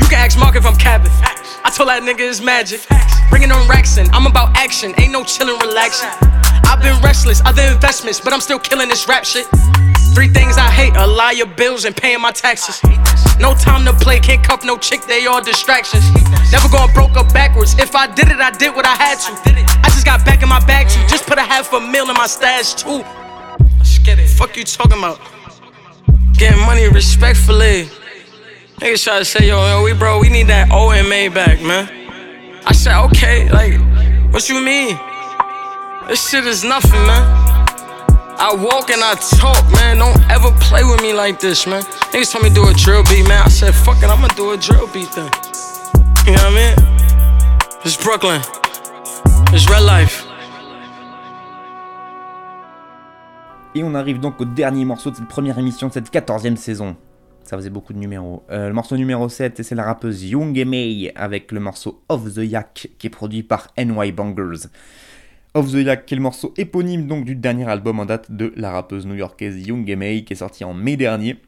You 0.08 0.16
can 0.16 0.24
ask 0.24 0.38
Mark 0.38 0.56
if 0.56 0.64
I'm 0.64 0.76
capping. 0.76 1.12
I 1.12 1.68
told 1.68 1.90
that 1.90 2.00
nigga 2.00 2.24
it's 2.24 2.40
magic. 2.40 2.80
Bringing 3.28 3.52
them 3.52 3.60
racks 3.68 4.00
in. 4.00 4.08
I'm 4.16 4.24
about 4.24 4.56
action. 4.56 4.96
Ain't 4.96 5.12
no 5.12 5.20
chillin', 5.20 5.60
relaxing. 5.60 6.08
I've 6.64 6.80
been 6.80 6.96
restless, 7.04 7.44
other 7.44 7.60
investments, 7.68 8.18
but 8.18 8.32
I'm 8.32 8.40
still 8.40 8.58
killing 8.58 8.88
this 8.88 9.06
rap 9.06 9.26
shit. 9.28 9.44
Three 10.16 10.32
things 10.32 10.56
I 10.56 10.64
hate 10.72 10.96
a 10.96 11.06
liar, 11.06 11.44
bills, 11.44 11.84
and 11.84 11.94
paying 11.94 12.22
my 12.22 12.32
taxes. 12.32 12.80
No 13.36 13.52
time 13.52 13.84
to 13.84 13.92
play, 13.92 14.18
can't 14.18 14.42
cuff 14.42 14.64
no 14.64 14.78
chick, 14.78 15.04
they 15.04 15.26
all 15.26 15.44
distractions. 15.44 16.08
Never 16.50 16.72
going 16.72 16.88
broke 16.94 17.20
up 17.20 17.30
backwards. 17.36 17.76
If 17.78 17.94
I 17.94 18.06
did 18.08 18.32
it, 18.32 18.40
I 18.40 18.48
did 18.48 18.74
what 18.74 18.86
I 18.86 18.96
had 18.96 19.20
to. 19.28 19.36
I 19.84 19.92
just 19.92 20.06
got 20.06 20.24
back 20.24 20.42
in 20.42 20.48
my 20.48 20.64
bag 20.64 20.88
too. 20.88 21.04
Just 21.12 21.26
put 21.26 21.36
a 21.36 21.44
half 21.44 21.70
a 21.74 21.80
mil 21.84 22.08
in 22.08 22.16
my 22.16 22.26
stash 22.26 22.72
too. 22.80 23.04
Let's 23.76 23.98
get 23.98 24.18
it. 24.18 24.28
Fuck 24.28 24.56
you 24.56 24.64
talking 24.64 24.96
about? 24.96 25.20
Getting 26.32 26.64
money 26.64 26.88
respectfully. 26.88 27.90
Niggas 28.78 29.02
try 29.02 29.18
to 29.18 29.24
say, 29.24 29.48
yo, 29.48 29.58
yo, 29.66 29.82
we 29.82 29.92
bro, 29.92 30.20
we 30.20 30.28
need 30.28 30.46
that 30.46 30.70
OMA 30.70 31.34
back, 31.34 31.60
man. 31.60 31.90
I 32.64 32.72
said, 32.72 32.96
okay, 33.06 33.50
like, 33.50 33.74
what 34.32 34.48
you 34.48 34.62
mean? 34.64 34.96
This 36.06 36.30
shit 36.30 36.46
is 36.46 36.62
nothing, 36.62 37.02
man. 37.06 37.24
I 38.38 38.54
walk 38.54 38.90
and 38.90 39.02
I 39.02 39.16
talk, 39.36 39.68
man. 39.72 39.98
Don't 39.98 40.30
ever 40.30 40.52
play 40.60 40.84
with 40.84 41.02
me 41.02 41.12
like 41.12 41.40
this, 41.40 41.66
man. 41.66 41.82
Niggas 42.12 42.30
told 42.30 42.44
me 42.44 42.50
do 42.50 42.68
a 42.68 42.72
drill 42.72 43.02
beat, 43.02 43.26
man. 43.26 43.42
I 43.42 43.48
said, 43.48 43.74
fuck 43.74 43.98
it, 43.98 44.08
I'ma 44.08 44.28
do 44.28 44.52
a 44.52 44.56
drill 44.56 44.86
beat 44.86 45.10
then. 45.10 45.28
You 46.24 46.36
know 46.36 46.44
what 46.44 46.52
I 46.52 46.54
mean? 46.54 47.78
It's 47.84 47.96
Brooklyn. 47.96 48.40
It's 49.52 49.68
real 49.68 49.82
life. 49.82 50.24
Et 53.74 53.82
on 53.82 53.94
arrive 53.96 54.20
donc 54.20 54.40
au 54.40 54.44
dernier 54.44 54.84
morceau 54.84 55.10
de 55.10 55.16
cette 55.16 55.28
première 55.28 55.58
émission 55.58 55.88
de 55.88 55.92
cette 55.94 56.12
14e 56.12 56.56
saison. 56.56 56.96
Ça 57.48 57.56
faisait 57.56 57.70
beaucoup 57.70 57.94
de 57.94 57.98
numéros. 57.98 58.42
Euh, 58.50 58.68
le 58.68 58.74
morceau 58.74 58.94
numéro 58.98 59.26
7, 59.26 59.62
c'est 59.62 59.74
la 59.74 59.84
rappeuse 59.84 60.22
Young 60.22 60.54
May 60.66 61.10
avec 61.14 61.50
le 61.50 61.60
morceau 61.60 62.02
Off 62.10 62.34
the 62.34 62.44
Yak 62.44 62.90
qui 62.98 63.06
est 63.06 63.10
produit 63.10 63.42
par 63.42 63.68
NY 63.78 64.12
Bangers. 64.12 64.68
Off 65.54 65.72
the 65.72 65.76
Yak 65.76 66.04
qui 66.04 66.12
est 66.12 66.18
le 66.18 66.22
morceau 66.22 66.52
éponyme 66.58 67.06
donc 67.06 67.24
du 67.24 67.34
dernier 67.34 67.66
album 67.66 68.00
en 68.00 68.04
date 68.04 68.30
de 68.30 68.52
la 68.54 68.70
rappeuse 68.70 69.06
new-yorkaise 69.06 69.66
Young 69.66 69.90
May 69.96 70.24
qui 70.24 70.34
est 70.34 70.36
sorti 70.36 70.62
en 70.62 70.74
mai 70.74 70.98
dernier. 70.98 71.38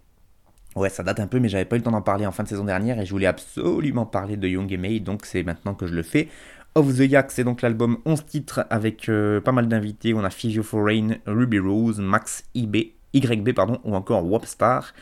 Ouais, 0.75 0.89
ça 0.89 1.03
date 1.03 1.21
un 1.21 1.27
peu, 1.27 1.39
mais 1.39 1.51
j'avais 1.51 1.67
pas 1.67 1.77
eu 1.77 1.81
le 1.81 1.85
temps 1.85 1.91
d'en 1.91 2.01
parler 2.01 2.25
en 2.25 2.33
fin 2.33 2.45
de 2.45 2.49
saison 2.49 2.65
dernière 2.65 2.99
et 2.99 3.05
je 3.05 3.11
voulais 3.11 3.27
absolument 3.27 4.07
parler 4.07 4.39
de 4.39 4.49
Young 4.49 4.75
May, 4.79 5.01
donc 5.01 5.27
c'est 5.27 5.43
maintenant 5.43 5.75
que 5.75 5.87
je 5.87 5.93
le 5.93 6.03
fais. 6.03 6.29
Of 6.77 6.97
the 6.97 7.01
Yak, 7.01 7.31
c'est 7.31 7.45
donc 7.45 7.61
l'album 7.61 7.99
11 8.07 8.25
titres 8.25 8.65
avec 8.71 9.11
euh, 9.11 9.43
pas 9.43 9.53
mal 9.53 9.69
d'invités. 9.69 10.15
On 10.15 10.25
a 10.25 10.31
Physio 10.31 10.63
Foreign, 10.63 11.19
Ruby 11.27 11.59
Rose, 11.59 12.01
Max 12.01 12.45
IB, 12.55 12.95
YB 13.13 13.53
pardon, 13.53 13.81
ou 13.85 13.95
encore 13.95 14.25
Wopstar. 14.25 14.95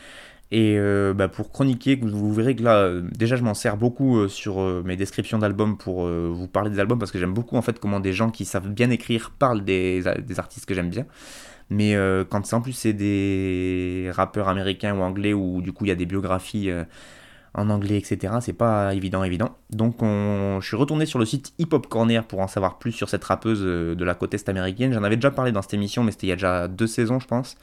Et 0.51 0.77
euh, 0.79 1.13
bah, 1.13 1.27
pour 1.27 1.51
chroniquer, 1.51 1.95
vous, 1.95 2.33
verrez 2.33 2.55
que 2.55 2.63
là, 2.63 2.77
euh, 2.77 3.03
déjà 3.11 3.35
je 3.35 3.43
m'en 3.43 3.53
sers 3.53 3.77
beaucoup 3.77 4.17
euh, 4.17 4.27
sur 4.27 4.59
mes 4.83 4.95
descriptions 4.95 5.37
d'albums 5.37 5.77
pour 5.77 6.07
vous 6.07 6.47
parler 6.47 6.71
des 6.71 6.79
albums 6.79 6.97
parce 6.97 7.11
que 7.11 7.19
j'aime 7.19 7.33
beaucoup 7.33 7.55
en 7.55 7.61
fait 7.61 7.79
comment 7.79 7.99
des 7.99 8.13
gens 8.13 8.31
qui 8.31 8.45
savent 8.45 8.69
bien 8.69 8.89
écrire 8.89 9.31
parlent 9.37 9.63
des, 9.63 10.01
des 10.25 10.39
artistes 10.39 10.65
que 10.65 10.73
j'aime 10.73 10.89
bien. 10.89 11.05
Mais 11.69 11.95
quand 12.29 12.51
en 12.53 12.61
plus 12.61 12.73
c'est 12.73 12.93
des 12.93 14.09
rappeurs 14.11 14.47
américains 14.49 14.95
ou 14.95 15.01
anglais 15.01 15.33
où 15.33 15.61
du 15.61 15.71
coup 15.71 15.85
il 15.85 15.89
y 15.89 15.91
a 15.91 15.95
des 15.95 16.07
biographies 16.07 16.71
en 17.53 17.69
anglais, 17.69 17.97
etc. 17.97 18.33
C'est 18.41 18.53
pas 18.53 18.95
évident, 18.95 19.23
évident. 19.23 19.55
Donc 19.69 20.01
on... 20.01 20.59
je 20.61 20.67
suis 20.67 20.77
retourné 20.77 21.05
sur 21.05 21.19
le 21.19 21.25
site 21.25 21.53
Hip 21.59 21.69
Hop 21.73 21.87
Corner 21.87 22.25
pour 22.25 22.39
en 22.39 22.47
savoir 22.47 22.79
plus 22.79 22.91
sur 22.91 23.07
cette 23.07 23.23
rappeuse 23.23 23.61
de 23.61 24.03
la 24.03 24.15
côte 24.15 24.33
est 24.33 24.49
américaine. 24.49 24.93
J'en 24.93 25.03
avais 25.03 25.15
déjà 25.15 25.29
parlé 25.29 25.51
dans 25.51 25.61
cette 25.61 25.75
émission, 25.75 26.03
mais 26.03 26.11
c'était 26.11 26.27
il 26.27 26.29
y 26.31 26.33
a 26.33 26.37
déjà 26.37 26.67
deux 26.67 26.87
saisons, 26.87 27.19
je 27.19 27.27
pense. 27.27 27.55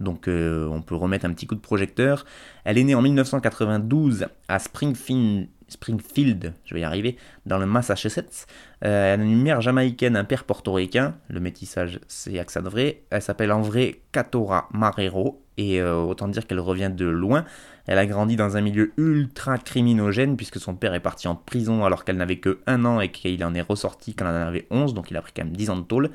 Donc 0.00 0.28
euh, 0.28 0.66
on 0.68 0.82
peut 0.82 0.94
remettre 0.94 1.24
un 1.24 1.32
petit 1.32 1.46
coup 1.46 1.54
de 1.54 1.60
projecteur. 1.60 2.24
Elle 2.64 2.78
est 2.78 2.84
née 2.84 2.94
en 2.94 3.02
1992 3.02 4.26
à 4.48 4.58
Springfield, 4.58 5.48
Springfield, 5.68 6.54
je 6.64 6.74
vais 6.74 6.80
y 6.80 6.84
arriver, 6.84 7.16
dans 7.46 7.58
le 7.58 7.66
Massachusetts. 7.66 8.46
Euh, 8.84 9.14
elle 9.14 9.20
a 9.20 9.24
une 9.24 9.42
mère 9.42 9.60
jamaïcaine, 9.60 10.16
un 10.16 10.24
père 10.24 10.44
portoricain. 10.44 11.14
Le 11.28 11.40
métissage, 11.40 12.00
c'est 12.08 12.38
accent 12.38 12.62
vrai. 12.62 13.02
Elle 13.10 13.22
s'appelle 13.22 13.52
en 13.52 13.60
vrai 13.60 14.00
Katora 14.12 14.68
Marrero. 14.72 15.42
Et 15.58 15.80
euh, 15.80 15.96
autant 15.96 16.28
dire 16.28 16.46
qu'elle 16.46 16.60
revient 16.60 16.90
de 16.94 17.04
loin. 17.04 17.44
Elle 17.86 17.98
a 17.98 18.06
grandi 18.06 18.36
dans 18.36 18.56
un 18.56 18.60
milieu 18.60 18.92
ultra 18.96 19.58
criminogène 19.58 20.36
puisque 20.36 20.60
son 20.60 20.76
père 20.76 20.94
est 20.94 21.00
parti 21.00 21.26
en 21.26 21.34
prison 21.34 21.84
alors 21.84 22.04
qu'elle 22.04 22.16
n'avait 22.16 22.36
que 22.36 22.60
un 22.66 22.84
an 22.84 23.00
et 23.00 23.10
qu'il 23.10 23.42
en 23.42 23.54
est 23.54 23.60
ressorti 23.60 24.14
quand 24.14 24.26
elle 24.26 24.36
en 24.36 24.46
avait 24.46 24.66
11, 24.70 24.94
donc 24.94 25.10
il 25.10 25.16
a 25.16 25.22
pris 25.22 25.32
quand 25.34 25.44
même 25.44 25.56
10 25.56 25.70
ans 25.70 25.76
de 25.76 25.82
tôle. 25.82 26.10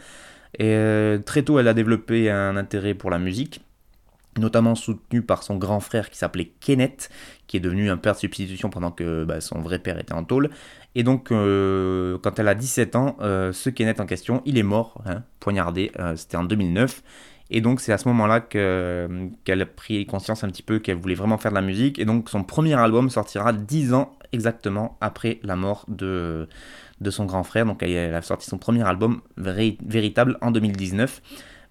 Et 0.60 1.18
très 1.26 1.42
tôt, 1.42 1.60
elle 1.60 1.68
a 1.68 1.74
développé 1.74 2.30
un 2.30 2.56
intérêt 2.56 2.94
pour 2.94 3.10
la 3.10 3.18
musique 3.18 3.62
notamment 4.38 4.76
soutenu 4.76 5.22
par 5.22 5.44
son 5.44 5.58
grand 5.58 5.80
frère 5.80 6.10
qui 6.10 6.18
s'appelait 6.18 6.52
Kenneth, 6.60 7.10
qui 7.48 7.58
est 7.58 7.60
devenu 7.60 7.90
un 7.90 7.98
père 7.98 8.14
de 8.14 8.20
substitution 8.20 8.70
pendant 8.70 8.92
que 8.92 9.24
bah, 9.26 9.42
son 9.42 9.60
vrai 9.60 9.80
père 9.80 10.00
était 10.00 10.14
en 10.14 10.24
tôle. 10.24 10.50
Et 10.96 11.04
donc, 11.04 11.32
euh, 11.32 12.18
quand 12.22 12.40
elle 12.40 12.48
a 12.48 12.56
17 12.56 12.96
ans, 12.96 13.18
euh, 13.22 13.52
ce 13.52 13.70
Kenneth 13.70 14.00
en 14.00 14.06
question, 14.06 14.42
il 14.46 14.58
est 14.58 14.64
mort, 14.64 15.02
hein, 15.06 15.24
poignardé, 15.40 15.92
euh, 16.00 16.16
c'était 16.16 16.38
en 16.38 16.44
2009. 16.44 17.04
Et 17.50 17.62
donc, 17.62 17.82
c'est 17.82 17.92
à 17.92 17.98
ce 17.98 18.08
moment-là 18.08 18.40
qu'elle 18.40 19.62
a 19.62 19.66
pris 19.66 20.06
conscience 20.06 20.44
un 20.44 20.50
petit 20.50 20.64
peu 20.64 20.80
qu'elle 20.80 20.98
voulait 20.98 21.16
vraiment 21.16 21.38
faire 21.38 21.52
de 21.52 21.56
la 21.56 21.62
musique. 21.62 22.00
Et 22.00 22.06
donc, 22.06 22.30
son 22.30 22.44
premier 22.44 22.74
album 22.74 23.10
sortira 23.10 23.54
10 23.54 23.94
ans 23.94 24.16
exactement 24.32 24.98
après 25.02 25.40
la 25.44 25.56
mort 25.56 25.86
de, 25.88 26.48
de 27.02 27.12
son 27.12 27.26
grand 27.26 27.44
frère. 27.44 27.66
Donc, 27.66 27.84
elle 27.84 28.16
a 28.16 28.22
sorti 28.24 28.50
son 28.50 28.58
premier 28.58 28.82
album 28.84 29.22
véritable 29.38 30.38
en 30.42 30.50
2019 30.50 31.22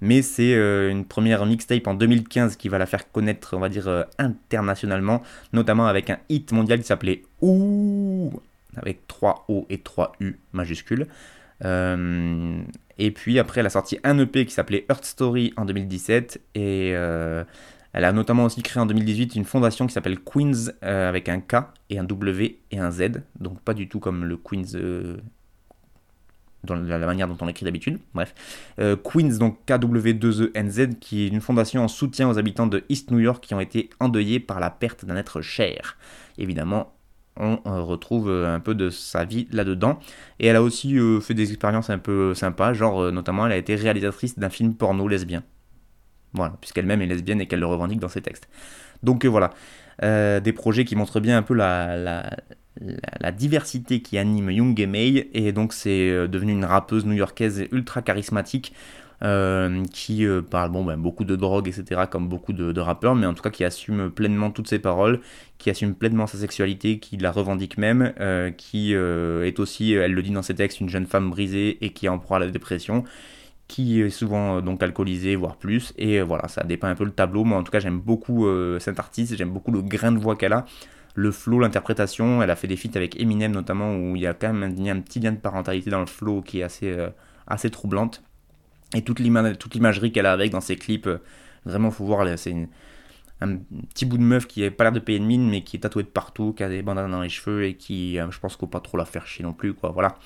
mais 0.03 0.21
c'est 0.21 0.55
euh, 0.55 0.91
une 0.91 1.05
première 1.05 1.47
mixtape 1.47 1.87
en 1.87 1.95
2015 1.95 2.57
qui 2.57 2.69
va 2.69 2.77
la 2.77 2.87
faire 2.87 3.11
connaître, 3.13 3.57
on 3.57 3.61
va 3.61 3.69
dire, 3.69 3.87
euh, 3.87 4.03
internationalement, 4.19 5.23
notamment 5.53 5.87
avec 5.87 6.11
un 6.11 6.19
hit 6.29 6.51
mondial 6.51 6.81
qui 6.81 6.87
s'appelait 6.87 7.23
Ouh 7.41 8.33
avec 8.77 9.07
3 9.07 9.45
O 9.49 9.65
et 9.71 9.79
3 9.79 10.17
U 10.19 10.41
majuscules. 10.53 11.07
Euh, 11.65 12.61
et 12.99 13.13
puis 13.13 13.39
après, 13.39 13.61
elle 13.61 13.67
a 13.67 13.71
sorti 13.71 14.01
un 14.03 14.19
EP 14.19 14.45
qui 14.45 14.53
s'appelait 14.53 14.85
Earth 14.91 15.05
Story 15.05 15.55
en 15.57 15.65
2017 15.67 16.41
et 16.57 16.89
elle 16.89 18.05
a 18.05 18.13
notamment 18.13 18.47
aussi 18.47 18.63
créé 18.63 18.83
en 18.83 18.87
2018 18.87 19.37
une 19.37 19.45
fondation 19.45 19.87
qui 19.87 19.93
s'appelle 19.93 20.19
Queens 20.19 20.73
avec 20.81 21.29
un 21.29 21.41
K 21.41 21.67
et 21.91 22.01
un 22.01 22.05
W 22.05 22.59
et 22.73 22.79
un 22.79 22.91
Z, 22.91 23.23
donc 23.39 23.61
pas 23.61 23.75
du 23.75 23.89
tout 23.89 24.01
comme 24.01 24.25
le 24.25 24.37
Queens 24.37 24.79
dans 26.65 26.77
la, 26.77 26.99
manière 26.99 27.29
dont 27.29 27.37
on 27.41 27.47
l'écrit 27.47 27.65
d'habitude. 27.65 27.99
Bref. 28.15 28.35
Euh, 28.79 28.97
Queens, 28.97 29.39
donc 29.39 29.59
KW2ENZ, 29.67 30.99
qui 30.99 31.25
est 31.25 31.29
une 31.29 31.41
fondation 31.41 31.83
en 31.83 31.89
soutien 31.89 32.29
aux 32.29 32.39
habitants 32.39 32.67
de 32.67 32.85
East 32.89 33.11
New 33.11 33.19
York 33.19 33.45
qui 33.45 33.55
ont 33.55 33.61
été 33.61 33.91
endeuillés 34.01 34.41
par 34.41 34.61
la 34.61 34.71
perte 34.71 35.05
d'un 35.05 35.17
être 35.17 35.41
cher. 35.41 35.97
Évidemment, 36.39 36.95
on 37.37 37.59
euh, 37.67 37.81
retrouve 37.81 38.29
euh, 38.31 38.55
un 38.55 38.61
peu 38.61 38.75
de 38.75 38.91
sa 38.91 39.25
vie 39.25 39.49
là-dedans. 39.51 39.99
Et 40.39 40.47
elle 40.47 40.57
a 40.57 40.63
aussi 40.63 40.99
fait 41.21 41.35
des 41.35 41.51
expériences 41.51 41.91
un 41.91 41.99
peu 41.99 42.35
sympas, 42.35 42.73
genre 42.75 43.13
notamment 43.13 43.47
elle 43.47 43.53
a 43.53 43.57
été 43.57 43.75
réalisatrice 43.75 44.39
d'un 44.39 44.51
film 44.51 44.75
porno 44.75 45.09
lesbien. 45.09 45.43
Voilà, 46.35 46.57
puisqu'elle-même 46.61 47.03
est 47.03 47.07
lesbienne 47.07 47.41
et 47.41 47.47
qu'elle 47.47 47.61
le 47.61 47.67
revendique 47.67 48.01
dans 48.01 48.09
ses 48.09 48.23
textes. 48.23 48.49
Donc 49.03 49.27
voilà, 49.27 49.51
des 50.01 50.53
projets 50.53 50.85
qui 50.85 50.97
montrent 50.97 51.21
bien 51.21 51.37
un 51.37 51.43
peu 51.43 51.55
la, 51.55 52.31
diversité 53.33 54.01
qui 54.01 54.19
anime 54.19 54.51
Young 54.51 54.87
May 54.87 55.29
et 55.35 55.53
donc 55.53 55.73
c'est 55.73 56.11
euh, 56.11 56.27
devenu 56.29 56.53
une 56.53 56.65
rappeuse 56.65 57.05
new-yorkaise 57.05 57.67
ultra 57.73 58.03
charismatique 58.03 58.73
euh, 59.23 59.85
qui 59.93 60.27
euh, 60.27 60.43
parle 60.43 60.73
ben, 60.73 60.97
beaucoup 60.97 61.25
de 61.25 61.37
drogue, 61.37 61.69
etc., 61.69 62.03
comme 62.11 62.29
beaucoup 62.29 62.53
de, 62.53 62.81
rappeurs, 62.81 63.15
mais 63.15 63.27
en 63.27 63.35
tout 63.35 63.43
cas 63.43 63.51
qui 63.51 63.63
assume 63.63 64.11
pleinement 64.11 64.51
toutes 64.51 64.69
ses 64.69 64.81
paroles, 64.81 65.21
qui 65.59 65.71
assume 65.71 65.95
pleinement 65.95 66.27
sa 66.27 66.39
sexualité, 66.39 66.99
qui 66.99 67.17
la 67.19 67.31
revendique 67.31 67.79
même, 67.79 68.13
qui 68.57 68.95
est 68.95 69.61
aussi, 69.61 69.93
elle 69.93 70.13
le 70.13 70.23
dit 70.23 70.33
dans 70.33 70.43
ses 70.43 70.57
textes, 70.57 70.81
une 70.81 70.89
jeune 70.89 71.07
femme 71.07 71.31
brisée 71.31 71.79
et 71.85 71.93
qui 71.93 72.07
est 72.07 72.09
en 72.09 72.19
proie 72.19 72.39
à 72.39 72.41
la 72.41 72.49
dépression, 72.49 73.05
qui 73.69 74.01
est 74.01 74.11
souvent 74.11 74.61
donc 74.61 74.83
alcoolisée, 74.83 75.37
voire 75.37 75.57
plus, 75.57 75.95
et 75.99 76.21
voilà, 76.21 76.49
ça 76.49 76.65
dépeint 76.65 76.91
un 76.91 76.97
peu 76.97 77.05
le 77.05 77.13
tableau. 77.13 77.45
Moi, 77.45 77.57
en 77.57 77.63
tout 77.63 77.71
cas, 77.71 77.79
j'aime 77.79 78.01
beaucoup 78.01 78.49
cet 78.81 78.99
artiste, 78.99 79.37
j'aime 79.37 79.51
beaucoup 79.51 79.71
le 79.71 79.83
grain 79.83 80.11
de 80.11 80.19
voix 80.19 80.35
qu'elle 80.35 80.55
a 80.55 80.67
le 81.15 81.31
flow, 81.31 81.59
l'interprétation. 81.59 82.43
Elle 82.43 82.51
a 82.51 82.57
fait 82.57 82.69
des 82.69 82.77
feats 82.77 82.97
avec 82.97 83.21
Eminem 83.21 83.53
notamment 83.53 83.97
où 83.97 84.17
il 84.17 84.23
y 84.23 84.27
a 84.27 84.35
quand 84.35 84.53
même 84.53 84.75
un, 84.87 85.01
petit 85.01 85.21
lien 85.21 85.33
de 85.33 85.39
parentalité 85.39 85.91
dans 85.91 86.01
le 86.01 86.07
flow 86.07 86.43
qui 86.43 86.61
est 86.61 86.63
assez, 86.63 86.91
euh, 86.93 87.11
assez 87.47 87.71
troublante. 87.71 88.23
Et 88.95 89.03
toute 89.03 89.21
l'imagerie 89.21 90.13
qu'elle 90.13 90.27
a 90.27 90.33
avec 90.33 90.53
dans 90.53 90.61
ses 90.61 90.77
clips, 90.77 91.07
euh, 91.07 91.19
vraiment 91.65 91.91
faut 91.91 92.05
voir, 92.05 92.27
c'est 92.39 92.55
un 93.41 93.57
petit 93.89 94.05
bout 94.05 94.19
de 94.19 94.23
meuf 94.23 94.47
qui 94.47 94.63
n'a 94.63 94.71
pas 94.71 94.85
l'air 94.85 94.93
de 94.93 95.01
payer 95.01 95.19
de 95.19 95.25
mine 95.25 95.49
mais 95.49 95.65
qui 95.65 95.77
est 95.77 95.81
tatouée 95.81 96.03
de 96.03 96.09
partout, 96.09 96.53
qui 96.53 96.63
a 96.63 96.69
des 96.69 96.83
bandanas 96.83 97.09
dans 97.09 97.23
les 97.23 97.29
cheveux 97.29 97.65
et 97.65 97.75
qui, 97.75 98.19
euh, 98.19 98.31
je 98.31 98.39
pense 98.39 98.57
faut 98.57 98.67
pas 98.67 98.81
trop 98.81 98.97
la 98.99 99.05
faire 99.05 99.27
chier 99.27 99.45
non 99.45 99.53
plus, 99.53 99.75
quoi, 99.75 99.91
voilà. 99.91 100.19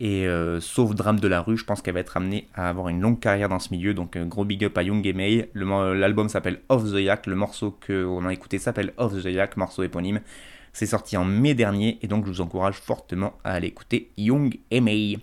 Et 0.00 0.28
euh, 0.28 0.60
sauf 0.60 0.94
drame 0.94 1.18
de 1.18 1.26
la 1.26 1.40
rue, 1.40 1.56
je 1.56 1.64
pense 1.64 1.82
qu'elle 1.82 1.94
va 1.94 2.00
être 2.00 2.16
amenée 2.16 2.46
à 2.54 2.68
avoir 2.68 2.88
une 2.88 3.00
longue 3.00 3.18
carrière 3.18 3.48
dans 3.48 3.58
ce 3.58 3.70
milieu. 3.72 3.94
Donc 3.94 4.14
euh, 4.14 4.24
gros 4.24 4.44
big 4.44 4.64
up 4.64 4.78
à 4.78 4.84
Young 4.84 5.04
May. 5.12 5.50
L'album 5.54 6.28
s'appelle 6.28 6.60
Off 6.68 6.84
the 6.84 7.00
Yak. 7.00 7.26
Le 7.26 7.34
morceau 7.34 7.76
qu'on 7.84 8.24
a 8.24 8.32
écouté 8.32 8.58
s'appelle 8.58 8.92
Off 8.96 9.20
the 9.20 9.26
Yak, 9.26 9.56
morceau 9.56 9.82
éponyme. 9.82 10.20
C'est 10.72 10.86
sorti 10.86 11.16
en 11.16 11.24
mai 11.24 11.54
dernier 11.54 11.98
et 12.02 12.06
donc 12.06 12.26
je 12.26 12.30
vous 12.30 12.40
encourage 12.40 12.76
fortement 12.76 13.34
à 13.42 13.54
aller 13.54 13.66
écouter 13.66 14.12
Young 14.16 14.56
May. 14.70 15.18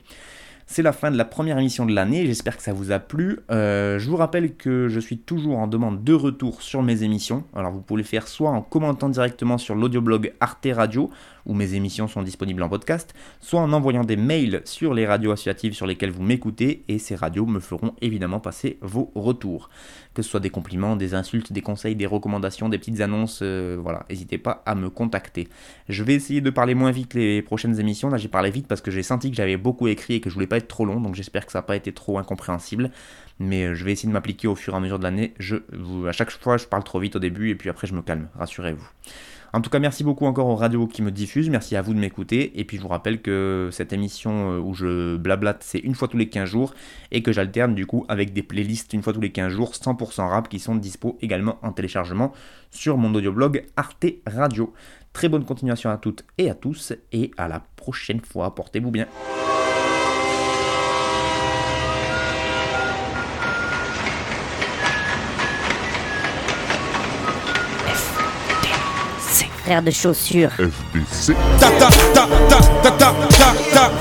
C'est 0.68 0.82
la 0.82 0.94
fin 0.94 1.12
de 1.12 1.18
la 1.18 1.26
première 1.26 1.60
émission 1.60 1.86
de 1.86 1.94
l'année, 1.94 2.26
j'espère 2.26 2.58
que 2.58 2.64
ça 2.64 2.74
vous 2.74 2.92
a 2.92 2.98
plu. 2.98 3.40
Euh, 3.52 4.00
je 4.00 4.10
vous 4.10 4.16
rappelle 4.16 4.56
que 4.56 4.88
je 4.90 5.00
suis 5.00 5.20
toujours 5.20 5.60
en 5.60 5.68
demande 5.68 6.04
de 6.04 6.14
retour 6.14 6.64
sur 6.64 6.82
mes 6.82 7.04
émissions. 7.04 7.44
Alors 7.56 7.72
vous 7.72 7.82
pouvez 7.82 8.02
le 8.02 8.08
faire 8.08 8.28
soit 8.28 8.50
en 8.50 8.64
commentant 8.64 9.10
directement 9.10 9.60
sur 9.60 9.76
l'audioblog 9.76 10.34
Arte 10.40 10.68
Radio, 10.74 11.12
où 11.46 11.54
mes 11.54 11.76
émissions 11.76 12.08
sont 12.08 12.24
disponibles 12.24 12.64
en 12.64 12.70
podcast, 12.70 13.14
soit 13.42 13.62
en 13.62 13.74
envoyant 13.74 14.04
des 14.04 14.16
mails 14.16 14.64
sur 14.66 14.96
les 14.96 15.06
radios 15.06 15.32
associatives 15.32 15.76
sur 15.76 15.86
lesquelles 15.86 16.10
vous 16.10 16.24
m'écoutez, 16.24 16.84
et 16.88 16.98
ces 16.98 17.16
radios 17.16 17.46
me 17.46 17.60
feront 17.60 17.94
évidemment 18.02 18.40
passer 18.40 18.80
vos 18.82 19.12
retours. 19.14 19.70
Que 20.16 20.22
ce 20.22 20.30
soit 20.30 20.40
des 20.40 20.50
compliments, 20.50 20.96
des 20.96 21.14
insultes, 21.14 21.52
des 21.52 21.62
conseils, 21.62 21.96
des 21.96 22.06
recommandations, 22.06 22.70
des 22.70 22.80
petites 22.80 23.02
annonces, 23.02 23.42
euh, 23.44 23.78
voilà, 23.80 24.06
n'hésitez 24.10 24.38
pas 24.38 24.64
à 24.66 24.74
me 24.74 24.90
contacter. 24.90 25.50
Je 25.90 26.04
vais 26.04 26.16
essayer 26.16 26.42
de 26.42 26.50
parler 26.50 26.74
moins 26.74 26.92
vite 26.92 27.14
les 27.14 27.42
prochaines 27.42 27.80
émissions, 27.80 28.10
là 28.10 28.18
j'ai 28.18 28.30
parlé 28.30 28.50
vite 28.50 28.68
parce 28.68 28.82
que 28.82 28.92
j'ai 28.92 29.04
senti 29.04 29.30
que 29.30 29.36
j'avais 29.36 29.58
beaucoup 29.58 29.88
écrit 29.88 30.16
et 30.16 30.22
que 30.22 30.30
je 30.30 30.34
voulais 30.34 30.48
pas 30.48 30.58
être 30.58 30.70
trop 30.70 30.86
long, 30.86 31.02
donc 31.02 31.16
j'espère 31.16 31.46
que 31.46 31.52
ça 31.52 31.60
n'a 31.60 31.64
pas 31.64 31.76
été 31.76 31.92
trop 31.92 32.18
incompréhensible. 32.18 32.92
Mais 33.40 33.66
euh, 33.66 33.76
je 33.76 33.84
vais 33.84 33.92
essayer 33.92 34.08
de 34.08 34.14
m'appliquer 34.14 34.48
au 34.48 34.56
fur 34.56 34.74
et 34.74 34.78
à 34.78 34.80
mesure 34.80 35.00
de 35.00 35.04
l'année. 35.04 35.34
Je, 35.38 35.58
à 36.08 36.14
chaque 36.14 36.32
fois, 36.32 36.58
je 36.58 36.66
parle 36.66 36.84
trop 36.86 37.00
vite 37.00 37.18
au 37.18 37.20
début 37.20 37.50
et 37.50 37.56
puis 37.56 37.70
après, 37.70 37.86
je 37.86 37.94
me 37.94 38.02
calme, 38.02 38.30
rassurez-vous. 38.38 38.88
En 39.56 39.62
tout 39.62 39.70
cas, 39.70 39.80
merci 39.80 40.04
beaucoup 40.04 40.26
encore 40.26 40.48
aux 40.48 40.58
radios 40.58 40.86
qui 40.86 41.02
me 41.02 41.12
diffusent, 41.12 41.50
merci 41.50 41.78
à 41.78 41.82
vous 41.82 41.94
de 41.94 42.00
m'écouter, 42.00 42.60
et 42.60 42.66
puis 42.66 42.76
je 42.76 42.82
vous 42.82 42.90
rappelle 42.90 43.22
que 43.22 43.70
cette 43.72 43.94
émission 43.94 44.52
euh, 44.52 44.60
où 44.60 44.74
je 44.74 45.16
blablate, 45.16 45.64
c'est 45.64 45.80
une 45.80 45.96
fois 45.96 46.10
tous 46.10 46.18
les 46.18 46.28
15 46.28 46.50
jours, 46.50 46.74
et 47.12 47.24
que 47.24 47.32
j'alterne 47.32 47.74
du 47.74 47.86
coup 47.86 48.04
avec 48.10 48.34
des 48.34 48.44
playlists 48.44 48.92
une 48.92 49.02
fois 49.02 49.14
tous 49.14 49.22
les 49.22 49.32
15 49.32 49.54
jours, 49.54 49.72
100% 49.72 50.28
rap, 50.28 50.50
qui 50.50 50.60
sont 50.60 50.76
dispo 50.76 51.18
également 51.22 51.58
en 51.62 51.72
téléchargement 51.72 52.34
sur 52.70 52.98
mon 52.98 53.16
audioblog 53.16 53.64
Arte 53.78 54.08
Radio. 54.28 54.74
Très 55.14 55.30
bonne 55.30 55.46
continuation 55.46 55.90
à 55.90 55.96
toutes 55.96 56.26
et 56.38 56.50
à 56.50 56.54
tous, 56.54 56.92
et 57.14 57.32
à 57.38 57.48
la 57.48 57.62
prochaine 57.78 58.20
fois, 58.20 58.54
portez-vous 58.54 58.92
bien. 58.92 59.08
Frère 69.66 69.82
de 69.82 69.90
chaussures. 69.90 70.52
FBC. 70.52 71.34
Ta 71.60 71.70
ta 71.72 71.88
ta 72.14 72.28
ta 72.48 72.60
ta 72.84 72.92
ta 72.92 73.14
ta 73.30 73.54
ta. 73.74 73.92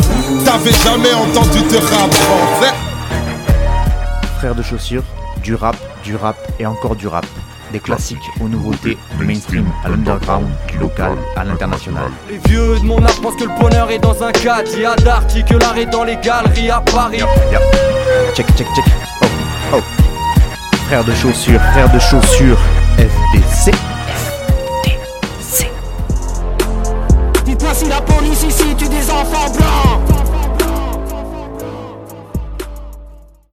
T'avais 0.45 0.73
jamais 0.73 1.15
entendu 1.15 1.61
de 1.61 1.79
rap 1.79 2.11
en 2.31 2.61
fait. 2.61 2.75
Frère 4.39 4.55
de 4.55 4.63
chaussures, 4.63 5.03
du 5.43 5.55
rap, 5.55 5.77
du 6.05 6.17
rap 6.17 6.37
et 6.59 6.67
encore 6.67 6.97
du 6.97 7.09
rap. 7.09 7.25
Des 7.73 7.81
classiques 7.81 8.19
aux 8.43 8.49
nouveautés, 8.49 8.99
du 9.19 9.25
mainstream 9.25 9.65
à 9.85 9.89
l'underground, 9.89 10.47
du 10.69 10.77
local 10.77 11.17
à 11.35 11.45
l'international. 11.45 12.11
Les 12.29 12.39
vieux 12.47 12.79
de 12.79 12.85
mon 12.85 13.03
âge 13.03 13.19
pensent 13.23 13.37
que 13.37 13.45
le 13.45 13.59
bonheur 13.59 13.91
est 13.91 13.99
dans 13.99 14.23
un 14.23 14.33
cadre. 14.33 14.71
Il 14.75 14.83
y 14.83 14.85
a 14.85 14.95
Darty 14.97 15.45
que 15.45 15.55
l'art 15.55 15.79
est 15.79 15.87
dans 15.87 16.05
les 16.05 16.17
galeries 16.17 16.71
à 16.71 16.83
Paris. 16.83 17.23
Check, 18.35 18.47
check, 18.55 18.67
check. 18.77 18.85
Oh, 19.23 19.27
oh. 19.77 19.81
Frère 20.89 21.05
de 21.05 21.15
chaussures, 21.15 21.61
frère 21.73 21.91
de 21.91 21.99
chaussures, 21.99 22.59
FDC. 22.99 23.73
Voici 27.65 27.89
la 27.89 28.03
police 28.03 28.43
ici, 28.43 28.75
tu 28.77 28.87
des 28.89 29.11
enfants 29.11 29.51
blancs. 29.57 30.34